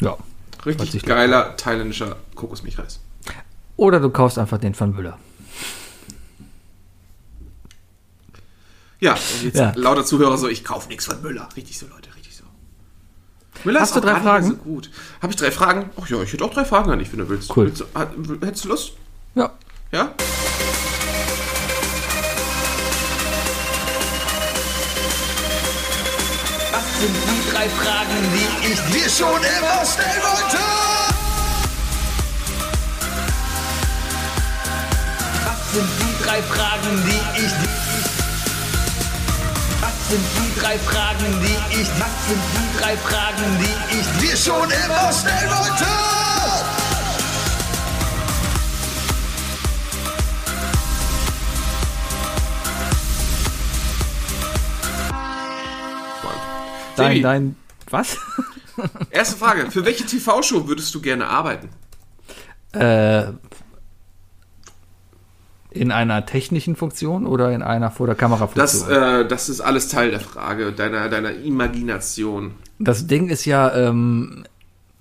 [0.00, 0.18] Ja.
[0.66, 3.00] Richtig geiler thailändischer Kokosmilchreis.
[3.76, 5.18] Oder du kaufst einfach den von Müller.
[9.00, 9.72] Ja, und jetzt Ja.
[9.76, 11.48] lauter Zuhörer so, ich kaufe nichts von Müller.
[11.56, 12.44] Richtig so, Leute, richtig so.
[13.64, 14.46] Müller Hast ist du auch drei Fragen?
[14.48, 14.90] So gut.
[15.20, 15.90] Habe ich drei Fragen?
[16.00, 17.54] Ach ja, ich hätte auch drei Fragen an dich, wenn du willst.
[17.56, 17.66] Cool.
[17.66, 18.92] Willst du, hättest du Lust?
[19.34, 19.52] Ja.
[19.92, 20.14] Ja?
[26.72, 30.58] Was sind die drei Fragen, die ich dir schon immer stellen wollte.
[35.44, 37.52] Was sind die drei Fragen, die ich
[40.06, 44.36] Was sind die drei Fragen, die ich Was sind die drei Fragen, die ich dir
[44.36, 45.84] schon immer stellen wollte.
[56.94, 57.56] Dein, dein,
[57.90, 58.16] was?
[59.10, 59.72] erste Frage.
[59.72, 61.68] Für welche TV-Show würdest du gerne arbeiten?
[62.74, 63.32] äh,
[65.76, 69.02] in einer technischen Funktion oder in einer vor der Kamera Das, Funktion?
[69.02, 72.52] äh, das ist alles Teil der Frage, deiner, deiner Imagination.
[72.78, 74.44] Das Ding ist ja, ähm,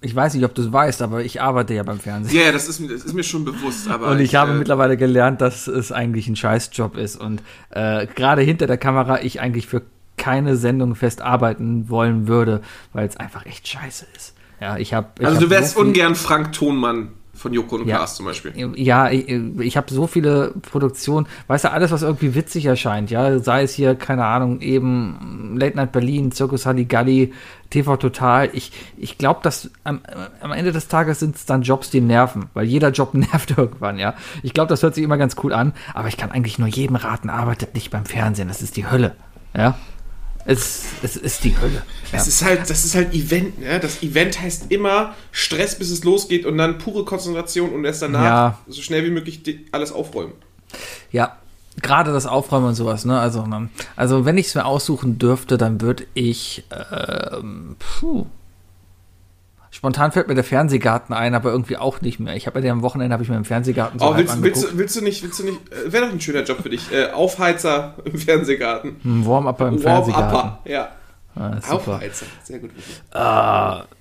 [0.01, 2.37] ich weiß nicht, ob du es weißt, aber ich arbeite ja beim Fernsehen.
[2.37, 4.09] Ja, ja, das ist, mir- das ist mir schon bewusst, aber.
[4.09, 8.41] Und ich, habe äh, mittlerweile gelernt, dass es eigentlich ein Scheißjob ist und äh, gerade
[8.43, 9.81] hinter der Kamera ich eigentlich für
[10.17, 12.61] keine Sendung fest arbeiten wollen würde,
[12.93, 14.33] weil es einfach echt scheiße ist.
[14.61, 15.07] Ja, ich habe.
[15.25, 17.97] Also du wärst ungern Frank Thonmann von Joko und Ja.
[17.97, 18.53] Klaas zum Beispiel.
[18.75, 23.39] Ja, ich, ich habe so viele Produktionen, weißt du, alles, was irgendwie witzig erscheint, ja,
[23.39, 27.33] sei es hier, keine Ahnung, eben Late Night Berlin, Circus Halligalli,
[27.69, 30.01] TV Total, ich, ich glaube, dass am,
[30.41, 33.99] am Ende des Tages sind es dann Jobs, die nerven, weil jeder Job nervt irgendwann,
[33.99, 34.15] ja.
[34.41, 36.95] Ich glaube, das hört sich immer ganz cool an, aber ich kann eigentlich nur jedem
[36.95, 39.15] raten, arbeitet nicht beim Fernsehen, das ist die Hölle,
[39.55, 39.75] ja.
[40.47, 41.81] Es, es ist die Hölle.
[42.11, 42.19] Ja.
[42.19, 43.79] Es ist halt, das ist halt Event, ne?
[43.79, 48.23] Das Event heißt immer Stress, bis es losgeht und dann pure Konzentration und erst danach
[48.23, 48.59] Ja.
[48.67, 49.41] so schnell wie möglich
[49.71, 50.33] alles aufräumen.
[51.11, 51.37] Ja,
[51.81, 53.19] gerade das Aufräumen und sowas, ne?
[53.19, 56.63] Also, man, also wenn ich es mir aussuchen dürfte, dann würde ich.
[56.71, 58.27] Ähm, puh.
[59.85, 62.35] Spontan fällt mir der Fernsehgarten ein, aber irgendwie auch nicht mehr.
[62.35, 64.95] Ich habe ja am Wochenende habe ich mir im Fernsehgarten so Oh, willst, willst, willst
[64.95, 66.91] du nicht, willst du nicht, äh, wäre doch ein schöner Job für dich.
[66.91, 68.95] Äh, Aufheizer im Fernsehgarten.
[69.05, 70.33] Ein Warm-Upper im Fernsehgarten.
[70.33, 70.87] Warm-Upper, ja.
[71.35, 71.59] Ah.
[71.69, 72.71] Aufheizer, sehr gut.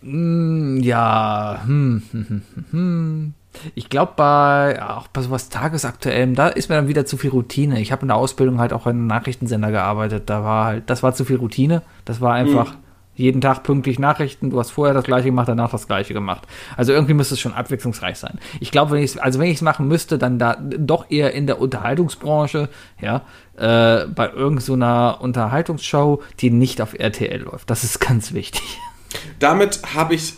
[0.01, 3.35] Mm, ja, hm, hm, hm, hm, hm.
[3.75, 7.79] Ich glaube bei auch bei sowas tagesaktuellem, da ist mir dann wieder zu viel Routine.
[7.79, 10.31] Ich habe in der Ausbildung halt auch in einem Nachrichtensender gearbeitet.
[10.31, 11.83] Da war halt, das war zu viel Routine.
[12.07, 12.75] Das war einfach
[13.17, 14.51] jeden Tag pünktlich Nachrichten.
[14.51, 16.43] Du hast vorher das gleiche gemacht, danach das gleiche gemacht.
[16.77, 18.39] Also irgendwie müsste es schon abwechslungsreich sein.
[18.61, 21.47] Ich glaube, wenn ich also wenn ich es machen müsste, dann da doch eher in
[21.47, 22.69] der Unterhaltungsbranche,
[23.01, 23.23] ja,
[23.57, 27.71] äh, bei irgendeiner so Unterhaltungsshow, die nicht auf RTL läuft.
[27.71, 28.63] Das ist ganz wichtig.
[29.39, 30.35] Damit habe ich,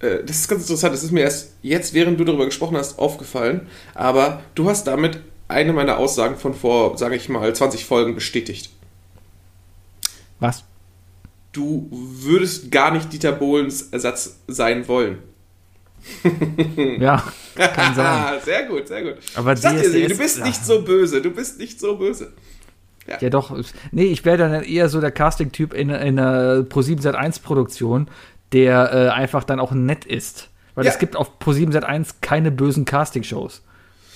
[0.00, 2.98] äh, das ist ganz interessant, das ist mir erst jetzt, während du darüber gesprochen hast,
[2.98, 8.14] aufgefallen, aber du hast damit eine meiner Aussagen von vor, sage ich mal, 20 Folgen
[8.14, 8.70] bestätigt.
[10.38, 10.64] Was?
[11.52, 15.18] Du würdest gar nicht Dieter Bohlens Ersatz sein wollen.
[16.98, 17.22] Ja,
[17.56, 18.40] kann sein.
[18.44, 19.16] Sehr gut, sehr gut.
[19.34, 20.44] Aber ich sag dir, DSDS du bist ja.
[20.46, 22.32] nicht so böse, du bist nicht so böse.
[23.20, 23.54] Ja, doch.
[23.90, 28.08] Nee, ich wäre dann eher so der Casting-Typ in, in einer Pro7 Sat1-Produktion,
[28.52, 30.48] der äh, einfach dann auch nett ist.
[30.74, 30.92] Weil Ja.
[30.92, 33.62] es gibt auf Pro7 Sat1 keine bösen Casting-Shows.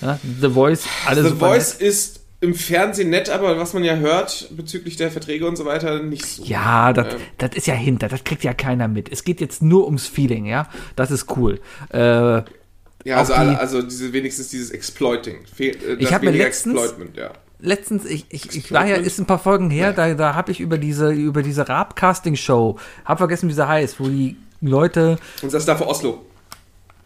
[0.00, 0.18] Ja?
[0.40, 1.88] The Voice, alle The Voice nett.
[1.88, 6.00] ist im Fernsehen nett, aber was man ja hört bezüglich der Verträge und so weiter,
[6.02, 6.44] nicht so.
[6.44, 7.20] Ja, das Ähm.
[7.38, 9.10] das ist ja hinter, das kriegt ja keiner mit.
[9.10, 10.68] Es geht jetzt nur ums Feeling, ja.
[10.96, 11.60] Das ist cool.
[11.92, 12.42] Äh,
[13.06, 15.38] Ja, also, die- alle, also diese, wenigstens dieses Exploiting.
[15.58, 15.64] Äh,
[15.98, 17.30] Ich das hab mir letztens- Exploitment, ja.
[17.60, 20.60] letztens, ich, ich, ich war ja, ist ein paar Folgen her, da, da habe ich
[20.60, 25.66] über diese, über diese Raab-Casting-Show, hab vergessen, wie sie heißt, wo die Leute, Und das
[25.66, 26.24] da vor Oslo.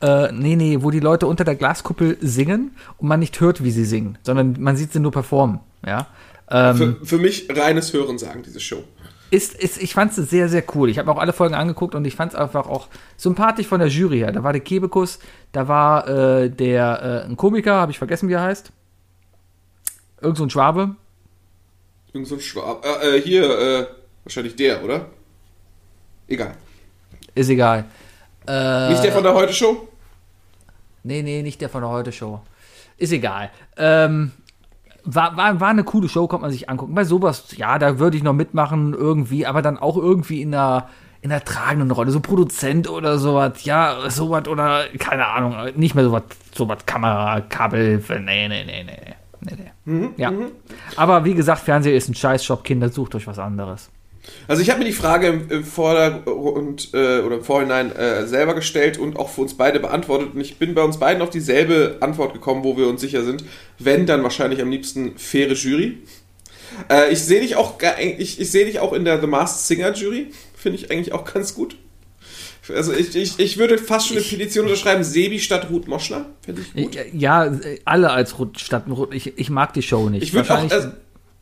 [0.00, 3.70] Äh, nee, nee, wo die Leute unter der Glaskuppel singen und man nicht hört, wie
[3.70, 6.06] sie singen, sondern man sieht sie nur performen, ja.
[6.50, 8.82] Ähm, Für, für mich reines Hören sagen, diese Show.
[9.30, 10.88] ist, ist, ich fand es sehr, sehr cool.
[10.88, 13.80] Ich habe mir auch alle Folgen angeguckt und ich fand es einfach auch sympathisch von
[13.80, 14.32] der Jury her.
[14.32, 15.18] Da war der Kebekus,
[15.52, 18.72] da war äh, der äh, ein Komiker, habe ich vergessen, wie er heißt.
[20.20, 20.96] Irgend so ein Schwabe.
[22.12, 22.84] Irgend so ein Schwab.
[22.84, 23.86] Äh, äh, hier, äh,
[24.24, 25.06] wahrscheinlich der, oder?
[26.26, 26.54] Egal.
[27.34, 27.84] Ist egal.
[28.48, 29.88] Äh, Nicht der von der Heute-Show?
[31.04, 32.40] Nee, nee, nicht der von der Heute-Show.
[32.96, 33.50] Ist egal.
[33.76, 34.32] Ähm,
[35.04, 36.94] war, war, war eine coole Show, konnte man sich angucken.
[36.94, 40.88] Bei sowas, ja, da würde ich noch mitmachen irgendwie, aber dann auch irgendwie in einer,
[41.20, 42.10] in einer tragenden Rolle.
[42.10, 46.24] So Produzent oder sowas, ja, sowas oder, keine Ahnung, nicht mehr sowas,
[46.54, 50.10] sowas Kamera, Kabel, nee, nee, nee, nee, nee, nee.
[50.16, 50.32] ja.
[50.96, 53.90] Aber wie gesagt, Fernseher ist ein Scheißshop, Kinder, sucht euch was anderes.
[54.46, 58.54] Also ich habe mir die Frage im, im Vordergrund äh, oder im Vorhinein äh, selber
[58.54, 60.34] gestellt und auch für uns beide beantwortet.
[60.34, 63.44] Und ich bin bei uns beiden auf dieselbe Antwort gekommen, wo wir uns sicher sind.
[63.78, 65.98] Wenn, dann wahrscheinlich am liebsten faire Jury.
[66.90, 69.92] Äh, ich sehe dich auch, ich, ich sehe dich auch in der The Masked Singer
[69.92, 70.28] Jury.
[70.56, 71.76] Finde ich eigentlich auch ganz gut.
[72.74, 76.26] Also ich, ich, ich würde fast schon eine Petition unterschreiben, Sebi statt Ruth Moschner.
[76.42, 76.98] Finde ich gut.
[77.12, 77.50] Ja,
[77.84, 79.14] alle als Rut statt Rut.
[79.14, 80.22] Ich, ich mag die Show nicht.
[80.22, 80.88] Ich auch, also,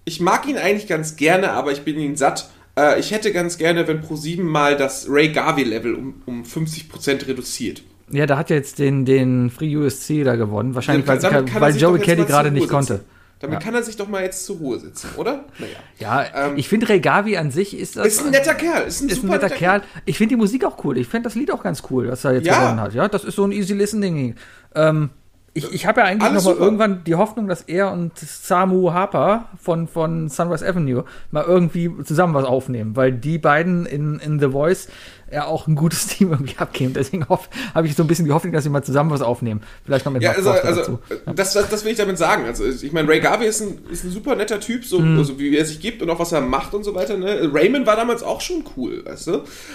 [0.05, 2.51] ich mag ihn eigentlich ganz gerne, aber ich bin ihn satt.
[2.79, 7.83] Äh, ich hätte ganz gerne, wenn Pro7 mal das Ray Garvey-Level um, um 50% reduziert.
[8.11, 10.75] Ja, da hat ja jetzt den, den Free USC da gewonnen.
[10.75, 13.01] Wahrscheinlich, weil, er weil sich Joey Kelly gerade nicht konnte.
[13.41, 13.65] Damit Ja.
[13.65, 15.45] kann er sich doch mal jetzt zur Ruhe sitzen, oder?
[15.59, 16.25] Naja.
[16.33, 18.07] Ja, Ähm, ich finde Ray Gavi an sich ist das.
[18.07, 18.87] Ist ein netter Kerl.
[18.87, 19.83] Ist ein, ist ein super netter Kerl.
[20.07, 20.97] Ich finde die Musik auch cool.
[20.97, 22.61] Ich finde das Lied auch ganz cool, was er jetzt Ja.
[22.61, 22.95] gewonnen hat.
[22.95, 24.37] Ja, das ist so ein easy listening.
[24.75, 25.11] Ähm,
[25.57, 26.65] ich, ich habe ja eigentlich Alles noch mal super.
[26.67, 32.35] irgendwann die Hoffnung, dass er und Samu Harper von, von Sunrise Avenue mal irgendwie zusammen
[32.35, 34.89] was aufnehmen, weil die beiden in, in The Voice
[35.33, 36.93] ja auch ein gutes Team irgendwie abgeben.
[36.95, 39.63] Deswegen habe ich so ein bisschen die Hoffnung, dass sie mal zusammen was aufnehmen.
[39.85, 40.99] Vielleicht noch mit Ja, also, also dazu.
[41.35, 42.45] das, das, das will ich damit sagen.
[42.45, 45.19] Also ich meine, Ray Garvey ist ein, ist ein super netter Typ, so Mhm.
[45.19, 47.17] also wie er sich gibt und auch was er macht und so weiter.
[47.17, 47.51] Ne?
[47.53, 49.33] Raymond war damals auch schon cool, weißt du?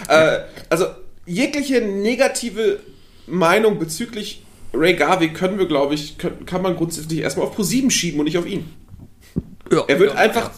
[0.07, 0.86] Äh, also
[1.25, 2.79] jegliche negative
[3.27, 4.43] Meinung bezüglich
[4.74, 8.26] Ray Garvey können wir, glaube ich, können, kann man grundsätzlich erstmal auf Pro7 schieben und
[8.26, 8.69] nicht auf ihn.
[9.72, 9.84] Ja.
[9.88, 10.51] Er wird einfach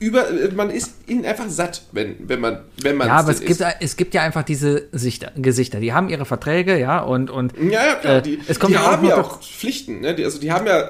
[0.00, 3.62] über, man ist ihn einfach satt, wenn, wenn man, wenn man Ja, aber es gibt,
[3.80, 5.80] es gibt ja einfach diese Sichter, Gesichter.
[5.80, 8.16] Die haben ihre Verträge, ja, und, und Ja, ja, klar.
[8.16, 10.14] Äh, Die, es kommt die ja auch haben noch ja auch Pflichten, ne?
[10.14, 10.88] Die, also die haben ja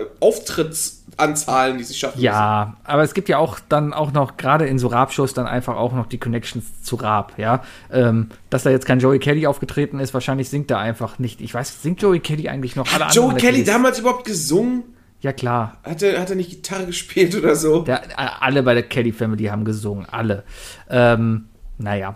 [1.15, 2.25] Auftrittsanzahlen, die sie schaffen müssen.
[2.25, 5.77] Ja, aber es gibt ja auch dann auch noch, gerade in so Raab-Shows, dann einfach
[5.77, 7.63] auch noch die Connections zu Raab, ja.
[7.93, 11.41] Ähm, dass da jetzt kein Joey Kelly aufgetreten ist, wahrscheinlich singt er einfach nicht.
[11.41, 13.67] Ich weiß, singt Joey Kelly eigentlich noch alle Joe anderen Kelly Kelly's?
[13.67, 14.85] damals überhaupt gesungen?
[15.21, 15.79] Ja, klar.
[15.85, 17.83] Hat er, hat er nicht Gitarre gespielt oder so?
[17.83, 20.45] Der, äh, alle bei der Kelly Family haben gesungen, alle.
[20.91, 21.47] Ähm,
[21.79, 22.15] naja.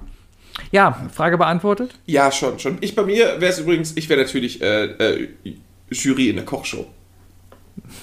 [0.72, 1.94] Ja, Frage beantwortet?
[2.06, 2.78] Ja, schon, schon.
[2.80, 5.28] Ich bei mir wäre es übrigens, ich wäre natürlich äh, äh,
[5.90, 6.86] Jury in der Kochshow.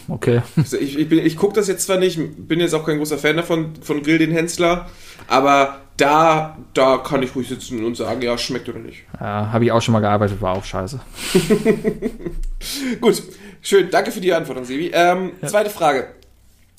[0.07, 0.41] Okay.
[0.57, 3.37] Also ich ich, ich gucke das jetzt zwar nicht, bin jetzt auch kein großer Fan
[3.37, 4.89] davon, von Grill den Hensler,
[5.27, 9.03] aber da, da kann ich ruhig sitzen und sagen, ja, schmeckt oder nicht.
[9.19, 10.99] Ja, Habe ich auch schon mal gearbeitet, war auch scheiße.
[13.01, 13.23] Gut,
[13.61, 14.91] schön, danke für die Antwort, Sebi.
[14.93, 16.09] Ähm, Zweite Frage.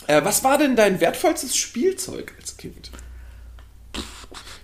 [0.07, 2.91] Äh, was war denn dein wertvollstes Spielzeug als Kind?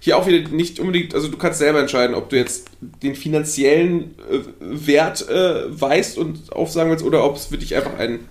[0.05, 4.16] Hier auch wieder nicht unbedingt, also du kannst selber entscheiden, ob du jetzt den finanziellen
[4.28, 8.26] äh, Wert äh, weißt und aufsagen willst oder ob es für dich einfach einen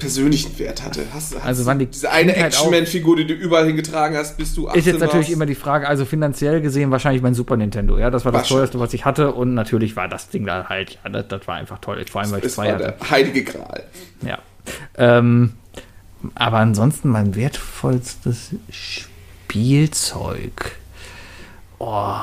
[0.00, 1.04] persönlichen Wert hatte.
[1.14, 4.66] Hast, hast Also wann die diese eine Action-Man-Figur, die du überall hingetragen hast, bis du
[4.66, 5.30] 18 Ist jetzt natürlich warst?
[5.30, 8.80] immer die Frage, also finanziell gesehen wahrscheinlich mein Super Nintendo, ja, das war das teuerste,
[8.80, 11.78] was ich hatte und natürlich war das Ding da halt, ja, das, das war einfach
[11.78, 12.96] toll, vor allem weil ich Es zwei war hatte.
[12.98, 13.84] der heilige Gral.
[14.26, 14.38] Ja.
[14.96, 15.52] Ähm,
[16.34, 18.56] aber ansonsten mein wertvollstes
[19.52, 20.76] Spielzeug.
[21.78, 22.14] Oh.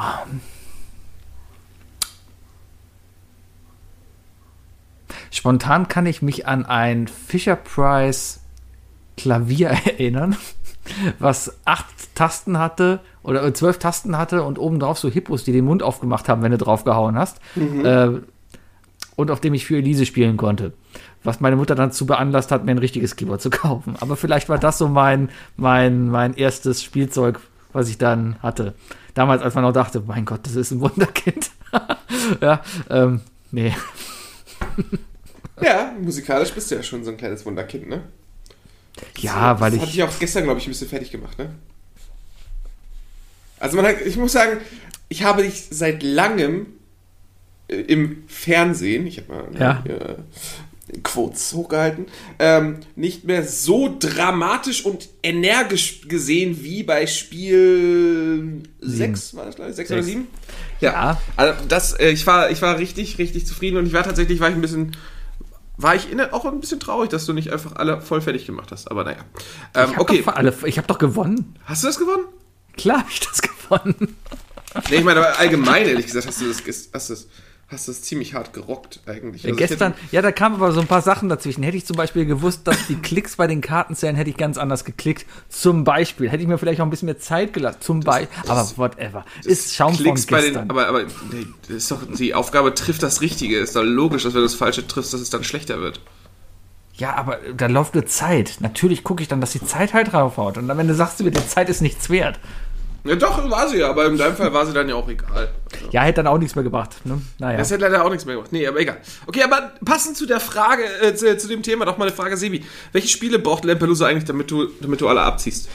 [5.30, 8.40] Spontan kann ich mich an ein Fisher Price
[9.16, 10.38] Klavier erinnern,
[11.20, 15.84] was acht Tasten hatte oder zwölf Tasten hatte und obendrauf so Hippos, die den Mund
[15.84, 17.40] aufgemacht haben, wenn du draufgehauen hast.
[17.56, 18.22] Äh,
[19.16, 20.74] und auf dem ich für Elise spielen konnte.
[21.24, 23.96] Was meine Mutter dann zu beanlasst hat, mir ein richtiges Keyboard zu kaufen.
[24.00, 27.40] Aber vielleicht war das so mein, mein, mein erstes Spielzeug,
[27.74, 28.74] was ich dann hatte.
[29.14, 31.52] Damals, als man noch dachte, mein Gott, das ist ein Wunderkind.
[32.42, 33.74] ja, ähm, nee.
[35.62, 38.04] Ja, musikalisch bist du ja schon so ein kleines Wunderkind, ne?
[39.18, 39.98] Ja, weil das hatte ich.
[39.98, 41.50] ich auch gestern, glaube ich, ein bisschen fertig gemacht, ne?
[43.60, 44.60] Also man hat, ich muss sagen,
[45.10, 46.68] ich habe dich seit langem
[47.68, 49.84] äh, im Fernsehen, ich habe mal Ja.
[51.04, 52.06] Quotes hochgehalten,
[52.40, 59.76] ähm, nicht mehr so dramatisch und energisch gesehen wie bei Spiel 6, war das gleich?
[59.76, 60.28] 6 oder 7?
[60.80, 60.92] Ja.
[60.92, 61.22] Ja.
[61.36, 64.50] Also das, äh, ich war, ich war richtig, richtig zufrieden und ich war tatsächlich, war
[64.50, 64.96] ich ein bisschen,
[65.78, 68.72] war ich in, auch ein bisschen traurig, dass du nicht einfach alle voll fertig gemacht
[68.72, 68.90] hast.
[68.90, 69.18] Aber naja.
[69.76, 71.56] Ähm, Ich hab okay, doch, alle, ich habe doch gewonnen.
[71.66, 72.26] hast du das gewonnen?
[72.78, 74.16] Klar hab ich das gewonnen.
[74.90, 76.62] Nee, ich meine, aber allgemein, ehrlich gesagt, hast du das,
[76.94, 77.28] hast du das,
[77.72, 79.44] hast du das ziemlich hart gerockt eigentlich.
[79.44, 81.64] Ja, Also gestern, hätte- ja, da kamen aber so ein paar Sachen dazwischen.
[81.64, 84.86] Hätte ich zum Beispiel gewusst, dass die Klicks bei den Kartenzählen hätte ich ganz anders
[84.86, 85.26] geklickt.
[85.50, 86.30] Zum Beispiel.
[86.30, 87.78] Hätte ich mir vielleicht auch ein bisschen mehr Zeit gelassen.
[87.82, 88.28] Zum Beispiel.
[88.48, 89.24] Aber whatever.
[89.44, 90.64] Ist Schaum von Klicks bei gestern.
[90.68, 91.46] den, aber, aber nee,
[91.76, 93.58] ist doch, die Aufgabe trifft das Richtige.
[93.60, 96.02] Ist doch logisch, dass wenn du das Falsche triffst, dass es dann schlechter wird.
[96.96, 98.58] ja, aber da läuft eine Zeit.
[98.62, 100.58] Natürlich gucke ich dann, dass die Zeit halt draufhaut.
[100.58, 102.40] Und dann, wenn du sagst, die Zeit ist nichts wert.
[103.04, 105.50] Ja, doch, war sie ja, aber in deinem Fall war sie dann ja auch egal.
[105.92, 106.98] Ja, hätte dann auch nichts mehr gebracht.
[107.06, 107.22] Ne?
[107.38, 107.58] Naja.
[107.58, 108.52] Das hätte leider auch nichts mehr gemacht.
[108.52, 108.98] Nee, aber egal.
[109.26, 112.36] Okay, aber passend zu der Frage, äh, zu, zu dem Thema, doch mal eine Frage,
[112.36, 112.64] Sebi.
[112.92, 115.70] Welche Spiele braucht Lampelusa eigentlich, damit du, damit du alle abziehst?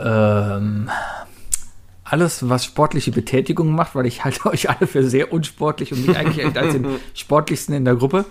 [0.00, 0.90] Ähm,
[2.04, 6.16] alles, was sportliche Betätigung macht, weil ich halte euch alle für sehr unsportlich und mich
[6.16, 8.24] eigentlich als den sportlichsten in der Gruppe,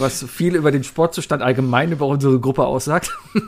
[0.00, 3.16] was viel über den Sportzustand allgemein über unsere Gruppe aussagt.
[3.32, 3.44] Bin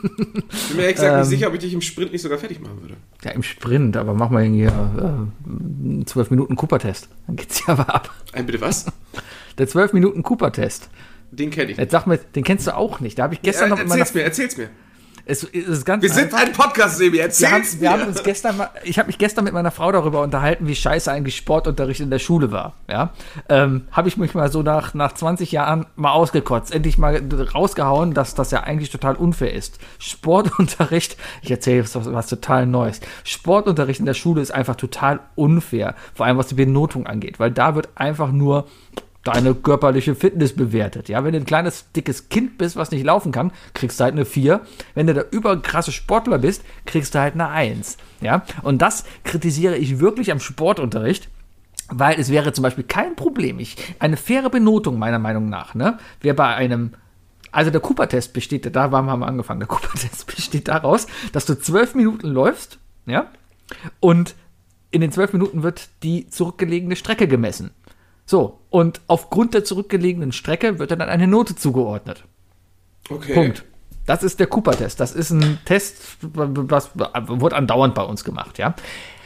[0.75, 1.19] mir gesagt Ähm.
[1.19, 2.95] nicht sicher, ob ich dich im Sprint nicht sogar fertig machen würde.
[3.23, 5.27] Ja, im Sprint, aber mach mal hier
[6.01, 7.09] äh, 12 Minuten Cooper-Test.
[7.27, 8.09] Dann geht's ja aber ab.
[8.31, 8.85] Ein bitte was?
[9.57, 10.89] Der 12 Minuten Cooper-Test.
[11.31, 11.77] Den kenne ich.
[11.77, 13.17] Jetzt sag mir, den kennst du auch nicht.
[13.17, 14.69] Da habe ich gestern Äh, noch erzähl's mir, erzähl's mir.
[15.25, 16.39] Es, es ist ganz Wir sind einfach.
[16.47, 18.07] ein Podcast, Sebi, wir haben, erzähl's wir haben mir.
[18.07, 21.37] uns gestern mal, ich habe mich gestern mit meiner Frau darüber unterhalten, wie scheiße eigentlich
[21.37, 22.73] Sportunterricht in der Schule war.
[22.89, 23.11] Ja,
[23.47, 27.21] ähm, habe ich mich mal so nach nach 20 Jahren mal ausgekotzt, endlich mal
[27.53, 29.79] rausgehauen, dass das ja eigentlich total unfair ist.
[29.97, 32.99] Sportunterricht, ich erzähle jetzt was, was total Neues.
[33.23, 37.51] Sportunterricht in der Schule ist einfach total unfair, vor allem was die Benotung angeht, weil
[37.51, 38.67] da wird einfach nur
[39.23, 41.09] deine körperliche Fitness bewertet.
[41.09, 44.13] Ja, wenn du ein kleines, dickes Kind bist, was nicht laufen kann, kriegst du halt
[44.13, 44.61] eine 4.
[44.95, 47.97] Wenn du der überkrasse Sportler bist, kriegst du halt eine 1.
[48.21, 51.29] Ja, und das kritisiere ich wirklich am Sportunterricht.
[51.89, 53.59] Weil es wäre zum Beispiel kein Problem.
[53.59, 56.93] Ich, eine faire Benotung, meiner Meinung nach, ne, wäre bei einem
[57.51, 61.93] also der Cooper-Test besteht, da haben wir angefangen, der Cooper-Test besteht daraus, dass du zwölf
[61.93, 63.27] Minuten läufst, ja,
[63.99, 64.35] und
[64.91, 67.71] in den zwölf Minuten wird die zurückgelegene Strecke gemessen.
[68.25, 72.23] So, und aufgrund der zurückgelegenen Strecke wird dann eine Note zugeordnet.
[73.09, 73.33] Okay.
[73.33, 73.65] Punkt.
[74.05, 74.99] Das ist der Cooper-Test.
[74.99, 78.73] Das ist ein Test, was wurde andauernd bei uns gemacht, ja.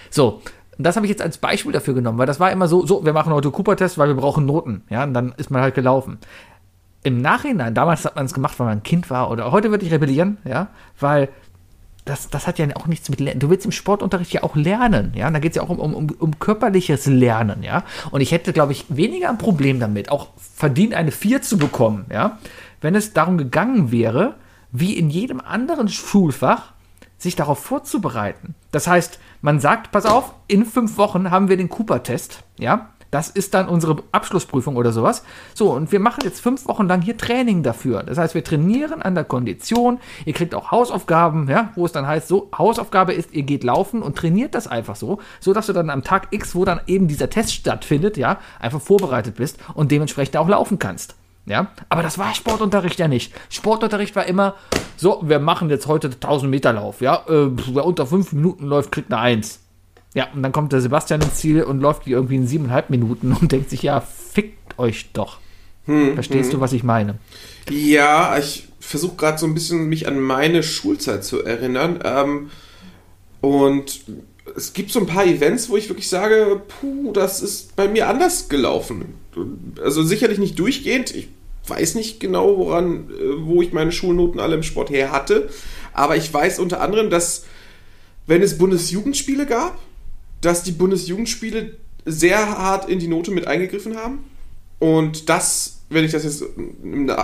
[0.09, 0.41] So,
[0.77, 3.13] das habe ich jetzt als Beispiel dafür genommen, weil das war immer so, so, wir
[3.13, 6.19] machen heute Cooper-Test, weil wir brauchen Noten, ja, und dann ist man halt gelaufen.
[7.03, 9.85] Im Nachhinein, damals hat man es gemacht, weil man ein Kind war, oder heute würde
[9.85, 10.67] ich rebellieren, ja,
[10.99, 11.29] weil
[12.07, 13.39] das, das hat ja auch nichts mit Lernen.
[13.39, 15.27] Du willst im Sportunterricht ja auch lernen, ja.
[15.27, 17.83] Und da geht es ja auch um, um, um, körperliches Lernen, ja.
[18.11, 22.05] Und ich hätte, glaube ich, weniger ein Problem damit, auch verdient eine 4 zu bekommen,
[22.11, 22.39] ja,
[22.81, 24.35] wenn es darum gegangen wäre,
[24.71, 26.73] wie in jedem anderen Schulfach,
[27.17, 28.53] sich darauf vorzubereiten.
[28.71, 32.89] Das heißt, man sagt, pass auf, in fünf Wochen haben wir den Cooper-Test, ja.
[33.17, 35.23] Das ist dann unsere Abschlussprüfung oder sowas.
[35.55, 38.03] So, und wir machen jetzt fünf Wochen lang hier Training dafür.
[38.03, 39.97] Das heißt, wir trainieren an der Kondition.
[40.25, 44.03] Ihr kriegt auch Hausaufgaben, ja, wo es dann heißt, so, Hausaufgabe ist, ihr geht laufen
[44.03, 47.07] und trainiert das einfach so, so dass du dann am Tag X, wo dann eben
[47.07, 51.15] dieser Test stattfindet, ja, einfach vorbereitet bist und dementsprechend auch laufen kannst.
[51.47, 53.33] Ja, aber das war Sportunterricht ja nicht.
[53.49, 54.53] Sportunterricht war immer
[54.95, 58.91] so, wir machen jetzt heute 1000 Meter Lauf, ja, äh, wer unter fünf Minuten läuft,
[58.91, 59.66] kriegt eine Eins.
[60.17, 63.33] Ja, und dann kommt der Sebastian ins Ziel und läuft die irgendwie in siebeneinhalb Minuten
[63.39, 65.37] und denkt sich, ja, fickt euch doch.
[65.85, 67.19] Verstehst du, was ich meine?
[67.69, 71.99] Ja, ich versuche gerade so ein bisschen mich an meine Schulzeit zu erinnern.
[72.03, 72.49] Ähm,
[73.41, 74.01] und
[74.55, 78.09] es gibt so ein paar Events, wo ich wirklich sage, puh, das ist bei mir
[78.09, 79.13] anders gelaufen.
[79.83, 81.13] Also sicherlich nicht durchgehend.
[81.13, 81.27] Ich
[81.67, 85.47] weiß nicht genau, woran, äh, wo ich meine Schulnoten alle im Sport her hatte.
[85.93, 87.45] Aber ich weiß unter anderem, dass
[88.25, 89.77] wenn es Bundesjugendspiele gab,
[90.41, 91.75] dass die Bundesjugendspiele
[92.05, 94.19] sehr hart in die Note mit eingegriffen haben.
[94.79, 96.43] Und das, wenn ich das jetzt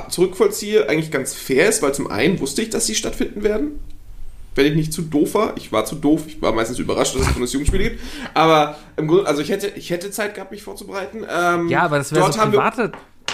[0.10, 3.80] zurückvollziehe, eigentlich ganz fair ist, weil zum einen wusste ich, dass sie stattfinden werden.
[4.56, 5.58] Wenn ich nicht zu doof war.
[5.58, 6.24] Ich war zu doof.
[6.28, 8.02] Ich war meistens überrascht, dass es Bundesjugendspiele gibt.
[8.36, 11.26] Aber im Grunde, also ich hätte, ich hätte Zeit gehabt, mich vorzubereiten.
[11.28, 12.92] Ähm, Ja, aber das wäre so haben wir- private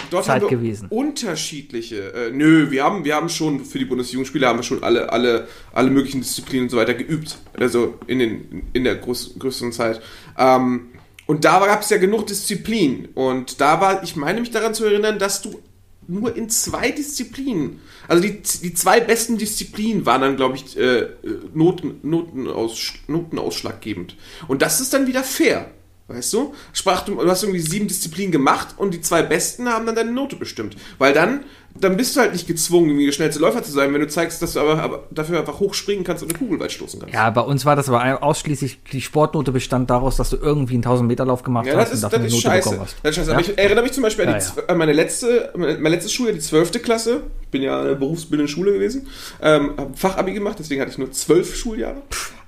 [0.09, 0.87] Dort Zeit haben wir gewesen.
[0.89, 2.13] unterschiedliche.
[2.13, 5.47] Äh, nö, wir haben, wir haben schon für die Bundesjugendspiele haben wir schon alle, alle,
[5.73, 7.37] alle möglichen Disziplinen und so weiter geübt.
[7.57, 10.01] Also in, den, in der groß, größeren Zeit.
[10.37, 10.87] Ähm,
[11.25, 13.09] und da gab es ja genug Disziplin.
[13.13, 15.61] Und da war, ich meine mich daran zu erinnern, dass du
[16.07, 21.07] nur in zwei Disziplinen, also die, die zwei besten Disziplinen waren dann, glaube ich, äh,
[21.53, 24.15] Noten, Notenaus, notenausschlaggebend.
[24.47, 25.69] Und das ist dann wieder fair.
[26.09, 26.55] Weißt du?
[26.73, 30.35] Sprach, du, hast irgendwie sieben Disziplinen gemacht und die zwei besten haben dann deine Note
[30.35, 30.75] bestimmt.
[30.97, 31.41] Weil dann,
[31.79, 34.41] dann bist du halt nicht gezwungen, irgendwie der schnellste Läufer zu sein, wenn du zeigst,
[34.41, 37.13] dass du aber, aber dafür einfach hochspringen kannst und eine Kugel weit stoßen kannst.
[37.13, 40.83] Ja, bei uns war das aber ausschließlich, die Sportnote bestand daraus, dass du irgendwie einen
[40.83, 42.69] 1000-Meter-Lauf gemacht Ja, hast das ist, und das ist Note scheiße.
[42.69, 42.95] bekommen hast.
[43.03, 43.29] Das ist scheiße.
[43.29, 43.37] Ja?
[43.37, 44.63] Aber ich erinnere mich zum Beispiel an, die, ja.
[44.67, 47.21] an meine letzte, mein mein letztes Schuljahr, die zwölfte Klasse.
[47.43, 49.07] Ich bin ja in einer berufsbildenden Schule gewesen.
[49.43, 52.01] Ähm, habe Fachabi gemacht, deswegen hatte ich nur zwölf Schuljahre.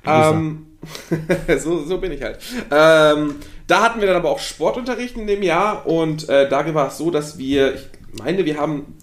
[0.03, 0.65] Ähm,
[1.59, 2.39] so, so bin ich halt.
[2.71, 3.35] Ähm,
[3.67, 6.97] da hatten wir dann aber auch Sportunterricht in dem Jahr und äh, da war es
[6.97, 7.87] so, dass wir, ich
[8.19, 8.97] meine, wir haben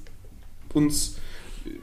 [0.75, 1.17] uns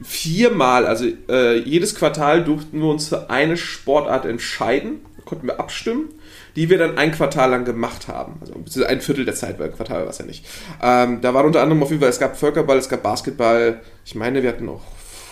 [0.03, 6.09] viermal, also äh, jedes Quartal durften wir uns für eine Sportart entscheiden, konnten wir abstimmen,
[6.55, 8.39] die wir dann ein Quartal lang gemacht haben.
[8.41, 10.45] Also ein Viertel der Zeit, weil ein Quartal war es ja nicht.
[10.81, 14.15] Ähm, da waren unter anderem auf jeden Fall, es gab Völkerball, es gab Basketball, ich
[14.15, 14.83] meine, wir hatten auch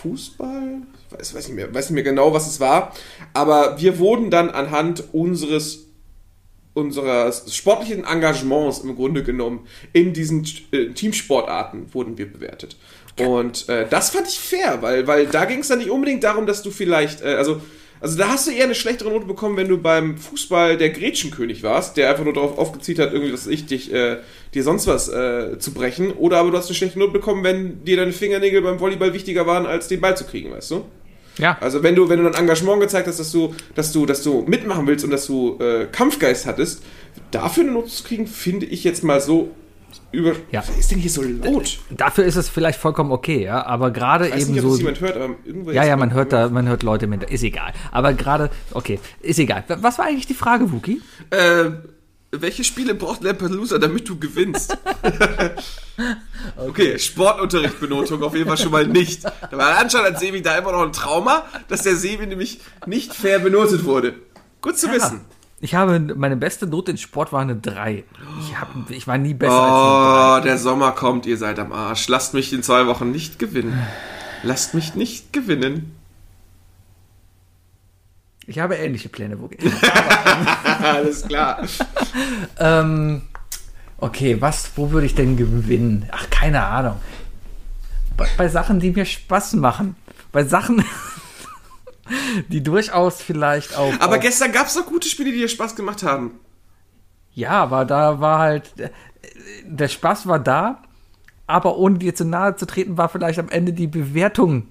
[0.02, 0.82] Fußball,
[1.16, 2.92] weiß, weiß, nicht mehr, weiß nicht mehr genau, was es war,
[3.32, 5.84] aber wir wurden dann anhand unseres
[6.74, 12.76] unseres sportlichen Engagements im Grunde genommen in diesen äh, Teamsportarten wurden wir bewertet.
[13.18, 16.46] Und äh, das fand ich fair, weil, weil da ging es dann nicht unbedingt darum,
[16.46, 17.60] dass du vielleicht, äh, also,
[18.00, 21.62] also da hast du eher eine schlechtere Note bekommen, wenn du beim Fußball der Gretchenkönig
[21.62, 24.18] warst, der einfach nur darauf aufgezielt hat, irgendwie, dass ich dich, äh,
[24.52, 26.10] dir sonst was äh, zu brechen.
[26.10, 29.46] Oder aber du hast eine schlechte Note bekommen, wenn dir deine Fingernägel beim Volleyball wichtiger
[29.46, 30.84] waren, als den Ball zu kriegen, weißt du?
[31.38, 31.58] Ja.
[31.60, 34.44] Also wenn du, wenn du ein Engagement gezeigt hast, dass du, dass du, dass du
[34.46, 36.82] mitmachen willst und dass du äh, Kampfgeist hattest,
[37.30, 39.50] dafür eine Note zu kriegen, finde ich jetzt mal so
[40.12, 40.32] über.
[40.50, 40.62] Ja.
[40.66, 41.78] Wer ist denn hier so laut?
[41.90, 43.64] Dafür ist es vielleicht vollkommen okay, ja.
[43.66, 44.76] Aber gerade Ich weiß eben nicht, ob so.
[44.76, 47.24] das jemand hört, aber irgendwo Ja, ja, man hört da, man hört Leute mit.
[47.24, 47.72] Ist egal.
[47.92, 49.64] Aber gerade, okay, ist egal.
[49.68, 51.00] Was war eigentlich die Frage, Wookie?
[51.30, 51.70] Äh,
[52.42, 54.76] welche Spiele braucht Lampedusa, damit du gewinnst?
[56.56, 59.24] okay, Sportunterrichtbenotung auf jeden Fall schon mal nicht.
[59.24, 63.14] Da war anscheinend an Sebi da immer noch ein Trauma, dass der Sebi nämlich nicht
[63.14, 64.14] fair benotet wurde.
[64.60, 65.22] Gut zu wissen.
[65.60, 68.04] Ich habe meine beste Note in Sport war eine 3.
[68.40, 71.72] Ich, hab, ich war nie besser als eine Oh, der Sommer kommt, ihr seid am
[71.72, 72.06] Arsch.
[72.08, 73.78] Lasst mich in zwei Wochen nicht gewinnen.
[74.42, 75.93] Lasst mich nicht gewinnen.
[78.46, 78.50] 3.
[78.50, 79.58] Ich habe ähnliche Pläne, Wookie.
[80.82, 81.62] Alles klar.
[82.58, 83.22] ähm,
[83.98, 86.08] okay, was, wo würde ich denn gewinnen?
[86.12, 86.96] Ach, keine Ahnung.
[88.16, 89.96] Bei, bei Sachen, die mir Spaß machen.
[90.32, 90.84] Bei Sachen,
[92.48, 93.92] die durchaus vielleicht auch.
[94.00, 96.32] Aber auch, gestern gab es doch gute Spiele, die dir Spaß gemacht haben.
[97.32, 98.78] Ja, aber da war halt.
[98.78, 98.90] äh,
[99.64, 100.82] Der Spaß war da,
[101.46, 104.68] aber ohne dir zu nahe zu treten, war vielleicht am Ende die Bewertung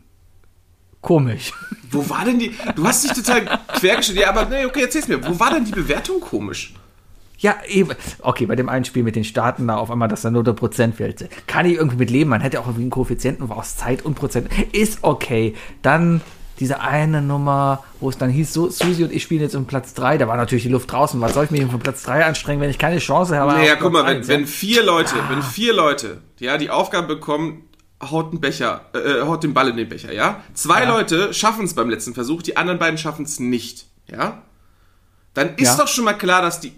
[1.03, 1.53] komisch.
[1.91, 2.55] Wo war denn die.
[2.75, 3.45] Du hast dich total
[3.79, 4.19] quergestellt.
[4.19, 5.23] Ja, aber nee, okay, erzähl's mir.
[5.23, 6.73] Wo war denn die Bewertung komisch?
[7.37, 7.91] Ja, eben.
[8.21, 10.53] Okay, bei dem einen Spiel mit den Staaten da auf einmal, dass da nur der
[10.53, 12.29] Prozentwert kann ich irgendwie mit leben.
[12.29, 14.49] Man hätte auch irgendwie einen Koeffizienten aus Zeit und Prozent.
[14.71, 15.53] Ist okay.
[15.81, 16.21] Dann
[16.59, 19.93] diese eine Nummer, wo es dann hieß, so, Susi und ich spielen jetzt um Platz
[19.95, 20.17] 3.
[20.17, 21.19] Da war natürlich die Luft draußen.
[21.19, 23.51] Was soll ich mich denn von Platz 3 anstrengen, wenn ich keine Chance habe?
[23.51, 24.47] Naja, guck Platz mal, wenn, wenn ja?
[24.47, 27.63] vier Leute, wenn vier Leute, ja, die Aufgabe bekommen,
[28.11, 30.41] haut einen Becher, äh, haut den Ball in den Becher, ja?
[30.53, 30.89] Zwei Ja.
[30.89, 34.41] Leute schaffen es beim letzten Versuch, die anderen beiden schaffen es nicht, ja?
[35.33, 35.77] Dann ist Ja.
[35.77, 36.73] doch schon mal klar, dass die,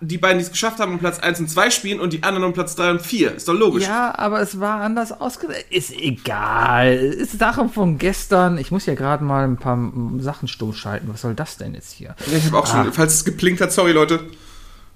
[0.00, 2.44] die beiden, die es geschafft haben, um Platz 1 und 2 spielen und die anderen
[2.44, 3.34] um Platz 3 und 4.
[3.34, 3.84] Ist doch logisch.
[3.84, 5.66] Ja, aber es war anders ausgedrückt.
[5.70, 6.94] Ist egal.
[6.96, 8.58] Ist Sache von gestern.
[8.58, 9.78] Ich muss ja gerade mal ein paar
[10.18, 11.08] Sachen stoßschalten.
[11.12, 12.14] Was soll das denn jetzt hier?
[12.34, 12.84] Ich habe auch Ah.
[12.84, 14.20] schon, falls es geplinkt hat, sorry Leute.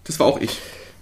[0.05, 0.59] Das war auch ich.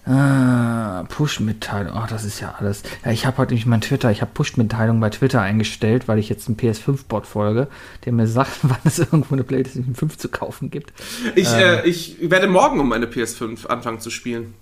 [0.06, 1.92] Ah, Push-Mitteilung.
[1.94, 2.82] Ach, das ist ja alles.
[3.04, 6.28] Ja, ich habe heute nämlich mein Twitter, ich habe Push-Mitteilung bei Twitter eingestellt, weil ich
[6.28, 7.68] jetzt einen PS5-Bot folge,
[8.04, 10.92] der mir sagt, wann es irgendwo eine PlayStation 5 zu kaufen gibt.
[11.34, 11.60] Ich, Ähm.
[11.60, 14.54] äh, ich werde morgen um meine PS5 anfangen zu spielen.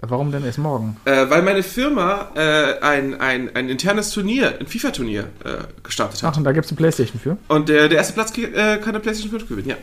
[0.00, 0.96] Warum denn erst morgen?
[1.06, 5.48] Äh, weil meine Firma äh, ein, ein, ein internes Turnier, ein FIFA-Turnier äh,
[5.82, 6.36] gestartet Ach, hat.
[6.36, 7.36] und da gibt es eine PlayStation für?
[7.48, 9.76] Und der, erste Platz äh, kann eine PlayStation 5 gewinnen, ja.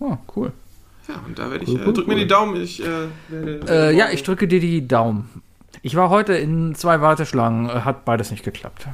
[0.00, 0.52] Oh, cool.
[1.08, 2.20] Ja, und da werde ich, Cool, äh, cool, drück mir cool.
[2.20, 2.86] die Daumen, ich äh,
[3.28, 5.28] werde, Äh, ja, ich drücke dir die Daumen.
[5.82, 8.86] Ich war heute in zwei Warteschlangen, äh, hat beides nicht geklappt.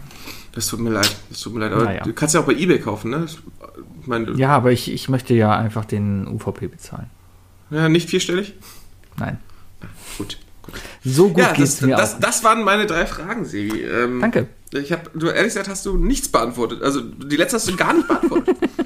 [0.52, 1.72] Das tut mir leid, das tut mir leid.
[1.72, 2.02] Aber Naja.
[2.02, 3.26] du kannst ja auch bei Ebay kaufen, ne?
[4.00, 7.06] Ich meine, Ja, aber ich, ich möchte ja einfach den UVP bezahlen.
[7.70, 8.54] ja, nicht vierstellig?
[9.16, 9.38] Nein.
[10.18, 10.38] Gut.
[10.62, 10.74] gut.
[11.04, 12.20] So gut Ja, geht's das, mir das, auch.
[12.20, 13.82] das waren meine drei Fragen, Sebi.
[13.82, 14.48] Ähm, Danke.
[14.72, 16.82] Ich hab, du ehrlich gesagt hast du nichts beantwortet.
[16.82, 18.56] Also die letzte hast du gar nicht beantwortet.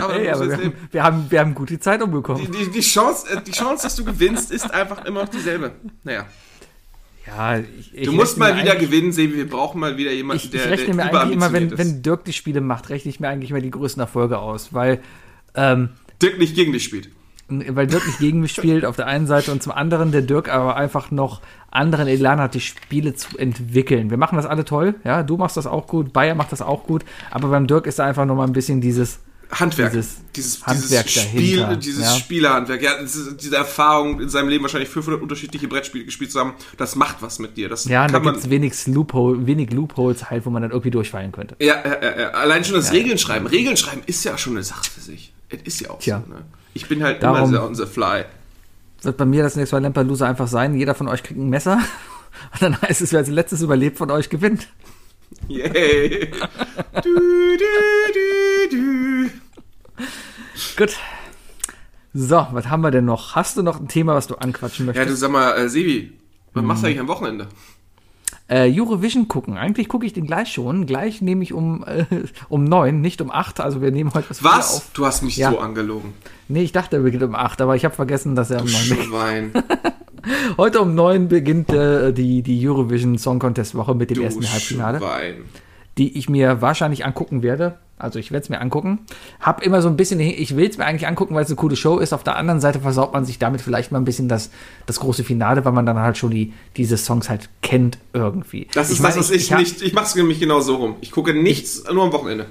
[0.00, 2.50] aber Hey, aber wir haben, wir, haben, wir haben gut die Zeit Die, umbekommen.
[2.50, 5.72] die, die, Chance, äh, die Chance, dass du gewinnst, ist einfach immer noch dieselbe.
[6.04, 6.26] Naja.
[7.26, 9.34] Ja, ich, ich Du musst mal wieder gewinnen, Sebi.
[9.36, 12.02] Wir brauchen mal wieder jemanden, Ich, der, ich rechne der mir eigentlich immer, wenn, wenn.
[12.02, 15.00] Dirk die Spiele macht, rechne ich mir eigentlich immer die größten Erfolge aus, weil,
[15.54, 15.90] ähm,
[16.22, 17.08] Dirk nicht gegen dich spielt.
[17.48, 20.48] weil Dirk nicht gegen mich spielt auf der einen Seite und zum anderen der Dirk
[20.48, 24.08] aber einfach noch anderen Elan hat, die Spiele zu entwickeln.
[24.10, 26.84] Wir machen das alle toll, ja, du machst das auch gut, Bayer macht das auch
[26.84, 29.18] gut, aber beim Dirk ist da einfach noch mal ein bisschen dieses,
[29.50, 29.92] Handwerk.
[29.92, 32.14] Dieses dieses, Handwerk dieses Spiel, dahinter, dieses ja.
[32.16, 32.82] Spielerhandwerk.
[32.82, 36.96] Ja, ist diese Erfahrung in seinem Leben wahrscheinlich 500 unterschiedliche Brettspiele gespielt zu haben, das
[36.96, 37.68] macht was mit dir.
[37.68, 41.32] Das Ja, da gibt es wenig, Loophole, wenig Loopholes halt, wo man dann irgendwie durchfallen
[41.32, 41.56] könnte.
[41.60, 43.46] Ja, ja, ja, ja, allein schon das Regeln schreiben.
[43.46, 45.32] Regeln schreiben ist ja schon eine Sache für sich.
[45.48, 46.22] Es ist ja auch Tja.
[46.26, 46.32] so.
[46.32, 46.40] Ne?
[46.74, 48.24] Ich bin halt Darum- immer sehr on the fly.
[49.02, 51.78] Wird bei mir das nächste Mal Lamperloser einfach sein, jeder von euch kriegt ein Messer.
[52.52, 54.68] Und dann heißt es, wer als letztes überlebt von euch gewinnt.
[55.48, 56.30] Yay.
[57.02, 58.35] du, du, du, du.
[60.76, 60.96] Gut.
[62.12, 63.34] So, was haben wir denn noch?
[63.34, 65.10] Hast du noch ein Thema, was du anquatschen Ja, möchtest?
[65.10, 66.12] du sag mal, äh, Sebi,
[66.54, 67.48] was machst du eigentlich am Wochenende?
[68.48, 69.56] Äh, Eurovision gucken.
[69.56, 70.86] Eigentlich gucke ich den gleich schon.
[70.86, 72.04] Gleich nehme ich um, äh,
[72.48, 73.60] um neun, nicht um acht.
[73.60, 74.76] Also wir nehmen heute was Was?
[74.76, 74.90] auf.
[74.94, 75.50] Du hast mich Ja.
[75.50, 76.14] so angelogen.
[76.48, 79.52] Nee, ich dachte, er beginnt um acht, aber ich habe vergessen, dass er um neun
[79.52, 79.64] beginnt.
[80.56, 84.50] Heute um neun beginnt äh, die, die Eurovision Song Contest Woche mit dem Du ersten
[84.50, 84.98] Halbfinale.
[84.98, 85.44] Schwein.
[85.98, 87.78] Die ich mir wahrscheinlich angucken werde.
[87.98, 88.98] Also ich werde es mir angucken.
[89.40, 91.76] Hab immer so ein bisschen, ich will es mir eigentlich angucken, weil es eine coole
[91.76, 92.12] Show ist.
[92.12, 94.50] Auf der anderen Seite versaut man sich damit vielleicht mal ein bisschen das,
[94.84, 98.68] das große Finale, weil man dann halt schon die, diese Songs halt kennt irgendwie.
[98.74, 99.80] Das ist meine, das, was ich, hab- nicht.
[99.80, 100.96] Ich mach's nämlich genau so rum.
[101.00, 102.46] Ich gucke nichts nur am Wochenende.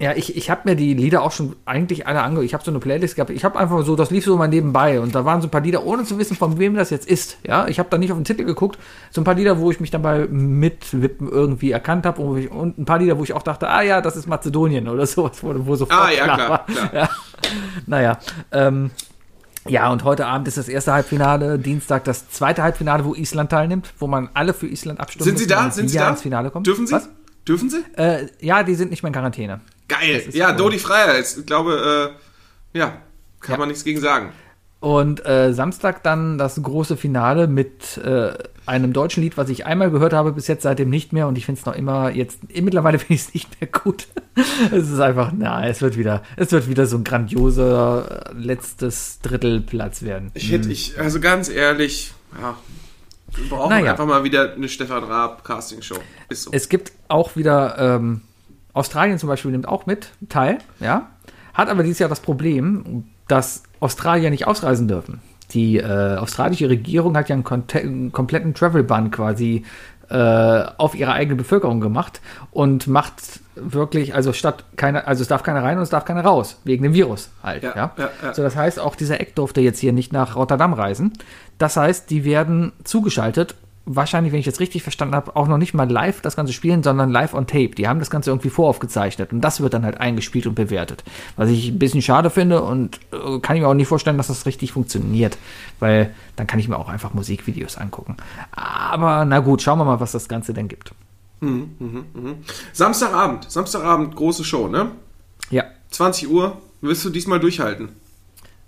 [0.00, 2.46] Ja, ich, ich habe mir die Lieder auch schon eigentlich alle angehört.
[2.46, 3.30] Ich habe so eine Playlist gehabt.
[3.30, 4.98] Ich habe einfach so, das lief so mal nebenbei.
[5.00, 7.38] Und da waren so ein paar Lieder, ohne zu wissen, von wem das jetzt ist.
[7.46, 8.76] Ja, ich habe da nicht auf den Titel geguckt.
[9.10, 12.20] So ein paar Lieder, wo ich mich dabei mitwippen irgendwie erkannt habe.
[12.22, 15.06] Und, und ein paar Lieder, wo ich auch dachte, ah ja, das ist Mazedonien oder
[15.06, 16.66] sowas, wo, wo sofort Ah, ja, klar, war.
[16.66, 16.90] klar.
[16.94, 17.08] Ja.
[17.86, 18.18] Naja,
[18.50, 18.90] ähm,
[19.68, 23.94] ja, und heute Abend ist das erste Halbfinale, Dienstag das zweite Halbfinale, wo Island teilnimmt,
[23.98, 25.70] wo man alle für Island abstimmen Sind sie da?
[25.70, 26.10] Sind sie da?
[26.10, 26.66] ins Finale kommt.
[26.66, 26.92] Dürfen sie?
[26.94, 27.08] Was?
[27.48, 27.78] Dürfen sie?
[27.96, 29.60] Äh, ja, die sind nicht mehr in Quarantäne.
[29.88, 30.24] Geil.
[30.32, 30.56] Ja, cool.
[30.56, 31.26] Dodi Freiheit.
[31.38, 32.12] Ich glaube,
[32.74, 32.98] äh, ja,
[33.40, 33.58] kann Ja.
[33.58, 34.32] man nichts gegen sagen.
[34.80, 38.34] Und äh, Samstag dann das große Finale mit äh,
[38.66, 41.26] einem deutschen Lied, was ich einmal gehört habe, bis jetzt seitdem nicht mehr.
[41.26, 44.08] Und ich finde es noch immer jetzt, mittlerweile finde ich es nicht mehr gut.
[44.72, 49.20] es ist einfach, na, es wird wieder, es wird wieder so ein grandioser äh, letztes
[49.22, 50.30] Drittelplatz werden.
[50.34, 52.56] Ich hätte, ich, also ganz ehrlich, ja,
[53.36, 53.92] wir brauchen Naja.
[53.92, 55.96] einfach mal wieder eine Stefan Raab Castingshow.
[56.28, 56.50] Ist so.
[56.52, 58.20] Es gibt auch wieder, ähm,
[58.74, 61.08] Australien zum Beispiel nimmt auch mit teil, ja.
[61.54, 65.20] Hat aber dieses Jahr das Problem, dass Australier nicht ausreisen dürfen.
[65.52, 69.64] Die äh, australische Regierung hat ja einen, einen kompletten Travel-Ban quasi
[70.10, 72.20] äh, auf ihre eigene Bevölkerung gemacht
[72.50, 76.24] und macht wirklich, also statt keiner, also es darf keiner rein und es darf keiner
[76.24, 77.62] raus, wegen dem Virus halt.
[77.62, 78.34] Ja, Ja, ja, ja.
[78.34, 81.12] So, das heißt, auch dieser Eck durfte jetzt hier nicht nach Rotterdam reisen.
[81.58, 83.54] Das heißt, die werden zugeschaltet.
[83.86, 86.82] Wahrscheinlich, wenn ich jetzt richtig verstanden habe, auch noch nicht mal live das Ganze spielen,
[86.82, 87.70] sondern live on tape.
[87.70, 91.04] Die haben das Ganze irgendwie voraufgezeichnet und das wird dann halt eingespielt und bewertet.
[91.36, 94.28] Was ich ein bisschen schade finde und äh, kann ich mir auch nicht vorstellen, dass
[94.28, 95.36] das richtig funktioniert,
[95.80, 98.16] weil dann kann ich mir auch einfach Musikvideos angucken.
[98.52, 100.94] Aber na gut, schauen wir mal, was das Ganze denn gibt.
[102.72, 104.92] Samstagabend, Samstagabend, große Show, ne?
[105.50, 107.90] Ja, 20 Uhr, willst du diesmal durchhalten?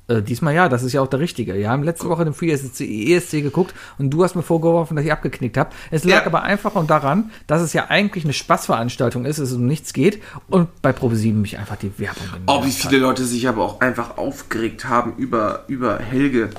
[0.09, 1.55] Äh, diesmal ja, das ist ja auch der Richtige.
[1.55, 5.05] Wir haben letzte Woche den Free ESC, ESC geguckt und du hast mir vorgeworfen, dass
[5.05, 5.71] ich abgeknickt habe.
[5.91, 6.27] Es lag Ja.
[6.27, 10.23] aber einfach und daran, dass es ja eigentlich eine Spaßveranstaltung ist, es um nichts geht
[10.49, 14.17] und bei Pro7 mich einfach die Werbung Oh, wie viele Leute sich aber auch einfach
[14.17, 16.51] aufgeregt haben über, über Helge,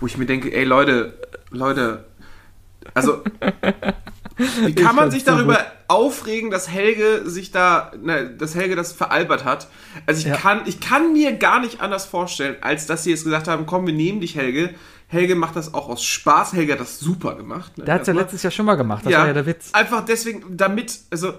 [0.00, 1.14] wo ich mir denke, ey Leute,
[1.50, 2.04] Leute,
[2.94, 3.22] also
[4.36, 5.64] wie kann man sich darüber gut.
[5.88, 9.68] aufregen, dass Helge sich da, ne, dass Helge das veralbert hat?
[10.06, 10.36] Also ich Ja.
[10.36, 13.86] kann, ich kann mir gar nicht anders vorstellen, als dass sie jetzt gesagt haben, komm,
[13.86, 14.74] wir nehmen dich, Helge.
[15.08, 16.52] Helge macht das auch aus Spaß.
[16.52, 17.78] Helge hat das super gemacht.
[17.78, 17.84] Ne?
[17.84, 18.24] Der hat es ja Erstmal.
[18.24, 19.70] letztes Jahr schon mal gemacht, das war ja der Witz.
[19.72, 21.34] Einfach deswegen, damit, also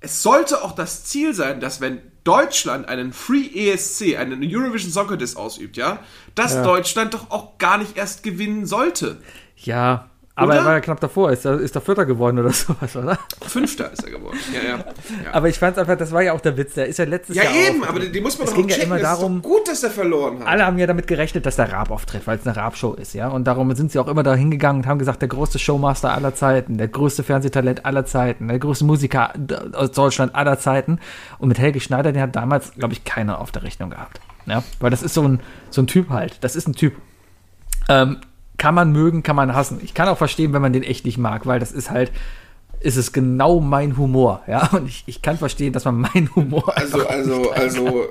[0.00, 5.06] es sollte auch das Ziel sein, dass wenn Deutschland einen Free ESC, einen Eurovision Song
[5.06, 6.00] Contest ausübt, ja,
[6.34, 6.62] dass Ja.
[6.62, 9.18] Deutschland doch auch gar nicht erst gewinnen sollte.
[9.56, 10.60] Ja, aber Oder?
[10.60, 13.18] er war ja knapp davor, ist er, ist er Vierter geworden oder sowas, oder?
[13.46, 14.38] Fünfter ist er geworden.
[14.54, 14.76] Ja, ja.
[14.78, 14.84] ja.
[15.32, 17.36] Aber ich fand es einfach, das war ja auch der Witz, der ist ja letztes
[17.36, 19.42] ja Jahr eben, auch- aber die, die muss man Es doch ging ja immer darum-
[19.42, 20.46] gut, dass er verloren hat.
[20.46, 23.28] Alle haben ja damit gerechnet, dass der Raab auftritt, weil es eine Raab-Show ist, ja.
[23.28, 26.34] Und darum sind sie auch immer da hingegangen und haben gesagt, der größte Showmaster aller
[26.34, 29.32] Zeiten, der größte Fernsehtalent aller Zeiten, der größte Musiker
[29.72, 31.00] aus Deutschland aller Zeiten.
[31.38, 34.20] Und mit Helge Schneider, den hat damals, glaube ich, keiner auf der Rechnung gehabt.
[34.46, 36.38] Ja, weil das ist so ein, so ein Typ halt.
[36.42, 36.94] Das ist ein Typ.
[37.88, 38.18] Ähm,
[38.58, 39.80] kann man mögen, kann man hassen.
[39.82, 42.12] Ich kann auch verstehen, wenn man den echt nicht mag, weil das ist halt,
[42.80, 44.68] ist es genau mein Humor, ja.
[44.72, 48.08] Und ich, ich kann verstehen, dass man meinen Humor Also, also, also,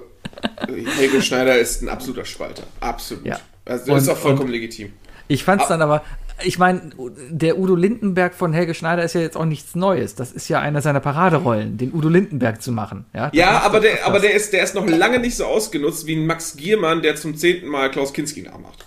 [0.98, 2.64] Helge Schneider ist ein absoluter Spalter.
[2.80, 3.26] Absolut.
[3.26, 3.40] Ja.
[3.66, 4.92] Also, das ist auch vollkommen legitim.
[5.28, 6.04] Ich fand es dann aber,
[6.44, 6.92] ich meine,
[7.30, 10.16] der Udo Lindenberg von Helge Schneider ist ja jetzt auch nichts Neues.
[10.16, 13.06] Das ist ja einer seiner Paraderollen, den Udo Lindenberg zu machen.
[13.14, 16.16] Ja, Ja, aber der, aber der ist, der ist noch lange nicht so ausgenutzt wie
[16.16, 18.86] ein Max Giermann, der zum zehnten Mal Klaus Kinski nachmacht.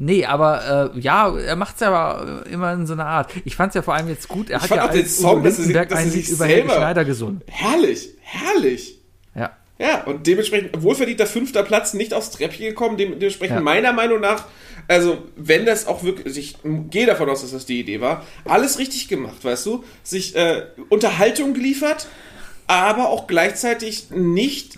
[0.00, 3.32] Nee, aber äh, ja, er macht es ja aber äh, immer in so einer Art.
[3.44, 5.42] Ich fand es ja vor allem jetzt gut, er hat fand ja auch den Song,
[5.42, 7.42] dass er dass er sich über selber- Schneider gesungen.
[7.48, 8.98] Herrlich, herrlich.
[9.34, 9.50] Ja.
[9.80, 12.96] Ja, und dementsprechend wohlverdienter fünfter Platz nicht aufs Treppchen gekommen.
[12.96, 13.60] Dem, dementsprechend Ja.
[13.62, 14.44] meiner Meinung nach,
[14.86, 16.56] also wenn das auch wirklich, also ich
[16.90, 19.84] gehe davon aus, dass das die Idee war, alles richtig gemacht, weißt du?
[20.04, 22.06] Sich äh, Unterhaltung geliefert,
[22.68, 24.76] aber auch gleichzeitig nicht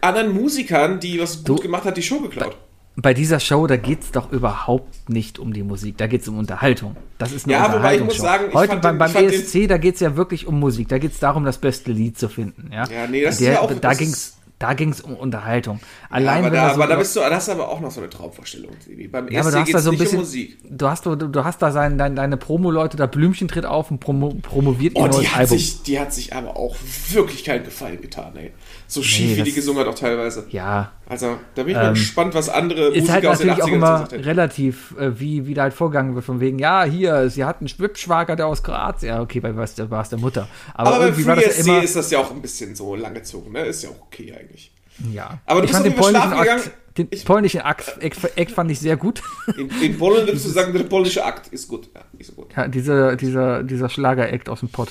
[0.00, 2.56] anderen Musikern, die was gut Du- gemacht hat, die Show geklaut.
[2.94, 6.28] Bei dieser Show, da geht es doch überhaupt nicht um die Musik, da geht es
[6.28, 6.94] um Unterhaltung.
[7.16, 8.22] Das ist eine Ja, wobei ich muss Unterhaltungsshow.
[8.22, 10.98] sagen, ich Heute beim, beim den- ESC, da geht es ja wirklich um Musik, da
[10.98, 12.70] geht es darum, das beste Lied zu finden.
[12.70, 15.16] Ja, Ja, nee, das ist Der, ja auch- Da ging ist- es da ging's um
[15.16, 15.80] Unterhaltung.
[15.82, 17.80] Ja, Allein aber wenn da, so aber da bist du, da hast du aber auch
[17.80, 18.70] noch so eine Traumvorstellung.
[19.10, 20.18] Beim Ja, aber ESC du hast da es so ein nicht um bisschen.
[20.20, 20.58] Musik.
[20.70, 23.98] Du hast, du, du hast da sein, dein, deine Promo-Leute, da Blümchen tritt auf und
[23.98, 25.58] promo, promoviert ihr Oh, die neues hat, Album.
[25.58, 26.76] sich, die hat sich aber auch
[27.10, 28.52] wirklich keinen Gefallen getan, ey.
[28.92, 30.44] So schief, Nee, wie die gesungen hat auch teilweise.
[30.50, 33.62] ja, Also, da bin ich mal gespannt, was andere ist Musiker halt aus den natürlich
[33.64, 37.30] auch 80ern immer relativ, äh, wie, wie da halt vorgegangen wird, von wegen, ja, hier,
[37.30, 40.46] sie hat einen Schwippschwager, der aus Kroatien, ja, okay, bei was, war es der Mutter.
[40.74, 42.74] Aber, Aber beim irgendwie war Free das ja immer, ist das ja auch ein bisschen
[42.74, 43.60] so langgezogen, ne?
[43.64, 44.70] Ist ja auch okay eigentlich.
[45.10, 45.38] ja.
[45.46, 48.78] Aber du ich bist fand den polnischen Akt, den Ich- polnischen Akt, Act, fand ich
[48.78, 49.22] sehr gut.
[49.56, 51.88] In, in Polen würdest du sagen, der polnische Akt ist gut.
[51.94, 52.52] Ja, ist so gut.
[52.54, 54.90] ja, diese, dieser, dieser Schlager-Act aus dem Pott.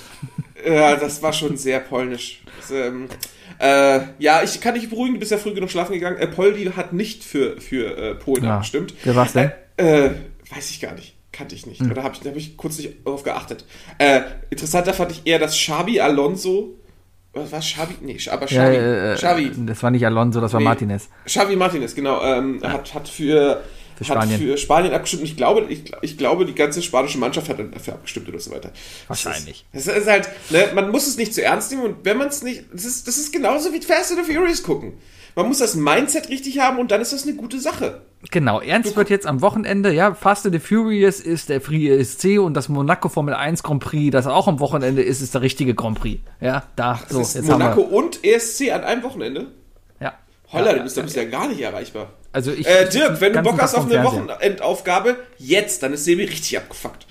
[0.68, 2.42] Ja, das war schon sehr polnisch.
[2.60, 3.06] Das, ähm,
[3.62, 6.18] äh, ja, ich kann dich beruhigen, du bist ja früh genug schlafen gegangen.
[6.18, 8.56] Äh, Poldi hat nicht für, für äh, Polen Ja.
[8.56, 8.94] abgestimmt.
[9.04, 9.52] Wer war's denn?
[9.78, 10.12] Äh, äh,
[10.54, 11.16] weiß ich gar nicht.
[11.32, 11.70] Kannte ich Hm.
[11.70, 11.82] nicht.
[11.98, 13.66] Da habe ich, da hab ich kurz nicht darauf geachtet.
[13.98, 16.76] Äh, interessanter fand ich eher, dass Xabi Alonso.
[17.34, 17.94] Was war Xabi?
[18.02, 18.76] Nee, aber Ja, Xabi.
[18.76, 19.52] äh, Xavi.
[19.66, 20.66] Das war nicht Alonso, das war Nee.
[20.66, 21.08] Martinez.
[21.26, 22.22] Xavi Martinez, genau.
[22.24, 23.62] Ähm, hat, hat für.
[24.04, 24.42] Für hat Spanien.
[24.42, 25.24] für Spanien abgestimmt.
[25.24, 28.72] Ich glaube, ich, ich glaube, die ganze spanische Mannschaft hat dafür abgestimmt oder so weiter.
[29.08, 29.66] Wahrscheinlich.
[29.74, 32.18] Das ist, das ist halt, ne, man muss es nicht zu ernst nehmen und wenn
[32.18, 34.94] man es nicht, das ist, das ist genauso wie Fast and the Furious gucken.
[35.36, 38.02] Man muss das Mindset richtig haben und dann ist das eine gute Sache.
[38.30, 42.40] Genau, ernst wird jetzt am Wochenende, ja, Fast and the Furious ist der Free ESC
[42.40, 45.74] und das Monaco Formel 1 Grand Prix, das auch am Wochenende ist, ist der richtige
[45.74, 46.22] Grand Prix.
[46.40, 49.48] Ja, da, Das so, ist jetzt Monaco und ESC an einem Wochenende.
[50.54, 52.12] Holla, du bist, da bist ja gar nicht erreichbar.
[52.34, 54.04] Also ich, Äh, Dirk, wenn du Bock hast auf eine.
[54.04, 57.06] Wochenendaufgabe, jetzt, dann ist Sebi richtig abgefuckt.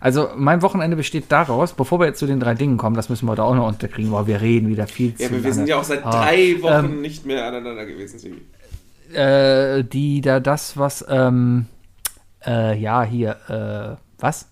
[0.00, 3.26] Also mein Wochenende besteht daraus, bevor wir jetzt zu den drei Dingen kommen, das müssen
[3.26, 5.68] wir da auch noch unterkriegen, weil wir reden wieder viel zu Ja, aber wir sind
[5.68, 8.40] ja auch seit Ah, drei Wochen ähm, nicht mehr aneinander gewesen, Sebi.
[9.12, 11.66] äh, die da das, was, ähm,
[12.46, 14.46] äh, ja, hier, äh, was?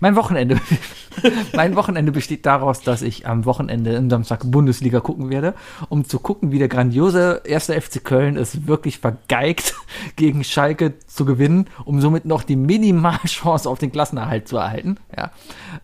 [0.00, 0.60] Mein Wochenende,
[1.54, 5.54] mein Wochenende besteht daraus, dass ich am Wochenende am Samstag Bundesliga gucken werde,
[5.88, 9.74] um zu gucken, wie der grandiose erste FC Köln es wirklich vergeigt,
[10.16, 14.96] gegen Schalke zu gewinnen, um somit noch die Minimalchance auf den Klassenerhalt zu erhalten.
[15.16, 15.30] Ja.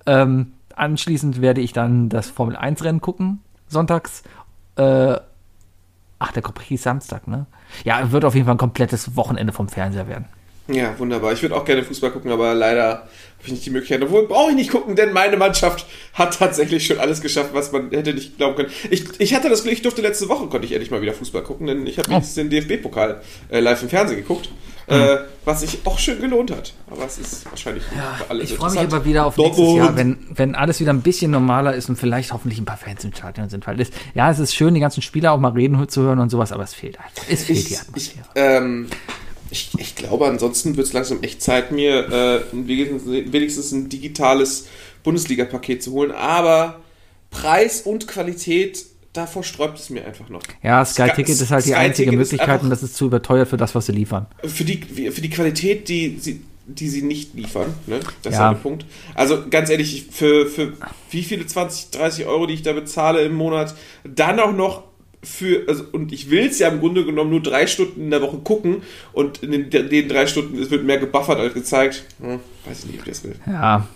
[0.06, 4.22] Ähm, anschließend werde ich dann das Formel 1 Rennen gucken, sonntags.
[4.76, 5.16] Äh,
[6.18, 7.46] ach, der Grand Prix Samstag, ne?
[7.84, 10.26] Ja, wird auf jeden Fall ein komplettes Wochenende vom Fernseher werden.
[10.68, 11.32] Ja, wunderbar.
[11.32, 13.08] Ich würde auch gerne Fußball gucken, aber leider habe
[13.44, 14.02] ich nicht die Möglichkeit.
[14.02, 17.90] Obwohl, brauche ich nicht gucken, denn meine Mannschaft hat tatsächlich schon alles geschafft, was man
[17.90, 18.70] hätte nicht glauben können.
[18.90, 21.42] Ich, ich hatte das Glück, ich durfte letzte Woche, konnte ich endlich mal wieder Fußball
[21.42, 22.14] gucken, denn ich habe Oh.
[22.14, 24.48] jetzt den DFB-Pokal äh, live im Fernsehen geguckt,
[24.88, 26.72] äh, was sich auch schön gelohnt hat.
[26.90, 29.58] Aber es ist wahrscheinlich nicht für alle Ich freue mich aber wieder auf Dortmund.
[29.68, 32.76] nächstes Jahr, wenn, wenn alles wieder ein bisschen normaler ist und vielleicht hoffentlich ein paar
[32.76, 33.66] Fans im Stadion sind.
[33.68, 36.30] Weil das, ja, es ist schön, die ganzen Spieler auch mal reden zu hören und
[36.30, 37.22] sowas, aber es fehlt einfach.
[37.30, 38.26] Es fehlt die ich, ich, Atmosphäre.
[38.34, 38.86] ähm,
[39.50, 44.66] ich, ich glaube, ansonsten wird es langsam echt Zeit, mir äh, wenigstens, wenigstens ein digitales
[45.02, 46.10] Bundesliga-Paket zu holen.
[46.12, 46.80] Aber
[47.30, 50.42] Preis und Qualität, davor sträubt es mir einfach noch.
[50.62, 52.96] ja, Sky Sky- Ticket ist halt die Sky einzige Ticket ist Möglichkeit und das ist
[52.96, 54.26] zu überteuert für das, was sie liefern.
[54.44, 58.00] Für die, für die Qualität, die sie, die sie nicht liefern, ne?
[58.22, 58.48] das ist Ja.
[58.48, 58.84] ja der Punkt.
[59.14, 60.72] Also ganz ehrlich, ich- für, für
[61.10, 63.74] wie viele 20, 30 Euro, die ich da bezahle im Monat,
[64.04, 64.82] dann auch noch
[65.26, 68.22] für, also, und ich will es ja im Grunde genommen nur drei Stunden in der
[68.22, 72.04] Woche gucken und in den, den drei Stunden es wird mehr gebuffert als gezeigt.
[72.20, 73.36] Hm, weiß ich nicht, ob ich das will.
[73.46, 73.86] Ja.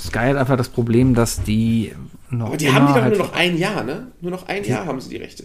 [0.00, 1.92] Sky hat einfach das Problem, dass die
[2.28, 2.48] noch.
[2.48, 4.08] Aber die haben die doch halt nur noch ein Jahr, ne?
[4.20, 5.44] Nur noch ein Jahr haben sie die Rechte.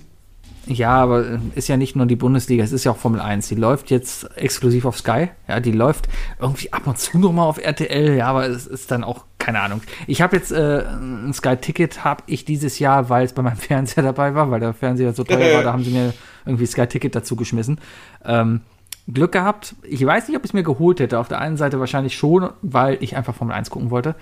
[0.67, 3.47] Ja, aber äh, ist ja nicht nur die Bundesliga, es ist ja auch Formel 1.
[3.49, 5.29] Die läuft jetzt exklusiv auf Sky.
[5.47, 6.07] Ja, die läuft
[6.39, 8.17] irgendwie ab und zu noch mal auf RTL.
[8.17, 9.81] Ja, aber es ist dann auch keine Ahnung.
[10.07, 14.03] Ich habe jetzt äh, ein Sky-Ticket, habe ich dieses Jahr, weil es bei meinem Fernseher
[14.03, 16.13] dabei war, weil der Fernseher so teuer war, da haben sie mir
[16.45, 17.79] irgendwie Sky-Ticket dazu geschmissen.
[18.23, 18.61] Ähm,
[19.07, 19.75] Glück gehabt.
[19.83, 21.19] Ich weiß nicht, ob ich es mir geholt hätte.
[21.19, 24.15] Auf der einen Seite wahrscheinlich schon, weil ich einfach Formel 1 gucken wollte.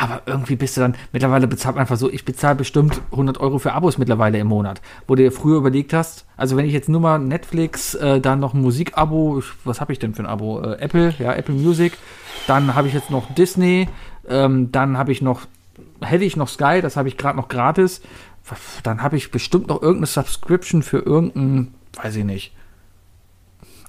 [0.00, 3.58] Aber irgendwie bist du dann, mittlerweile bezahlt man einfach so, ich bezahle bestimmt 100 Euro
[3.58, 4.80] für Abos mittlerweile im Monat.
[5.06, 8.40] Wo du dir früher überlegt hast, also wenn ich jetzt nur mal Netflix, äh, dann
[8.40, 10.60] noch ein Musikabo, was habe ich denn für ein Abo?
[10.60, 11.92] Äh, Apple, ja, Apple Music.
[12.48, 13.88] Dann habe ich jetzt noch Disney,
[14.28, 15.42] ähm, dann habe ich noch,
[16.00, 18.02] hätte ich noch Sky, das habe ich gerade noch gratis.
[18.82, 21.72] Dann habe ich bestimmt noch irgendeine Subscription für irgendein,
[22.02, 22.52] weiß ich nicht.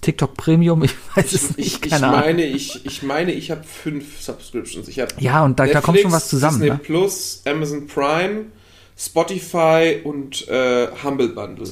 [0.01, 2.19] TikTok Premium, ich weiß es nicht, Ich, ich keine Ahnung.
[2.21, 4.87] meine, ich, ich meine, ich habe fünf Subscriptions.
[4.87, 6.59] Ich habe Ja, und da, da kommt schon was zusammen.
[6.59, 6.79] Disney Ne?
[6.83, 8.45] Plus, Amazon Prime,
[8.97, 11.69] Spotify und äh, Humble Bundle.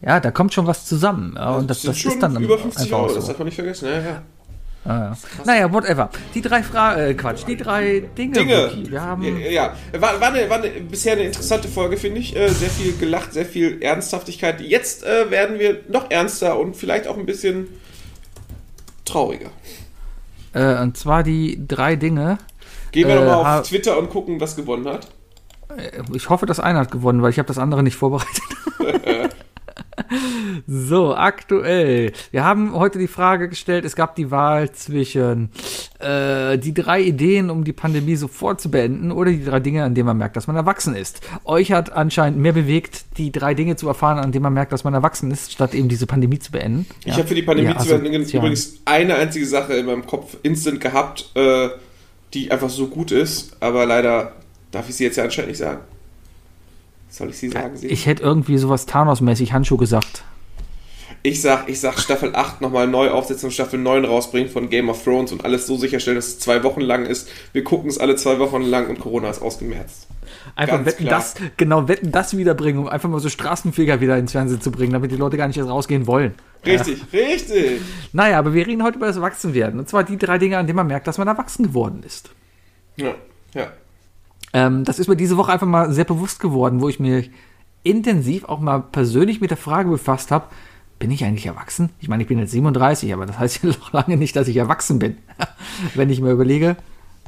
[0.00, 1.34] Ja, da kommt schon was zusammen.
[1.36, 3.28] Ja, und das, das schon ist dann über 50 einfach Euro, auch das so.
[3.30, 3.86] darf man nicht vergessen.
[3.88, 4.22] Ja, ja.
[4.84, 5.16] Ah, ja.
[5.44, 6.10] Naja, whatever.
[6.34, 8.32] Die drei Fragen, äh, Quatsch, die drei Dinge.
[8.32, 8.64] Dinge.
[8.70, 8.90] Wookie.
[8.90, 9.74] Wir haben, ja, ja.
[10.00, 12.34] War, war, eine, war eine, bisher eine interessante Folge, finde ich.
[12.34, 14.60] Äh, sehr viel gelacht, sehr viel Ernsthaftigkeit.
[14.60, 17.68] Jetzt äh, werden wir noch ernster und vielleicht auch ein bisschen
[19.04, 19.50] trauriger.
[20.52, 22.38] äh, und zwar die drei Dinge.
[22.90, 25.06] Gehen wir Äh, nochmal auf Twitter und gucken, was gewonnen hat.
[25.76, 28.42] Äh, Ich hoffe, das eine hat gewonnen, weil ich habe das andere nicht vorbereitet.
[30.66, 32.12] so, aktuell.
[32.30, 35.50] Wir haben heute die Frage gestellt, es gab die Wahl zwischen
[35.98, 39.94] äh, die drei Ideen, um die Pandemie sofort zu beenden oder die drei Dinge, an
[39.94, 41.20] denen man merkt, dass man erwachsen ist.
[41.44, 44.84] Euch hat anscheinend mehr bewegt, die drei Dinge zu erfahren, an denen man merkt, dass
[44.84, 46.86] man erwachsen ist, statt eben diese Pandemie zu beenden.
[47.04, 48.42] Ich habe für die Pandemie Ja, zu beenden asozial.
[48.42, 51.68] übrigens eine einzige Sache in meinem Kopf instant gehabt, äh,
[52.34, 54.32] die einfach so gut ist, aber leider
[54.70, 55.80] darf ich sie jetzt ja anscheinend nicht sagen.
[57.12, 57.76] Soll ich sie sagen?
[57.76, 57.88] Sie?
[57.88, 60.24] Ich hätte irgendwie sowas Thanos-mäßig Handschuh gesagt.
[61.22, 64.88] Ich sag, ich sag Staffel 8 nochmal neu aufsetzen und Staffel 9 rausbringen von Game
[64.88, 67.28] of Thrones und alles so sicherstellen, dass es zwei Wochen lang ist.
[67.52, 70.08] Wir gucken es alle zwei Wochen lang und Corona ist ausgemerzt.
[70.56, 71.20] Einfach Ganz wetten klar.
[71.20, 74.94] das, genau, wetten das wiederbringen, um einfach mal so Straßenfeger wieder ins Fernsehen zu bringen,
[74.94, 76.34] damit die Leute gar nicht erst rausgehen wollen.
[76.64, 77.82] Richtig, richtig.
[78.12, 79.78] Naja, aber wir reden heute über das Erwachsenwerden.
[79.78, 82.30] Und zwar die drei Dinge, an denen man merkt, dass man erwachsen geworden ist.
[82.96, 83.14] Ja,
[83.54, 83.70] ja.
[84.52, 87.24] Ähm, das ist mir diese Woche einfach mal sehr bewusst geworden, wo ich mir
[87.82, 90.46] intensiv auch mal persönlich mit der Frage befasst habe,
[90.98, 91.90] bin ich eigentlich erwachsen?
[92.00, 94.56] Ich meine, ich bin jetzt 37, aber das heißt ja noch lange nicht, dass ich
[94.56, 95.16] erwachsen bin.
[95.94, 96.76] wenn ich mir überlege,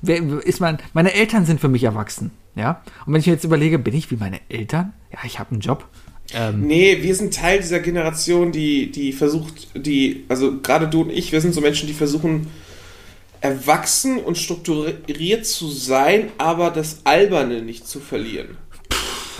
[0.02, 2.82] ist mein, meine Eltern sind für mich erwachsen, ja?
[3.06, 4.92] Und wenn ich mir jetzt überlege, bin ich wie meine Eltern?
[5.12, 5.88] Ja, ich habe einen Job.
[6.34, 11.10] Ähm, Nee, wir sind Teil dieser Generation, die, die versucht, die, also gerade du und
[11.10, 12.48] ich, wir sind so Menschen, die versuchen,
[13.44, 18.56] erwachsen und strukturiert zu sein, aber das Alberne nicht zu verlieren.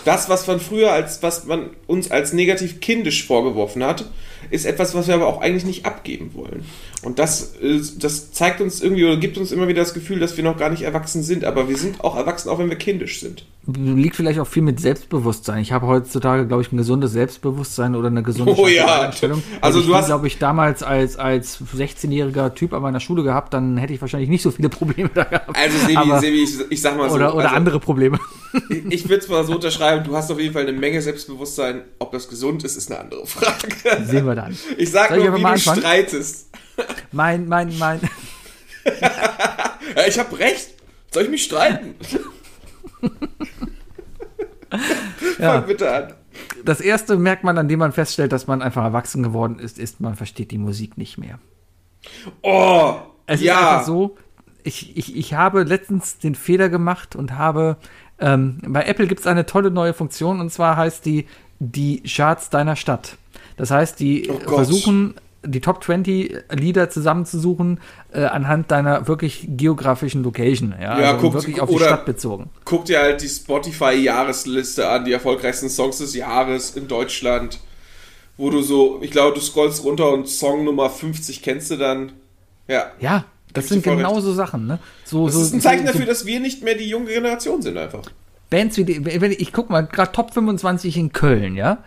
[0.05, 4.05] Das, was man früher als, was man uns als negativ kindisch vorgeworfen hat,
[4.51, 6.65] ist etwas, was wir aber auch eigentlich nicht abgeben wollen.
[7.03, 10.37] Und das, äh, das zeigt uns irgendwie oder gibt uns immer wieder das Gefühl, dass
[10.37, 13.21] wir noch gar nicht erwachsen sind, aber wir sind auch erwachsen, auch wenn wir kindisch
[13.21, 13.45] sind.
[13.67, 15.61] liegt vielleicht auch viel mit Selbstbewusstsein.
[15.63, 19.03] Ich habe heutzutage, glaube ich, ein gesundes Selbstbewusstsein oder eine gesunde Oh ja.
[19.03, 19.43] Einstellung.
[19.61, 23.53] Also du ich hast- glaube ich, damals als, als 16-jähriger Typ an meiner Schule gehabt,
[23.55, 25.57] dann hätte ich wahrscheinlich nicht so viele Probleme da gehabt.
[25.57, 27.17] Also Sebi, Aber- Sebi ich, ich sag mal so.
[27.17, 28.19] oder oder also, andere Probleme.
[28.89, 31.83] Ich würde es mal so unterschreiben, du hast auf jeden Fall eine Menge Selbstbewusstsein.
[31.99, 34.05] Ob das gesund ist, ist eine andere Frage.
[34.07, 34.57] Sehen wir dann.
[34.77, 35.81] Ich sag Soll ich nur, einfach wie du anfangen?
[35.81, 36.51] streitest.
[37.13, 38.01] Mein, mein, mein.
[40.07, 40.71] Ich habe recht.
[41.13, 41.95] Soll ich mich streiten?
[45.39, 45.53] Ja.
[45.55, 46.15] Fang bitte an.
[46.65, 50.17] Das erste Merkmal, an dem man feststellt, dass man einfach erwachsen geworden ist, ist, man
[50.17, 51.39] versteht die Musik nicht mehr.
[52.43, 52.97] Oh,
[53.27, 53.55] Es ja.
[53.55, 54.17] ist einfach so,
[54.65, 57.77] ich, ich, ich habe letztens den Fehler gemacht und habe,
[58.19, 61.27] ähm, bei Apple gibt es eine tolle neue Funktion und zwar heißt die
[61.61, 63.17] die Charts deiner Stadt.
[63.57, 65.15] Das heißt, die Oh versuchen,
[65.47, 67.81] die Top 20 Lieder zusammenzusuchen
[68.13, 70.75] äh, anhand deiner wirklich geografischen Location.
[70.81, 72.51] Ja, Ja, also guckt- wirklich auf die Stadt bezogen.
[72.65, 77.61] Guck dir halt die Spotify-Jahresliste an, die erfolgreichsten Songs des Jahres in Deutschland.
[78.37, 82.13] Wo du so, ich glaube, du scrollst runter und Song Nummer 50 kennst du dann.
[82.67, 82.87] Ja.
[82.99, 84.25] Ja, das sind dir voll genau recht.
[84.25, 84.67] so Sachen.
[84.67, 84.79] Ne?
[85.05, 87.63] So, Das so, ist ein Zeichen so, dafür, dass wir nicht mehr die junge Generation
[87.63, 88.03] sind einfach.
[88.51, 91.79] Bands wie die, wenn ich, ich guck mal, gerade Top 25 in Köln, ja.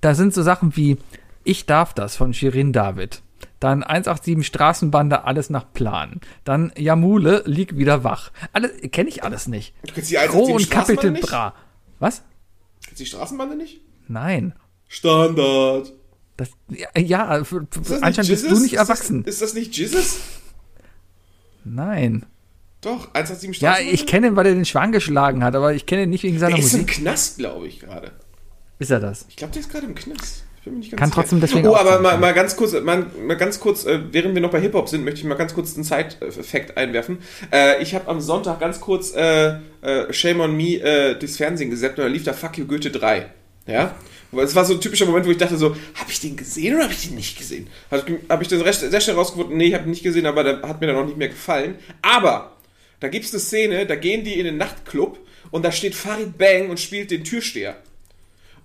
[0.00, 0.96] Da sind so Sachen wie
[1.44, 3.22] Ich darf das von Shirin David.
[3.58, 6.20] Dann 187 Straßenbande, alles nach Plan.
[6.44, 8.30] Dann Jamule, lieg wieder wach.
[8.54, 9.74] Alles, kenne ich alles nicht.
[9.86, 11.26] Du kennst die Pro 187 und nicht?
[11.26, 11.54] Bra.
[11.98, 12.22] Was?
[12.86, 13.82] Kennst du die Straßenbande nicht?
[14.08, 14.54] Nein.
[14.88, 15.92] Standard.
[16.38, 19.24] Das, ja, ja für, Ist das für, anscheinend bist du nicht Ist das- erwachsen.
[19.24, 20.20] Ist das nicht Jesus?
[21.64, 22.24] Nein.
[22.80, 23.94] Doch, 187 Ja, Straßenbande.
[23.94, 26.38] ich kenne ihn, weil er den Schwan geschlagen hat, aber ich kenne ihn nicht wegen
[26.38, 26.96] seiner Der ist im Musik.
[26.96, 28.12] Knast, glaube ich, gerade.
[28.80, 29.26] Ist er das?
[29.28, 30.44] Ich glaube, der ist gerade im Knast.
[30.58, 31.20] Ich bin mir nicht ganz Kann sicher.
[31.22, 34.42] trotzdem deswegen Oh, aber mal, mal ganz kurz, mal, mal ganz kurz, äh, während wir
[34.42, 37.18] noch bei Hip-Hop sind, möchte ich mal ganz kurz einen Side-Effekt einwerfen.
[37.52, 41.70] Äh, ich habe am Sonntag ganz kurz äh, äh, Shame on Me äh, durchs Fernsehen
[41.70, 43.30] gesäppt und da lief da Fuck You Goethe 3.
[43.66, 43.94] Ja?
[44.36, 46.84] Es war so ein typischer Moment, wo ich dachte so, habe ich den gesehen oder
[46.84, 47.66] habe ich den nicht gesehen?
[47.90, 50.26] Habe ich, hab ich das recht, sehr schnell rausgefunden, nee, ich habe ihn nicht gesehen,
[50.26, 51.76] aber der hat mir dann auch nicht mehr gefallen.
[52.02, 52.56] Aber
[53.00, 55.18] da gibt es eine Szene, da gehen die in den Nachtclub
[55.50, 57.76] und da steht Farid Bang und spielt den Türsteher.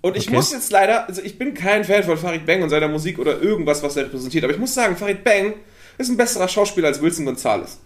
[0.05, 0.35] Und ich Okay.
[0.35, 3.41] muss jetzt leider, also ich bin kein Fan von Farid Bang und seiner Musik oder
[3.41, 5.53] irgendwas, was er repräsentiert, aber ich muss sagen, Farid Bang
[5.97, 7.79] ist ein besserer Schauspieler als Wilson Gonzalez.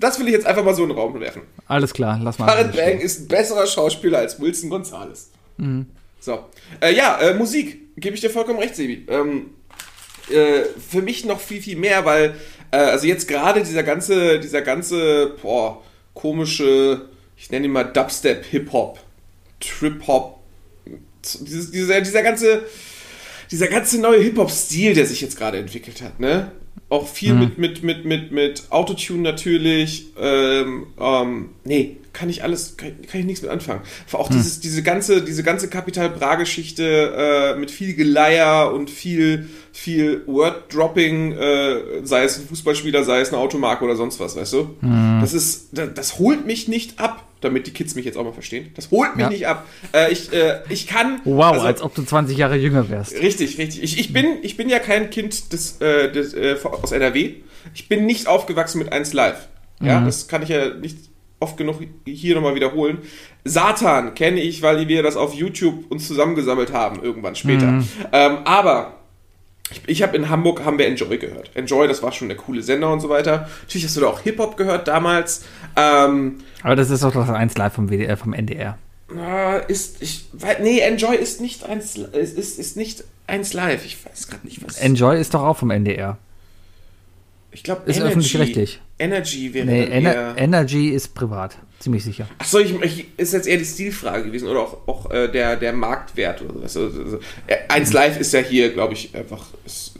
[0.00, 1.42] Das will ich jetzt einfach mal so in den Raum werfen.
[1.68, 2.46] Alles klar, lass mal.
[2.48, 5.30] Farid Bang ist ein besserer Schauspieler als Wilson Gonzalez.
[6.20, 6.46] So.
[6.80, 7.80] Äh, ja, äh, Musik.
[7.96, 9.06] Gebe ich dir vollkommen recht, Sebi.
[9.08, 9.50] Ähm,
[10.28, 12.34] äh, für mich noch viel, viel mehr, weil,
[12.72, 15.82] äh, also jetzt gerade dieser ganze, dieser ganze, boah,
[16.14, 18.98] komische, ich nenne ihn mal Dubstep-Hip-Hop.
[19.60, 20.38] Trip-Hop,
[21.22, 22.64] dieses, dieser, dieser ganze,
[23.50, 26.52] dieser ganze neue Hip-Hop-Stil, der sich jetzt gerade entwickelt hat, ne?
[26.88, 30.08] Auch viel mit, mit, mit, mit, mit Autotune natürlich.
[30.18, 33.80] Ähm, ähm, nee, kann ich alles, kann, kann ich nichts mit anfangen.
[34.12, 40.22] Auch dieses, diese ganze, diese ganze Kapital Bra-Geschichte äh, mit viel Geleier und viel, viel
[40.26, 44.76] Word-Dropping, äh, sei es ein Fußballspieler, sei es eine Automarke oder sonst was, weißt du?
[45.22, 48.32] Das ist, das, das holt mich nicht ab, damit die Kids mich jetzt auch mal
[48.32, 48.70] verstehen.
[48.74, 49.28] Das holt mich Ja.
[49.30, 49.66] nicht ab.
[49.92, 51.20] Äh, ich, äh, ich kann.
[51.24, 53.12] Wow, also- als ob du 20 Jahre jünger wärst.
[53.12, 53.82] Richtig, richtig.
[53.82, 57.34] Ich, ich, bin, ich bin ja kein Kind des, äh, des, äh, aus NRW.
[57.74, 59.48] Ich bin nicht aufgewachsen mit 1 Live.
[59.80, 60.96] Ja, das kann ich ja nicht
[61.40, 62.98] oft genug hier nochmal wiederholen.
[63.44, 67.82] Satan kenne ich, weil wir das auf YouTube uns zusammengesammelt haben, irgendwann später.
[68.12, 69.00] Ähm, aber
[69.72, 71.50] ich, ich habe in Hamburg haben wir Enjoy gehört.
[71.54, 73.48] Enjoy, das war schon der coole Sender und so weiter.
[73.62, 75.44] Natürlich hast du da auch Hip-Hop gehört damals.
[75.76, 78.78] Ähm, Aber das ist doch das 1 live vom, WDR, vom NDR.
[79.68, 80.26] Ist, ich,
[80.62, 83.84] nee, Enjoy ist nicht eins, ist, ist, nicht eins live.
[83.84, 84.78] Ich weiß gerade nicht, was.
[84.78, 86.16] Enjoy ist doch auch vom NDR.
[87.50, 88.80] ich glaube, ist öffentlich-rechtlich.
[88.98, 90.34] Energy wäre Nee, Ener.
[90.38, 91.58] Energy ist privat.
[91.82, 92.28] Ziemlich sicher.
[92.38, 95.72] Achso, ich, ich, ist jetzt eher die Stilfrage gewesen oder auch, auch äh, der, der
[95.72, 96.76] Marktwert oder sowas.
[96.76, 97.18] Also, also,
[97.48, 99.94] äh, eins live ist ja hier, glaube ich, einfach ist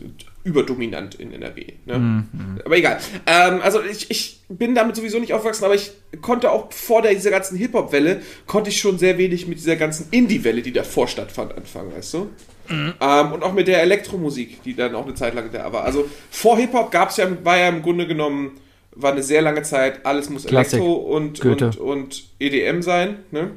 [0.44, 1.66] überdominant in NRW.
[1.86, 2.24] Ne?
[2.64, 2.98] Aber egal.
[3.26, 5.90] Ähm, also ich, ich bin damit sowieso nicht aufgewachsen, aber ich
[6.20, 10.06] konnte auch vor der, dieser ganzen Hip-Hop-Welle, konnte ich schon sehr wenig mit dieser ganzen
[10.12, 12.30] Indie-Welle, die davor stattfand, anfangen, weißt du?
[12.70, 15.82] Ähm, und auch mit der Elektromusik, die dann auch eine Zeit lang da war.
[15.82, 18.60] Also vor Hip-Hop gab's ja, war ja im Grunde genommen,
[18.94, 20.81] war eine sehr lange Zeit, alles muss Klassik.
[20.81, 21.66] Elektro und, Goethe.
[21.66, 23.19] und, und EDM sein.
[23.31, 23.51] Ne?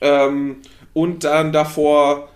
[0.00, 0.56] Ähm,
[0.92, 2.28] und dann davor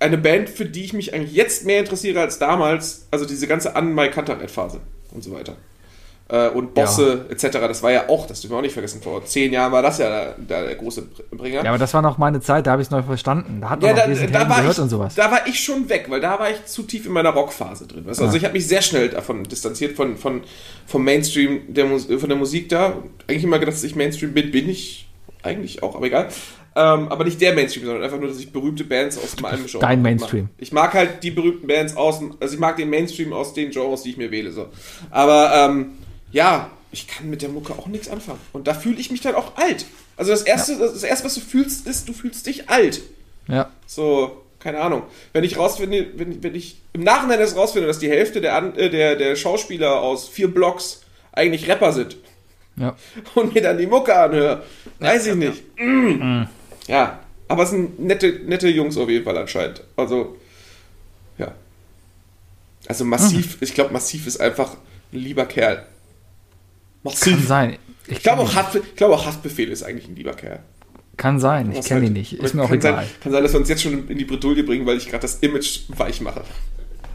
[0.00, 3.76] eine Band, für die ich mich eigentlich jetzt mehr interessiere als damals, also diese ganze
[3.76, 4.80] Anmai Kantereit-Phase
[5.12, 5.56] und so weiter.
[6.28, 9.24] Äh, und Bosse etc., das war ja auch, das dürfen wir auch nicht vergessen, vor
[9.24, 11.62] zehn Jahren war das ja der, der, der große Bringer.
[11.62, 13.60] Ja, aber das war noch meine Zeit, da habe ich es noch verstanden.
[13.60, 15.14] Da hat man Ja, da, da, Helden war gehört ich, und sowas.
[15.14, 18.04] da war ich schon weg, weil da war ich zu tief in meiner Rockphase drin.
[18.06, 18.18] Weißt?
[18.18, 18.24] du?
[18.24, 20.42] Also ich habe mich sehr schnell davon distanziert, von, von,
[20.86, 22.94] vom Mainstream, der, von der Musik da.
[23.28, 25.06] Eigentlich immer gedacht, dass ich Mainstream bin, bin ich
[25.44, 26.28] eigentlich auch, aber egal.
[26.74, 29.80] Ähm, aber nicht der Mainstream, sondern einfach nur, dass ich berühmte Bands aus meinem Genre
[29.80, 30.10] Dein mag.
[30.10, 30.48] Mainstream.
[30.58, 34.02] Ich mag halt die berühmten Bands aus, also ich mag den Mainstream aus den Genres,
[34.02, 34.50] die ich mir wähle.
[34.50, 34.66] So.
[35.10, 35.92] Aber ähm,
[36.36, 38.38] ja, ich kann mit der Mucke auch nichts anfangen.
[38.52, 39.86] Und da fühle ich mich dann auch alt.
[40.18, 43.00] Also das erste, das erste, was du fühlst, ist, du fühlst dich alt.
[43.48, 43.70] Ja.
[43.86, 45.04] So, keine Ahnung.
[45.32, 48.90] Wenn ich rausfinde, wenn, wenn ich im Nachhinein erst rausfinde, dass die Hälfte der, äh,
[48.90, 51.00] der, der Schauspieler aus vier Blocks
[51.32, 52.18] eigentlich Rapper sind
[52.76, 52.94] Ja.
[53.34, 54.62] und mir dann die Mucke anhöre,
[54.98, 55.62] weiß ich nicht.
[55.78, 56.42] Mm.
[56.86, 59.82] Ja, aber es sind nette, nette Jungs auf jeden Fall anscheinend.
[59.96, 60.36] Also,
[61.38, 61.54] ja.
[62.88, 64.76] Also massiv, ich glaube, massiv ist einfach
[65.12, 65.86] ein lieber Kerl.
[67.06, 67.34] Massiv.
[67.36, 67.76] Kann sein.
[68.06, 70.60] Ich, Ich glaube auch, Haft, ich glaube auch Haftbefehl ist eigentlich ein lieber Kerl.
[71.16, 71.72] Kann sein.
[71.72, 72.34] Ich kenne halt- ihn nicht.
[72.34, 72.94] Ist mir auch kann egal.
[72.96, 75.22] Sein, kann sein, dass wir uns jetzt schon in die Bredouille bringen, weil ich gerade
[75.22, 76.42] das Image weich mache.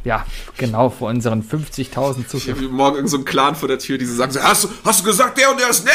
[0.03, 0.25] Ja,
[0.57, 2.57] genau, vor unseren 50.000 Ich Zuschauern.
[2.57, 5.01] habe morgen so einen Clan vor der Tür, die so sagen, so, hast, du, hast
[5.01, 5.93] du gesagt, der und der ist nett?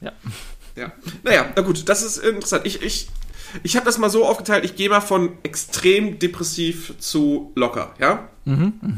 [0.00, 0.12] Ja.
[0.76, 0.92] Ja.
[1.24, 2.64] Naja, na gut, das ist interessant.
[2.64, 3.08] Ich, ich,
[3.62, 8.28] ich habe das mal so aufgeteilt, ich gehe mal von extrem depressiv zu locker, ja?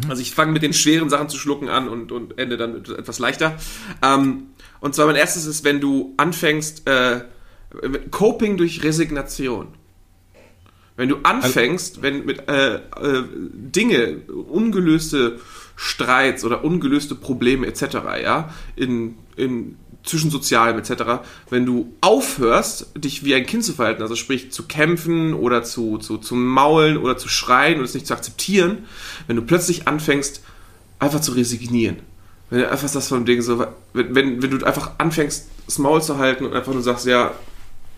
[0.08, 3.18] Also ich fange mit den schweren Sachen zu schlucken an und, und ende dann etwas
[3.18, 3.56] leichter.
[4.02, 4.48] Ähm,
[4.80, 7.22] und zwar mein erstes ist, wenn du anfängst, äh,
[8.10, 9.68] Coping durch Resignation.
[10.96, 12.80] Wenn du anfängst, wenn mit äh, äh,
[13.32, 15.38] Dinge, ungelöste
[15.76, 17.82] Streits oder ungelöste Probleme etc.,
[18.22, 24.02] ja, in, in zwischen Sozialem etc., wenn du aufhörst, dich wie ein Kind zu verhalten,
[24.02, 28.06] also sprich zu kämpfen oder zu, zu, zu maulen oder zu schreien und es nicht
[28.06, 28.86] zu akzeptieren,
[29.26, 30.42] wenn du plötzlich anfängst,
[30.98, 31.98] einfach zu resignieren.
[32.50, 36.02] Wenn du einfach das von Ding so, wenn, wenn, wenn du einfach anfängst, das Maul
[36.02, 37.32] zu halten und einfach nur sagst, ja,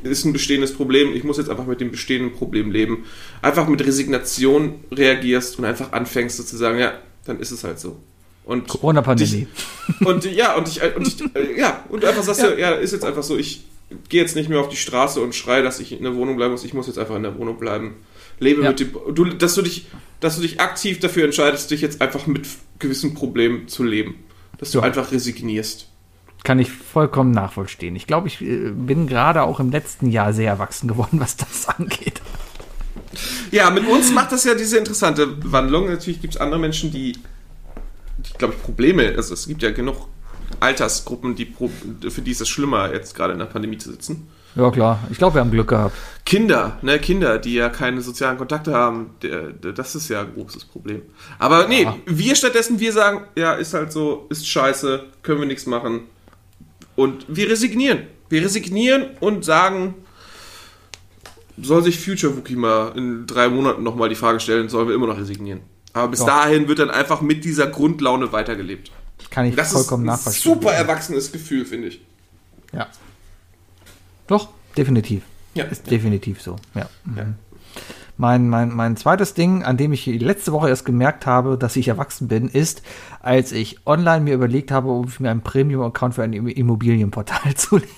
[0.02, 3.04] ist ein bestehendes Problem, ich muss jetzt einfach mit dem bestehenden Problem leben.
[3.40, 6.92] Einfach mit Resignation reagierst und einfach anfängst sozusagen, ja,
[7.24, 8.00] dann ist es halt so.
[8.44, 9.46] Und Corona-Pandemie.
[10.04, 12.54] Und ja, und ich, und ich äh, ja, und du einfach sagst, ja.
[12.54, 13.64] ja, ist jetzt einfach so, ich
[14.08, 16.52] gehe jetzt nicht mehr auf die Straße und schreie, dass ich in der Wohnung bleiben
[16.52, 17.94] muss, ich muss jetzt einfach in der Wohnung bleiben.
[18.40, 18.70] Lebe Ja.
[18.70, 19.86] mit dem, du, dass du dich,
[20.20, 22.46] dass du dich aktiv dafür entscheidest, dich jetzt einfach mit
[22.78, 24.16] gewissen Problemen zu leben.
[24.58, 24.84] Dass du Ja.
[24.84, 25.88] einfach resignierst.
[26.42, 27.94] Kann ich vollkommen nachvollziehen.
[27.94, 31.68] Ich glaube, ich äh, bin gerade auch im letzten Jahr sehr erwachsen geworden, was das
[31.78, 32.20] angeht.
[33.52, 35.86] Ja, mit uns macht das ja diese interessante Wandlung.
[35.86, 37.16] Natürlich gibt es andere Menschen, die
[38.38, 39.14] glaube ich, Probleme.
[39.16, 40.08] Also es gibt ja genug
[40.60, 41.54] Altersgruppen, die
[42.08, 44.28] für die ist es schlimmer, jetzt gerade in der Pandemie zu sitzen.
[44.54, 44.98] Ja, klar.
[45.10, 45.96] Ich glaube, wir haben Glück gehabt.
[46.26, 50.34] Kinder, ne, Kinder, die ja keine sozialen Kontakte haben, der, der, das ist ja ein
[50.34, 51.02] großes Problem.
[51.38, 55.66] Aber nee, wir stattdessen, wir sagen, ja, ist halt so, ist scheiße, können wir nichts
[55.66, 56.02] machen.
[56.96, 58.02] Und wir resignieren.
[58.28, 59.94] Wir resignieren und sagen,
[61.60, 65.06] soll sich Future Wookie mal in drei Monaten nochmal die Frage stellen, sollen wir immer
[65.06, 65.60] noch resignieren.
[65.94, 68.90] Aber bis dahin wird dann einfach mit dieser Grundlaune weitergelebt.
[69.30, 70.42] Kann ich Das vollkommen ist ein nachvollziehen.
[70.54, 72.00] super erwachsenes Gefühl, finde ich.
[72.72, 72.86] Ja.
[74.26, 75.22] Doch, definitiv.
[75.54, 75.64] Ja.
[75.64, 76.56] Ist definitiv so.
[76.74, 76.88] Ja.
[77.04, 77.34] Mhm.
[78.18, 81.88] Mein, mein, mein zweites Ding, an dem ich letzte Woche erst gemerkt habe, dass ich
[81.88, 82.82] erwachsen bin, ist,
[83.20, 87.88] als ich online mir überlegt habe, ob ich mir einen Premium-Account für ein Immobilienportal zulege.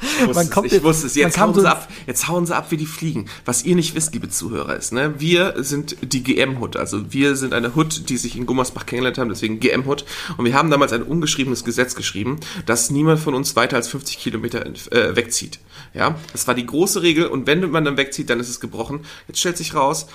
[0.00, 1.14] Ich wusste, Man es, kommt ich jetzt- wusste es.
[1.16, 1.88] Jetzt hauen so- sie ab.
[2.06, 3.26] Jetzt hauen sie ab wie die Fliegen.
[3.44, 5.14] Was ihr nicht wisst, liebe Zuhörer, ist, ne?
[5.18, 6.76] Wir sind die GM-Hut.
[6.76, 10.04] Also wir sind eine Hut, die sich in Gummersbach kennengelernt haben, deswegen GM-Hut.
[10.36, 14.18] Und wir haben damals ein ungeschriebenes Gesetz geschrieben, dass niemand von uns weiter als 50
[14.18, 15.58] Kilometer äh, wegzieht.
[15.94, 17.26] Ja, das war die große Regel.
[17.26, 19.00] Und wenn man dann wegzieht, dann ist es gebrochen.
[19.26, 20.06] Jetzt stellt sich raus,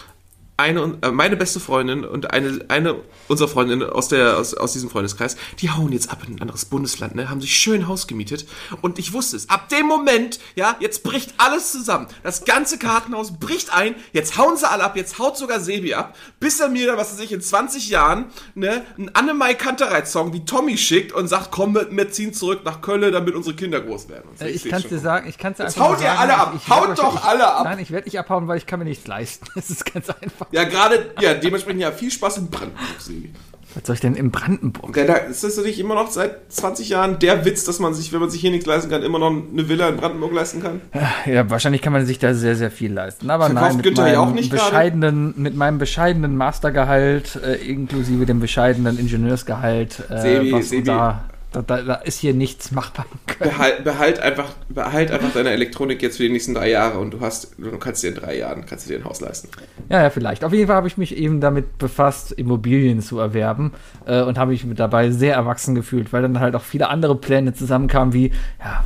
[0.55, 2.95] eine, äh, meine beste Freundin und eine, eine
[3.27, 6.65] unserer Freundinnen aus, der, aus, aus diesem Freundeskreis, die hauen jetzt ab in ein anderes
[6.65, 8.45] Bundesland, ne, haben sich schön Haus gemietet
[8.81, 9.49] und ich wusste es.
[9.49, 12.07] Ab dem Moment, ja, jetzt bricht alles zusammen.
[12.21, 16.15] Das ganze Kartenhaus bricht ein, jetzt hauen sie alle ab, jetzt haut sogar Sebi ab,
[16.39, 20.77] bis er mir, was weiß ich, in 20 Jahren, ne, einen Annemai Kantereit-Song wie Tommy
[20.77, 24.29] schickt und sagt, komm, wir, ziehen zurück nach Köln, damit unsere Kinder groß werden.
[24.37, 26.07] So, Äh, Ich seh's kann dir sagen, ich kann es Jetzt einfach haut nur ihr
[26.09, 26.53] sagen, alle ab.
[26.55, 27.63] ich- ich Haut doch alle ab.
[27.65, 29.47] Nein, ich werde nicht abhauen, weil ich kann mir nichts leisten.
[29.55, 30.42] Das ist ganz einfach.
[30.51, 33.31] Ja, gerade, ja, dementsprechend ja, viel Spaß in Brandenburg, Sebi.
[33.75, 34.95] Was soll ich denn in Brandenburg?
[34.95, 38.13] Ja, da ist das nicht immer noch seit 20 Jahren der Witz, dass man sich,
[38.13, 40.81] wenn man sich hier nichts leisten kann, immer noch eine Villa in Brandenburg leisten kann?
[41.25, 43.29] Ja, wahrscheinlich kann man sich da sehr, sehr viel leisten.
[43.29, 44.63] Aber Verkauft nein, mit Günther meinem, auch nicht gerade?
[44.63, 50.83] bescheidenen, mit meinem bescheidenen Mastergehalt, äh, inklusive dem bescheidenen Ingenieursgehalt, äh, Sebi, was Sebi.
[50.83, 51.23] Da,
[51.53, 53.05] da, da, da ist hier nichts machbar.
[53.39, 57.21] Behalt, behalt, einfach, behalt einfach deine Elektronik jetzt für die nächsten drei Jahre und du
[57.21, 59.49] hast, du kannst dir in drei Jahren, kannst dir ein Haus leisten.
[59.89, 60.43] Ja, ja, vielleicht.
[60.43, 63.71] Auf jeden Fall habe ich mich eben damit befasst, Immobilien zu erwerben
[64.05, 67.15] äh, und habe mich mit dabei sehr erwachsen gefühlt, weil dann halt auch viele andere
[67.15, 68.83] Pläne zusammenkamen, wie, ja,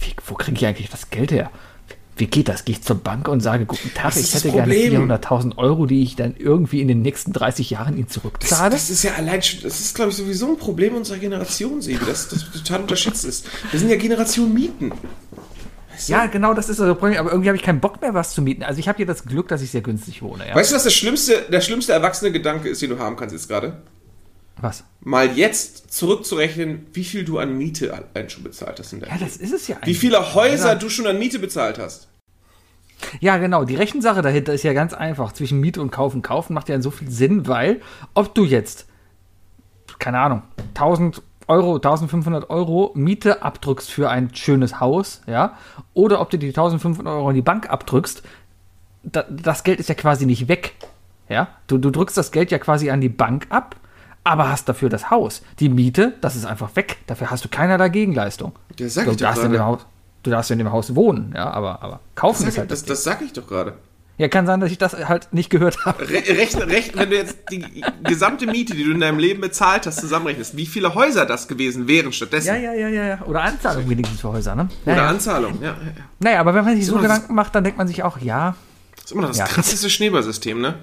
[0.00, 1.50] wie, wo kriege ich eigentlich das Geld her?
[2.20, 2.64] Wie geht das?
[2.64, 5.10] Gehe ich zur Bank und sage, guten Tag, Das ich das hätte gerne Problem.
[5.10, 8.70] 400.000 Euro, die ich dann irgendwie in den nächsten 30 Jahren Ihnen Das, zurückzahle?
[8.70, 12.04] das ist ja allein schon, das ist, glaube ich, sowieso ein Problem unserer Generation, Sebi,
[12.06, 13.46] das, das total unterschätzt ist.
[13.70, 14.90] Wir sind ja Generation Mieten.
[14.90, 14.96] Du?
[16.12, 17.18] ja, genau, das ist das Problem.
[17.18, 18.62] Aber irgendwie habe ich keinen Bock mehr, was zu mieten.
[18.62, 20.46] Also ich habe hier das Glück, dass ich sehr günstig wohne.
[20.48, 20.54] Ja.
[20.54, 23.48] Weißt du, was der schlimmste, der schlimmste erwachsene Gedanke ist, den du haben kannst jetzt
[23.48, 23.78] gerade?
[24.60, 24.84] Was?
[25.00, 29.18] Mal jetzt zurückzurechnen, wie viel du an Miete allein schon bezahlt hast in deinem Ja,
[29.18, 29.98] das ist es ja Wie eigentlich.
[29.98, 30.74] viele Häuser Ja.
[30.74, 32.08] du schon an Miete bezahlt hast.
[33.20, 33.64] Ja, genau.
[33.64, 35.32] Die Rechensache dahinter ist ja ganz einfach.
[35.32, 36.22] Zwischen Miete und Kaufen.
[36.22, 37.80] Kaufen macht ja so viel Sinn, weil
[38.14, 38.86] ob du jetzt,
[39.98, 40.42] keine Ahnung,
[40.74, 45.54] 1000 Euro, 1500 Euro Miete abdrückst für ein schönes Haus, ja,
[45.94, 48.22] oder ob du die 1500 Euro in die Bank abdrückst,
[49.02, 50.74] da, das Geld ist ja quasi nicht weg.
[51.28, 53.76] Ja, du, du drückst das Geld ja quasi an die Bank ab,
[54.22, 55.42] aber hast dafür das Haus.
[55.58, 56.98] Die Miete, das ist einfach weg.
[57.06, 58.52] Dafür hast du keinerlei Gegenleistung.
[58.78, 59.78] Ja, sag du, ich doch gerade.
[60.22, 63.02] Du darfst in dem Haus wohnen, ja, aber, aber kaufen Das, ist halt das, das
[63.04, 63.74] sag ich doch gerade.
[64.18, 66.02] ja, kann sein, dass ich das halt nicht gehört habe.
[66.08, 67.64] Re rechne, rechne, wenn du jetzt die
[68.04, 71.88] gesamte Miete, die du in deinem Leben bezahlt hast, zusammenrechnest, wie viele Häuser das gewesen
[71.88, 72.48] wären stattdessen.
[72.48, 73.22] Ja, ja, ja, ja, ja.
[73.26, 74.68] Oder Anzahlung wenigstens für Häuser, ne?
[74.84, 75.08] Oder Naja.
[75.08, 75.58] Anzahlung.
[75.62, 75.92] Ja, ja, ja.
[76.18, 78.54] naja, aber wenn man sich so das- Gedanken macht, dann denkt man sich auch, ja,
[78.96, 79.46] Das ist immer noch das Ja.
[79.46, 80.74] krasseste Schneeballsystem, ne?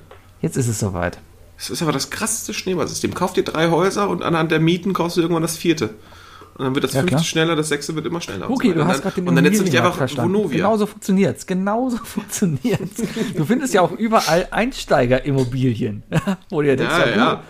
[0.41, 1.19] jetzt ist es soweit.
[1.57, 3.13] Das ist aber das krasseste Schneeballsystem.
[3.15, 5.89] Kauf dir drei Häuser und anhand der Mieten kaufst du irgendwann das vierte.
[6.57, 7.23] Und dann wird das Ja, fünfte klar.
[7.23, 8.49] schneller, das sechste wird immer schneller.
[8.49, 10.33] Okay, so du hast gerade den Und dann nennst du dich einfach verstanden.
[10.33, 10.57] Vonovia.
[10.57, 11.45] Genauso funktioniert's.
[11.45, 13.03] Genauso funktioniert's.
[13.35, 16.03] Du findest ja auch überall Einsteigerimmobilien.
[16.49, 17.43] Wo du ja denkst, Ja, ja, ja.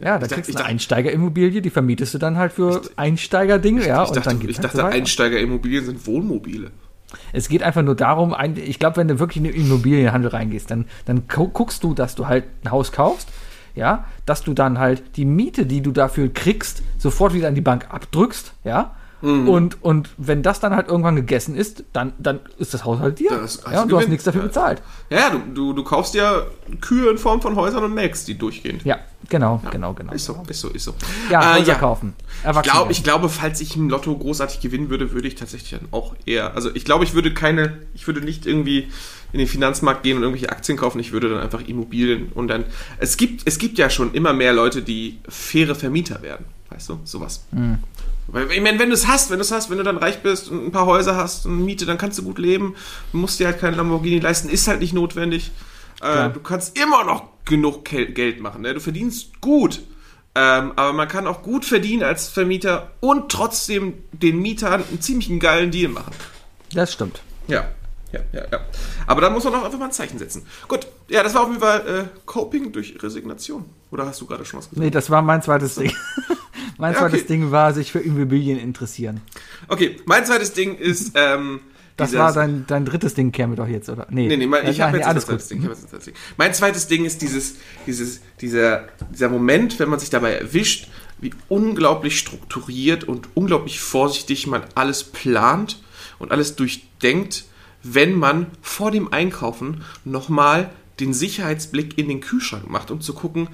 [0.00, 3.86] Ja, da dachte- kriegst du ich eine Einsteigerimmobilie, die vermietest du dann halt für Einsteigerdinge,
[3.86, 4.84] ja, ich und dachte, dann geht's ich halt dachte so.
[4.84, 6.70] Einsteigerimmobilien sind Wohnmobile.
[7.34, 10.86] Es geht einfach nur darum, ich glaube, wenn du wirklich in den Immobilienhandel reingehst, dann,
[11.04, 13.28] dann gu- guckst du, dass du halt ein Haus kaufst,
[13.74, 17.60] ja, dass du dann halt die Miete, die du dafür kriegst, sofort wieder an die
[17.60, 18.92] Bank abdrückst, ja.
[19.24, 19.48] Mhm.
[19.48, 23.20] Und, und wenn das dann halt irgendwann gegessen ist, dann, dann ist das Haus halt
[23.20, 23.30] dir.
[23.30, 24.46] Das- also ja, und du hast nichts dafür Ja.
[24.48, 24.82] bezahlt.
[25.10, 26.42] Ja, ja, du, du, du kaufst ja
[26.80, 28.84] Kühe in Form von Häusern und melkst die durchgehend.
[28.84, 30.12] Ja, genau, genau, genau.
[30.12, 30.94] Ist so, ist so, ist so.
[31.30, 32.14] Ja, Äh, Häuser kaufen.
[32.44, 35.86] Ich, glaub, ich glaube, falls ich im Lotto großartig gewinnen würde, würde ich tatsächlich dann
[35.92, 36.56] auch eher.
[36.56, 38.88] Also ich glaube, ich würde keine, ich würde nicht irgendwie
[39.32, 42.64] in den Finanzmarkt gehen und irgendwelche Aktien kaufen, ich würde dann einfach Immobilien und dann.
[42.98, 46.46] Es gibt, es gibt ja schon immer mehr Leute, die faire Vermieter werden.
[46.70, 47.00] Weißt du?
[47.04, 47.44] Sowas.
[47.50, 47.78] Mhm.
[48.28, 50.22] Weil, ich meine, wenn du es hast, wenn du es hast, wenn du dann reich
[50.22, 52.74] bist und ein paar Häuser hast und Miete, dann kannst du gut leben.
[53.12, 55.50] Du musst dir halt keinen Lamborghini leisten, ist halt nicht notwendig.
[56.00, 58.62] Äh, du kannst immer noch genug Geld machen.
[58.62, 58.74] Ne?
[58.74, 59.82] Du verdienst gut.
[60.34, 65.28] Ähm, aber man kann auch gut verdienen als Vermieter und trotzdem den Mietern einen ziemlich
[65.40, 66.12] geilen Deal machen.
[66.72, 67.20] Das stimmt.
[67.48, 67.68] Ja.
[68.12, 68.60] Ja, ja, ja.
[69.06, 70.46] Aber da muss man auch einfach mal ein Zeichen setzen.
[70.68, 73.64] Gut, ja, das war auf jeden Fall äh, Coping durch Resignation.
[73.90, 74.84] Oder hast du gerade schon was gesagt?
[74.84, 75.92] Nee, das war mein zweites Ding.
[76.78, 77.28] mein Ja, zweites okay.
[77.28, 79.20] Ding war, sich für Immobilien interessieren.
[79.68, 81.60] Okay, mein zweites Ding ist, ähm,
[81.96, 84.06] Das war dein, dein drittes Ding, Kermit doch jetzt, oder?
[84.10, 85.50] Nee, Nee, nee, mein, ich habe jetzt alles zweites gut.
[85.50, 85.58] Ding.
[85.60, 86.14] Ich hab jetzt das zweites Ding.
[86.36, 87.54] Mein zweites Ding ist dieses,
[87.86, 90.88] dieses, dieser, dieser Moment, wenn man sich dabei erwischt,
[91.20, 95.80] wie unglaublich strukturiert und unglaublich vorsichtig man alles plant
[96.18, 97.44] und alles durchdenkt,
[97.82, 103.48] wenn man vor dem Einkaufen nochmal den Sicherheitsblick in den Kühlschrank macht, um zu gucken,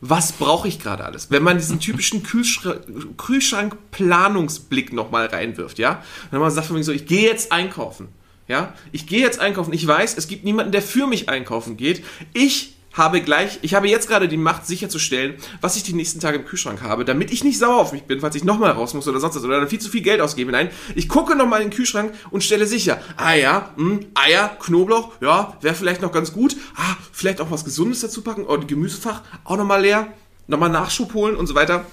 [0.00, 1.30] was brauche ich gerade alles?
[1.30, 6.02] Wenn man diesen typischen Kühlschrank- Kühlschrank-Planungsblick nochmal reinwirft, ja?
[6.30, 8.08] Dann man sagt von mir so, ich gehe jetzt einkaufen.
[8.48, 9.72] Ja, ich gehe jetzt einkaufen.
[9.72, 12.04] Ich weiß, es gibt niemanden, der für mich einkaufen geht.
[12.32, 16.38] Ich habe gleich, ich habe jetzt gerade die Macht, sicherzustellen, was ich die nächsten Tage
[16.38, 19.08] im Kühlschrank habe, damit ich nicht sauer auf mich bin, falls ich nochmal raus muss
[19.08, 20.52] oder sonst was oder dann viel zu viel Geld ausgebe.
[20.52, 25.12] Nein, ich gucke nochmal in den Kühlschrank und stelle sicher, ah ja, mh, Eier, Knoblauch,
[25.20, 26.56] ja, wäre vielleicht noch ganz gut.
[26.76, 30.12] Ah, vielleicht auch was Gesundes dazu packen oder Gemüsefach auch nochmal leer,
[30.46, 31.86] nochmal Nachschub holen und so weiter.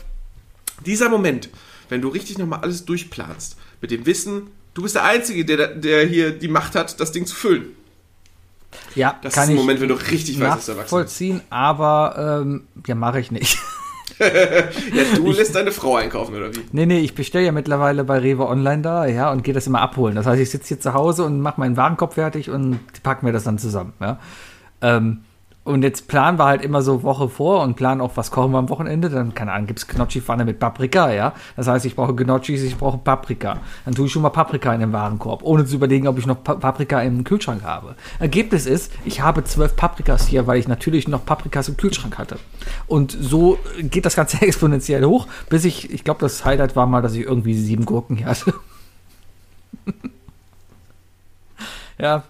[0.86, 1.50] Dieser Moment,
[1.90, 6.06] wenn du richtig nochmal alles durchplanst, mit dem Wissen, du bist der Einzige, der, der
[6.06, 7.76] hier die Macht hat, das Ding zu füllen.
[8.96, 10.78] Ja, Das kann ist ein ich Moment, wenn du richtig weißt, dass du erwachsen bist.
[10.78, 13.58] nachvollziehen, aber ähm, ja, mache ich nicht.
[14.20, 16.60] Ja, du lässt deine Frau einkaufen, oder wie?
[16.74, 19.80] Nee, nee, ich bestelle ja mittlerweile bei Rewe Online da, ja, und gehe das immer
[19.80, 20.16] abholen.
[20.16, 23.26] Das heißt, ich sitze hier zu Hause und mache meinen Warenkorb fertig und die packen
[23.26, 24.20] mir das dann zusammen, ja.
[24.82, 25.22] Ähm,
[25.70, 28.58] und jetzt planen wir halt immer so Woche vor und planen auch, was kochen wir
[28.58, 29.10] am Wochenende.
[29.10, 31.34] Dann, keine Ahnung, gibt's Gnocchi-Pfanne mit Paprika, ja.
[31.56, 33.60] Das heißt, ich brauche Gnocchis, ich brauche Paprika.
[33.86, 36.44] Dann tue ich schon mal Paprika in den Warenkorb, ohne zu überlegen, ob ich noch
[36.44, 37.96] Pa- Paprika im Kühlschrank habe.
[38.20, 42.38] Ergebnis ist, ich habe zwölf Paprikas hier, weil ich natürlich noch Paprikas im Kühlschrank hatte.
[42.88, 47.02] Und so geht das Ganze exponentiell hoch, bis ich, ich glaube, das Highlight war mal,
[47.02, 48.54] dass ich irgendwie sieben Gurken hier hatte.
[52.00, 52.24] ja.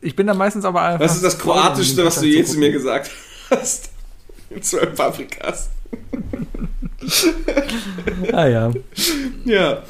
[0.00, 1.04] Ich bin dann meistens aber einfach.
[1.04, 3.10] Was ist das Kroatischste, was du je zu mir gesagt
[3.50, 3.90] hast?
[4.60, 5.68] Zwölf Paprikas.
[7.00, 7.26] hast?
[8.32, 8.72] Ah ja.
[9.44, 9.82] Ja.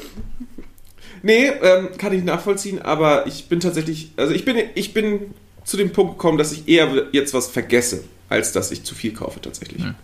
[1.21, 5.33] Nee, ähm, kann ich nachvollziehen, aber ich bin tatsächlich, also ich bin, ich bin
[5.65, 9.13] zu dem Punkt gekommen, dass ich eher jetzt was vergesse, als dass ich zu viel
[9.13, 9.83] kaufe tatsächlich.
[9.83, 9.95] Hm.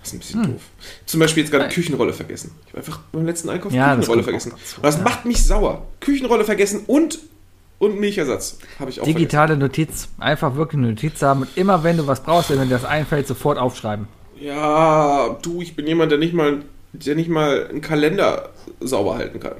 [0.00, 0.62] Das ist ein bisschen doof.
[1.06, 2.52] Zum Beispiel jetzt gerade Küchenrolle vergessen.
[2.66, 4.50] Ich habe einfach beim letzten Einkauf Ja, das Küchenrolle vergessen.
[4.52, 5.02] dazu, Und das ja.
[5.02, 5.86] macht mich sauer.
[6.00, 7.18] Küchenrolle vergessen und,
[7.80, 10.08] und Milchersatz habe ich auch Digitale Notiz.
[10.18, 13.26] Einfach wirklich eine Notiz haben und immer wenn du was brauchst, wenn dir das einfällt,
[13.26, 14.06] sofort aufschreiben.
[14.36, 14.56] vergessen.
[14.56, 16.60] Ja, du, ich bin jemand, der nicht mal,
[16.92, 18.50] der nicht mal einen Kalender
[18.80, 19.56] sauber halten kann.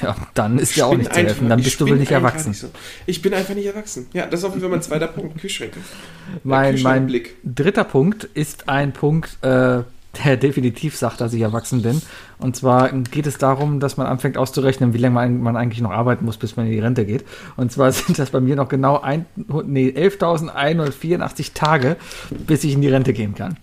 [0.00, 1.48] Ja, dann ist dir auch nicht zu helfen.
[1.48, 2.50] Dann bist du wohl nicht erwachsen.
[2.50, 2.68] nicht so.
[3.06, 4.06] Ich bin einfach nicht erwachsen.
[4.12, 5.38] Ja, das ist auf jeden Fall mein zweiter Punkt.
[5.38, 5.80] Kühlschränke.
[6.44, 7.36] Mein, mein Kühlschrankblick.
[7.42, 9.80] dritter Punkt ist ein Punkt, äh,
[10.24, 12.02] der definitiv sagt, dass ich erwachsen bin.
[12.38, 16.24] Und zwar geht es darum, dass man anfängt auszurechnen, wie lange man, eigentlich noch arbeiten
[16.24, 17.24] muss, bis man in die Rente geht.
[17.56, 19.26] Und zwar sind das bei mir noch genau ein,
[19.64, 21.96] nee, 11.184 Tage,
[22.30, 23.56] bis ich in die Rente gehen kann.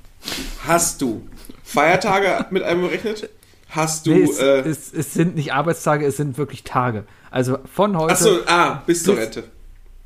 [0.66, 1.22] Hast du
[1.64, 3.30] Feiertage mit einem berechnet?
[3.70, 4.12] Hast du.
[4.12, 7.04] Nee, es, äh, es, es sind nicht Arbeitstage, es sind wirklich Tage.
[7.30, 9.44] Also von heute achso, ah, bis zur Rente.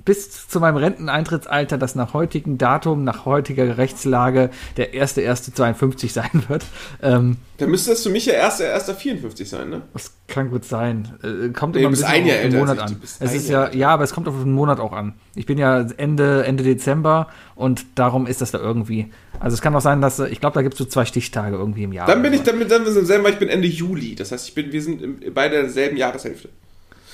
[0.06, 6.66] Bis zu meinem Renteneintrittsalter, das nach heutigem Datum, nach heutiger Rechtslage der 1.1.52 sein wird.
[7.02, 9.82] Ähm, Dann müsste das für mich ja erst der 1.54 sein, ne?
[9.94, 11.14] das kann gut sein.
[11.24, 13.02] Äh, kommt Nee, immer ein bisschen ein Jahr auf den Monat an.
[13.20, 15.14] Es ist ja, ja, aber es kommt auf den Monat auch an.
[15.36, 19.12] Ich bin ja Ende, Ende Dezember und darum ist das da irgendwie.
[19.40, 21.56] Also es kann auch sein, dass, äh, ich glaube, da gibt es so zwei Stichtage
[21.56, 22.08] irgendwie im Jahr.
[22.08, 24.16] Dann bin ich damit dann sind wir im selben, ich bin Ende Juli.
[24.16, 26.50] Das heißt, ich bin, wir sind in derselben Jahreshälfte.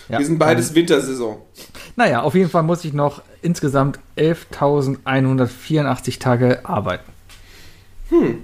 [0.09, 1.37] Ja, wir sind beides Wintersaison.
[1.95, 7.09] Naja, auf jeden Fall muss ich noch insgesamt 11.184 Tage arbeiten.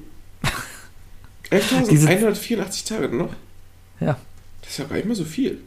[1.89, 3.29] Diese- 11.184 Tage noch?
[3.99, 4.17] Ja,
[4.61, 5.59] Das ist ja gar nicht mehr so viel.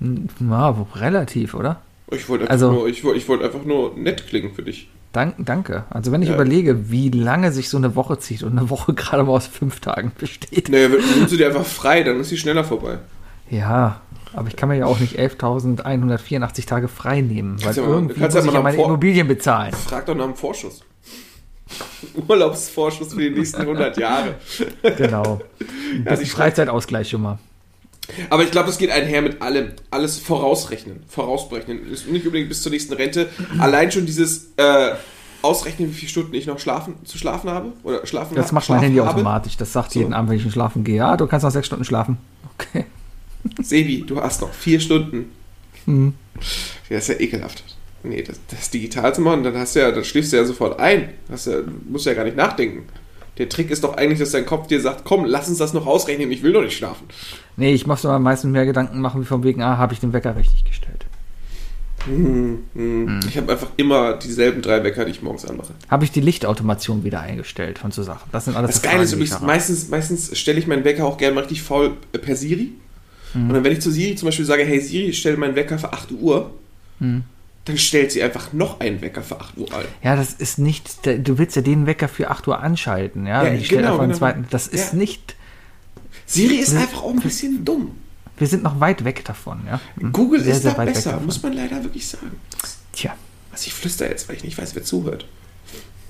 [0.00, 1.80] ja relativ, oder?
[2.10, 4.88] Ich wollte einfach, Also- nur, ich wollte, ich wollte einfach nur nett klingen für dich.
[5.12, 5.84] Dank, danke.
[5.90, 6.34] Also wenn ich Ja.
[6.34, 9.80] überlege, wie lange sich so eine Woche zieht und eine Woche gerade mal aus fünf
[9.80, 10.68] Tagen besteht.
[10.68, 12.98] Naja, nimmst du dir einfach frei, dann ist sie schneller vorbei.
[13.50, 14.00] Ja,
[14.34, 18.14] aber ich kann mir ja auch nicht 11.184 Tage frei nehmen, weil Kannst ja irgendwie
[18.14, 19.72] kannst muss ja ich ja meine vor- Immobilien bezahlen.
[19.72, 20.82] Frag doch nach einem Vorschuss.
[22.28, 24.34] Urlaubsvorschuss für die nächsten 100 Jahre.
[24.96, 25.40] Genau.
[25.60, 25.68] Ein
[26.04, 27.38] Ja, bisschen die schreibt- Freizeitausgleich schon mal.
[28.30, 29.72] Aber ich glaube, es geht einher mit allem.
[29.90, 31.02] Alles vorausrechnen.
[31.08, 31.90] Vorausberechnen.
[31.90, 33.28] Ist nicht unbedingt bis zur nächsten Rente.
[33.58, 34.92] Allein schon dieses äh,
[35.42, 37.72] Ausrechnen, wie viele Stunden ich noch schlafen, zu schlafen habe.
[37.82, 39.10] Oder schlafen Das macht mein Handy habe.
[39.10, 39.58] automatisch.
[39.58, 40.00] Das sagt So.
[40.00, 40.96] jeden Abend, wenn ich schlafen gehe.
[40.96, 42.16] Ja, du kannst noch sechs Stunden schlafen.
[42.58, 42.86] Okay.
[43.62, 45.32] Sebi, du hast noch vier Stunden.
[45.84, 46.14] Hm.
[46.88, 47.64] Ja, das ist ja ekelhaft.
[48.02, 50.78] Nee, das, das digital zu machen, dann hast du ja, dann schläfst du ja sofort
[50.78, 51.10] ein.
[51.30, 52.84] Hast ja, du musst ja gar nicht nachdenken.
[53.38, 55.86] Der Trick ist doch eigentlich, dass dein Kopf dir sagt, komm, lass uns das noch
[55.86, 57.06] ausrechnen, ich will doch nicht schlafen.
[57.56, 60.12] Nee, ich muss mir meistens mehr Gedanken machen, wie von wegen, ah, habe ich den
[60.12, 61.06] Wecker richtig gestellt.
[62.04, 63.20] Hm, hm.
[63.28, 65.74] Ich habe einfach immer dieselben drei Wecker, die ich morgens anmache.
[65.88, 68.28] Habe ich die Lichtautomation wieder eingestellt und so Sachen.
[68.32, 71.34] Das sind alles Das Geile ist übrigens, meistens, meistens stelle ich meinen Wecker auch gerne
[71.34, 72.72] mal richtig faul äh, per Siri.
[73.34, 75.92] Und dann, wenn ich zu Siri zum Beispiel sage, hey Siri, stell meinen Wecker für
[75.92, 76.50] 8 Uhr,
[77.00, 79.84] dann stellt sie einfach noch einen Wecker für 8 Uhr ein.
[80.02, 83.44] Ja, das ist nicht, du willst ja den Wecker für 8 Uhr anschalten, ja.
[83.44, 84.18] Ja, ich stelle genau, einen genau.
[84.18, 84.46] zweiten.
[84.50, 84.98] Das ist Ja.
[84.98, 85.36] nicht,
[86.26, 87.92] Siri ist einfach auch ein bisschen dumm.
[88.38, 89.80] wir sind noch weit weg davon, ja.
[89.98, 90.12] Hm.
[90.12, 92.32] Google Sehr, ist sehr da besser, muss man leider wirklich sagen.
[92.92, 93.14] Tja,
[93.52, 95.26] Also ich flüster jetzt, weil ich nicht weiß, wer zuhört.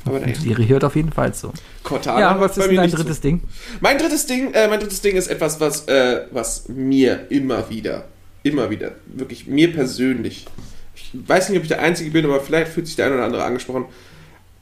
[0.05, 1.53] Aber naja, Siri hört auf jeden Fall so.
[1.83, 2.97] Cortana Ja, was ist dein nicht zu.
[2.97, 3.43] drittes Ding?
[3.81, 8.05] Mein drittes Ding, äh, mein drittes Ding ist etwas, was, äh, was mir immer wieder,
[8.43, 10.47] immer wieder, wirklich mir persönlich,
[10.95, 13.25] ich weiß nicht, ob ich der Einzige bin, aber vielleicht fühlt sich der eine oder
[13.25, 13.87] andere angesprochen.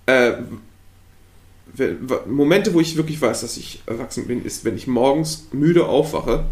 [0.07, 0.33] Äh,
[2.27, 6.47] Momente, wo ich wirklich weiß, dass ich erwachsen bin, ist, wenn ich morgens müde aufwache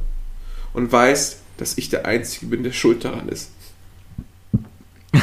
[0.75, 3.51] und weiß, dass ich der Einzige bin, der schuld daran ist.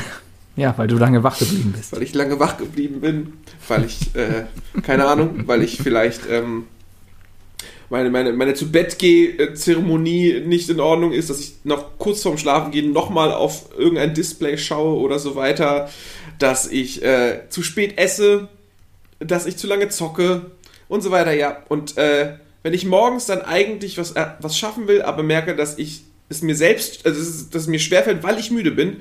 [0.61, 1.91] Ja, weil du lange wach geblieben bist.
[1.91, 3.33] weil ich lange wach geblieben bin,
[3.67, 4.45] weil ich, äh,
[4.83, 6.67] keine Ahnung, weil ich vielleicht ähm,
[7.89, 8.95] meine, meine, meine zu Bett
[9.55, 14.55] Zeremonie nicht in Ordnung ist, dass ich noch kurz vorm Schlafengehen nochmal auf irgendein Display
[14.59, 15.89] schaue oder so weiter,
[16.37, 18.47] dass ich äh, zu spät esse,
[19.17, 20.51] dass ich zu lange zocke
[20.87, 21.57] und so weiter, ja.
[21.69, 25.79] Und äh, wenn ich morgens dann eigentlich was, äh, was schaffen will, aber merke, dass
[25.79, 28.97] ich es mir selbst, also dass es mir schwerfällt, weil ich müde bin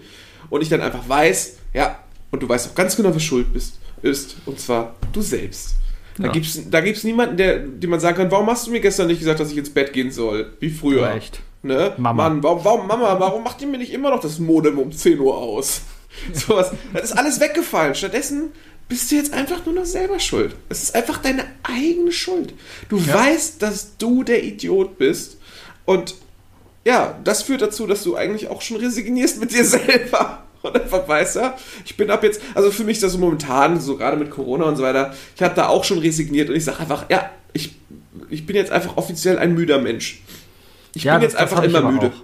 [0.48, 1.98] und ich dann einfach weiß, ja,
[2.30, 5.74] und du weißt auch ganz genau, wer schuld bist, ist, und zwar du selbst.
[6.16, 6.32] Da Ja.
[6.32, 9.18] gibt's da gibt's niemanden, der, dem man sagen kann, warum hast du mir gestern nicht
[9.20, 11.06] gesagt, dass ich ins Bett gehen soll, wie früher.
[11.06, 11.40] Recht.
[11.62, 11.92] Ne?
[11.98, 12.28] Mama.
[12.28, 15.20] Mann, warum, warum, Mama, warum macht ihr mir nicht immer noch das Modem um 10
[15.20, 15.82] Uhr aus?
[16.32, 16.72] Sowas.
[16.94, 17.94] Das ist alles weggefallen.
[17.94, 18.52] Stattdessen
[18.88, 20.56] bist du jetzt einfach nur noch selber schuld.
[20.68, 22.54] Es ist einfach deine eigene Schuld.
[22.88, 25.36] Du weißt, dass du der Idiot bist.
[25.84, 26.14] Und
[26.84, 30.44] ja, das führt dazu, dass du eigentlich auch schon resignierst mit dir selber.
[30.62, 33.80] Und einfach weißt, ja, ich bin ab jetzt, also für mich ist das so momentan,
[33.80, 36.66] so gerade mit Corona und so weiter, ich habe da auch schon resigniert und ich
[36.66, 37.76] sage einfach, ja, ich,
[38.28, 40.20] ich bin jetzt einfach offiziell ein müder Mensch.
[40.92, 42.08] Ich bin jetzt einfach hab ich immer müde.
[42.08, 42.22] auch.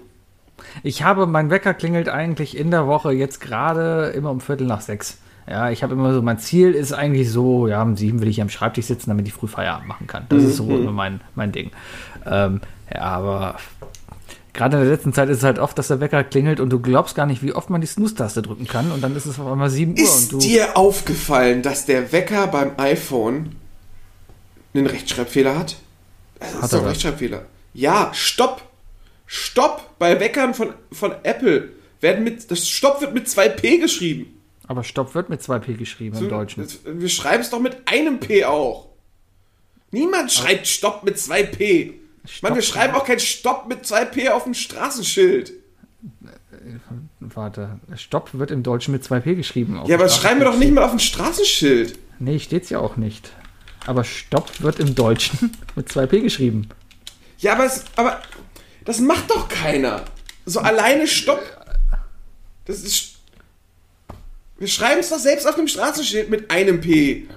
[0.82, 4.82] Ich habe, mein Wecker klingelt eigentlich in der Woche jetzt gerade immer um Viertel nach
[4.82, 5.16] sechs.
[5.48, 8.42] Ja, ich habe immer so, mein Ziel ist eigentlich so, ja, um sieben will ich
[8.42, 10.26] am Schreibtisch sitzen, damit ich früh Feierabend machen kann.
[10.28, 11.70] Das ist so immer mein, mein Ding.
[12.26, 12.60] Ähm,
[12.92, 13.56] ja, aber
[14.56, 16.80] gerade in der letzten Zeit ist es halt oft, dass der Wecker klingelt und du
[16.80, 19.46] glaubst gar nicht, wie oft man die Snooze-Taste drücken kann und dann ist es auf
[19.46, 19.98] einmal 7 Uhr.
[19.98, 23.54] Ist und du dir aufgefallen, dass der Wecker beim iPhone
[24.74, 25.76] einen Rechtschreibfehler hat?
[26.40, 27.46] Das ist hat doch ein Rechtschreibfehler.
[27.74, 28.62] Ja, stopp!
[29.26, 29.98] Stopp!
[29.98, 31.70] Bei Weckern von, von Apple
[32.00, 34.40] werden mit, das Stopp wird mit 2p geschrieben.
[34.66, 36.62] Aber Stopp wird mit 2p geschrieben so, im Deutschen.
[36.62, 38.88] Das, wir schreiben es doch mit einem p auch.
[39.92, 41.94] Niemand schreibt Stopp mit 2p.
[42.26, 42.50] Stopp.
[42.50, 45.52] Mann, wir schreiben auch kein Stopp mit 2P auf dem Straßenschild.
[47.20, 49.80] Warte, Stopp wird im Deutschen mit 2P geschrieben.
[49.86, 51.98] Ja, aber schreiben wir doch nicht mal auf dem Straßenschild.
[52.18, 53.30] Nee, steht's ja auch nicht.
[53.86, 56.68] Aber Stopp wird im Deutschen mit 2P geschrieben.
[57.38, 58.22] Ja, aber, es, aber
[58.84, 60.04] das macht doch keiner.
[60.44, 61.42] So alleine Stopp.
[62.64, 63.16] Das ist.
[64.58, 67.28] Wir schreiben es doch selbst auf dem Straßenschild mit einem P.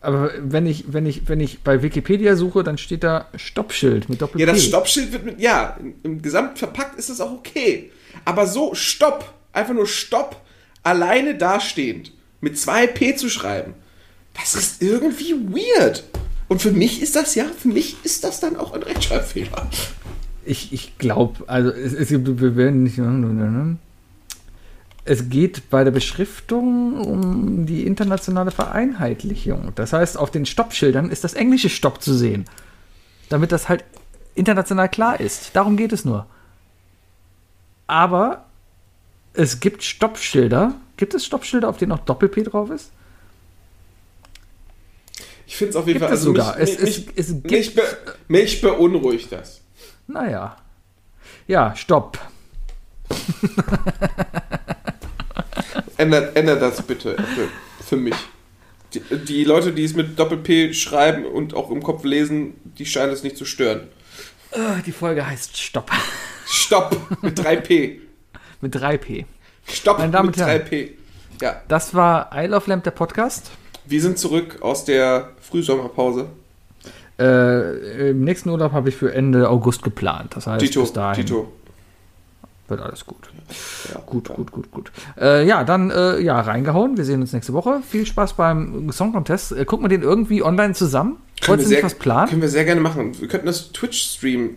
[0.00, 4.20] Aber wenn ich, wenn ich, wenn ich bei Wikipedia suche, dann steht da Stoppschild mit
[4.22, 4.40] Doppel-P.
[4.44, 5.40] Ja, das Stoppschild wird mit.
[5.40, 7.90] Ja, im- im Gesamt verpackt ist das auch okay.
[8.24, 10.36] Aber so Stopp, einfach nur Stopp,
[10.82, 13.74] alleine dastehend, mit zwei P zu schreiben,
[14.34, 16.04] das ist irgendwie weird.
[16.48, 19.68] Und für mich ist das ja, für mich ist das dann auch ein Rechtschreibfehler.
[20.44, 22.98] Ich, ich glaube, also es, es gibt, wir werden nicht.
[25.08, 29.72] Es geht bei der Beschriftung um die internationale Vereinheitlichung.
[29.76, 32.44] Das heißt, auf den Stoppschildern ist das englische Stopp zu sehen.
[33.28, 33.84] Damit das halt
[34.34, 35.50] international klar ist.
[35.54, 36.26] Darum geht es nur.
[37.86, 38.46] Aber
[39.32, 40.74] es gibt Stoppschilder.
[40.96, 42.90] Gibt es Stoppschilder, auf denen auch Doppel-P drauf ist?
[45.46, 46.16] Ich finde es auf jeden Gibt Fall.
[46.18, 46.58] es sogar.
[46.58, 47.82] Mich, Es- mich, es- es mich, be,
[48.26, 49.60] mich beunruhigt das.
[50.08, 50.56] Naja.
[51.46, 52.18] Ja, Stopp.
[55.96, 57.16] Ändert, ändert das bitte
[57.86, 58.14] für mich.
[58.94, 63.12] Die, die Leute, die es mit Doppel-P schreiben und auch im Kopf lesen, die scheinen
[63.12, 63.88] es nicht zu stören.
[64.52, 65.90] Ah, Die Folge heißt Stopp.
[66.46, 67.98] Stopp mit 3P.
[68.62, 69.26] Mit 3P.
[69.68, 70.62] Stopp mit und Herren.
[70.62, 70.90] 3P.
[71.42, 73.50] Ja, Das war I Love Lamp, der Podcast.
[73.84, 76.28] wir sind zurück aus der Frühsommerpause.
[77.18, 80.36] Äh, Im nächsten Urlaub habe ich für Ende August geplant.
[80.36, 81.52] Das heißt, Tito, bis dahin Tito.
[82.68, 83.28] Wird alles gut.
[83.92, 84.92] Ja, Gut, gut, gut, gut.
[85.20, 86.96] Äh, ja, dann äh, ja, reingehauen.
[86.96, 87.80] Wir sehen uns nächste Woche.
[87.88, 89.52] Viel Spaß beim Song Contest.
[89.52, 91.18] Äh, gucken wir den irgendwie online zusammen?
[91.40, 92.28] Können Wolltest wir, du nicht was planen?
[92.30, 93.18] können wir sehr gerne machen.
[93.20, 94.56] Wir könnten das Twitch-Stream.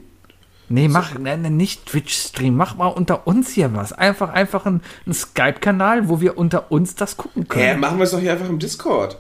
[0.72, 2.56] Nee, mach nee, nicht Twitch-Stream.
[2.56, 3.92] Mach mal unter uns hier was.
[3.92, 7.80] Einfach, einfach ein, ein Skype-Kanal, wo wir unter uns das gucken Hä, können.
[7.80, 9.18] machen wir es doch hier einfach im Discord.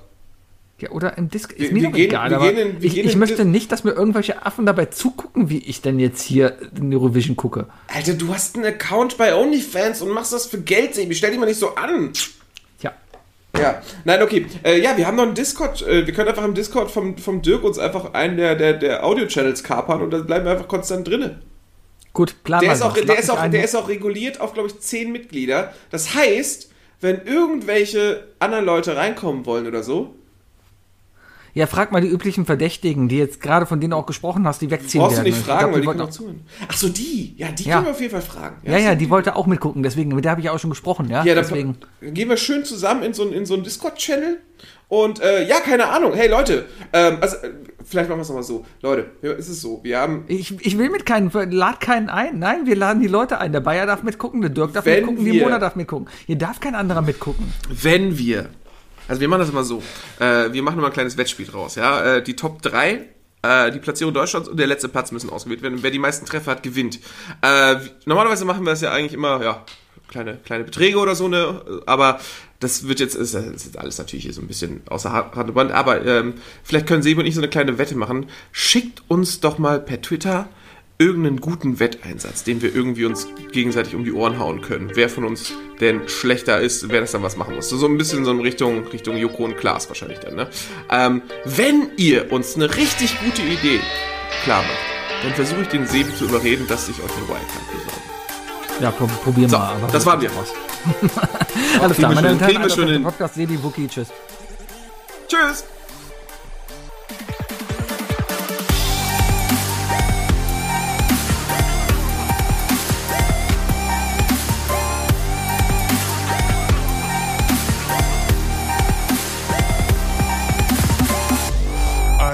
[0.79, 1.51] Ja, oder im Disc.
[1.51, 3.91] Ist Wir- mir wir doch gehen- egal, aber in- ich, ich möchte nicht, dass mir
[3.91, 7.65] irgendwelche Affen dabei zugucken, wie ich denn jetzt hier in Eurovision gucke.
[7.87, 11.15] Alter, du hast einen Account bei OnlyFans und machst das für Geld, Sebi.
[11.15, 12.11] Stell dich mal nicht so an.
[12.79, 12.93] Tja.
[13.57, 14.45] Ja, nein, okay.
[14.63, 15.81] Äh, ja, wir haben noch einen Discord.
[15.85, 19.03] Äh, wir können einfach im Discord vom, vom Dirk uns einfach einen der, der, der
[19.05, 21.41] Audio-Channels kapern und dann bleiben wir einfach konstant drinne.
[22.13, 24.79] Gut, plan Der ist, auch, der, ist auch, der ist auch reguliert auf, glaube ich,
[24.79, 25.73] 10 Mitglieder.
[25.91, 30.15] Das heißt, wenn irgendwelche anderen Leute reinkommen wollen oder so,
[31.53, 34.61] Ja, frag mal die üblichen Verdächtigen, die jetzt gerade von denen du auch gesprochen hast,
[34.61, 35.29] die wegziehen brauchst du werden.
[35.31, 36.41] nicht Ich fragen, glaub, weil die wollten können auch- zuhören.
[36.67, 37.33] Ach so, die.
[37.37, 37.75] Ja, die Ja.
[37.75, 38.55] können wir auf jeden Fall fragen.
[38.63, 41.09] Ja, ja, so die wollte auch mitgucken, deswegen, mit der habe ich auch schon gesprochen,
[41.09, 41.23] ja.
[41.23, 41.77] Ja, deswegen.
[42.01, 44.37] dann gehen wir schön zusammen in so, ein- in so einen Discord-Channel.
[44.89, 46.13] Und äh, ja, keine Ahnung.
[46.15, 47.51] Hey Leute, ähm, also äh,
[47.85, 48.65] vielleicht machen wir es nochmal so.
[48.81, 52.39] Leute, ja, es ist so, wir haben, Ich, ich will mit keinen, lad keinen ein.
[52.39, 53.51] Nein, wir laden die Leute ein.
[53.51, 56.07] Der Bayer darf mitgucken, der Dirk darf Wenn mitgucken, die wir- Mona darf mitgucken.
[56.25, 57.53] Hier darf kein anderer mitgucken.
[57.69, 58.49] wenn wir,
[59.09, 59.81] also wir machen das immer so,
[60.19, 62.17] äh, wir machen immer ein kleines Wettspiel draus, ja.
[62.17, 63.05] Äh, die Top 3,
[63.41, 65.79] äh, die Platzierung Deutschlands und der letzte Platz müssen ausgewählt werden.
[65.81, 66.99] Wer die meisten Treffer hat, gewinnt.
[67.41, 69.65] Äh, normalerweise machen wir das ja eigentlich immer, ja,
[70.07, 72.19] kleine, kleine Beträge oder so, ne, aber
[72.59, 75.53] das wird jetzt, ist, ist jetzt alles natürlich hier so ein bisschen außer Hand und
[75.53, 78.27] Band, aber ähm, vielleicht können Sebi und ich so eine kleine Wette machen.
[78.51, 80.49] Schickt uns doch mal per Twitter
[80.99, 84.91] irgendeinen guten Wetteinsatz, den wir irgendwie uns gegenseitig um die Ohren hauen können.
[84.95, 87.69] Wer von uns denn schlechter ist, wer das dann was machen muss.
[87.69, 90.49] So, so ein bisschen so in Richtung, Richtung Joko und Klaas wahrscheinlich dann, ne?
[90.91, 93.79] Ähm, wenn ihr uns eine richtig gute Idee
[94.43, 98.81] klar macht, dann versuche ich den Sebi zu überreden, dass ich euch eine Wildcard besorge.
[98.81, 99.63] Ja, komm, probieren So, wir.
[99.63, 100.29] aber das waren wir.
[100.31, 100.53] raus.
[101.81, 103.03] Alles klar, meine Damen und Herren, hin.
[103.03, 104.07] Podcast Sebi Wookie, tschüss.
[105.27, 105.63] Tschüss!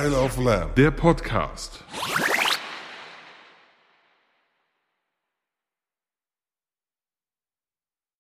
[0.05, 0.69] Isle of Lamb.
[0.75, 1.83] Der Podcast.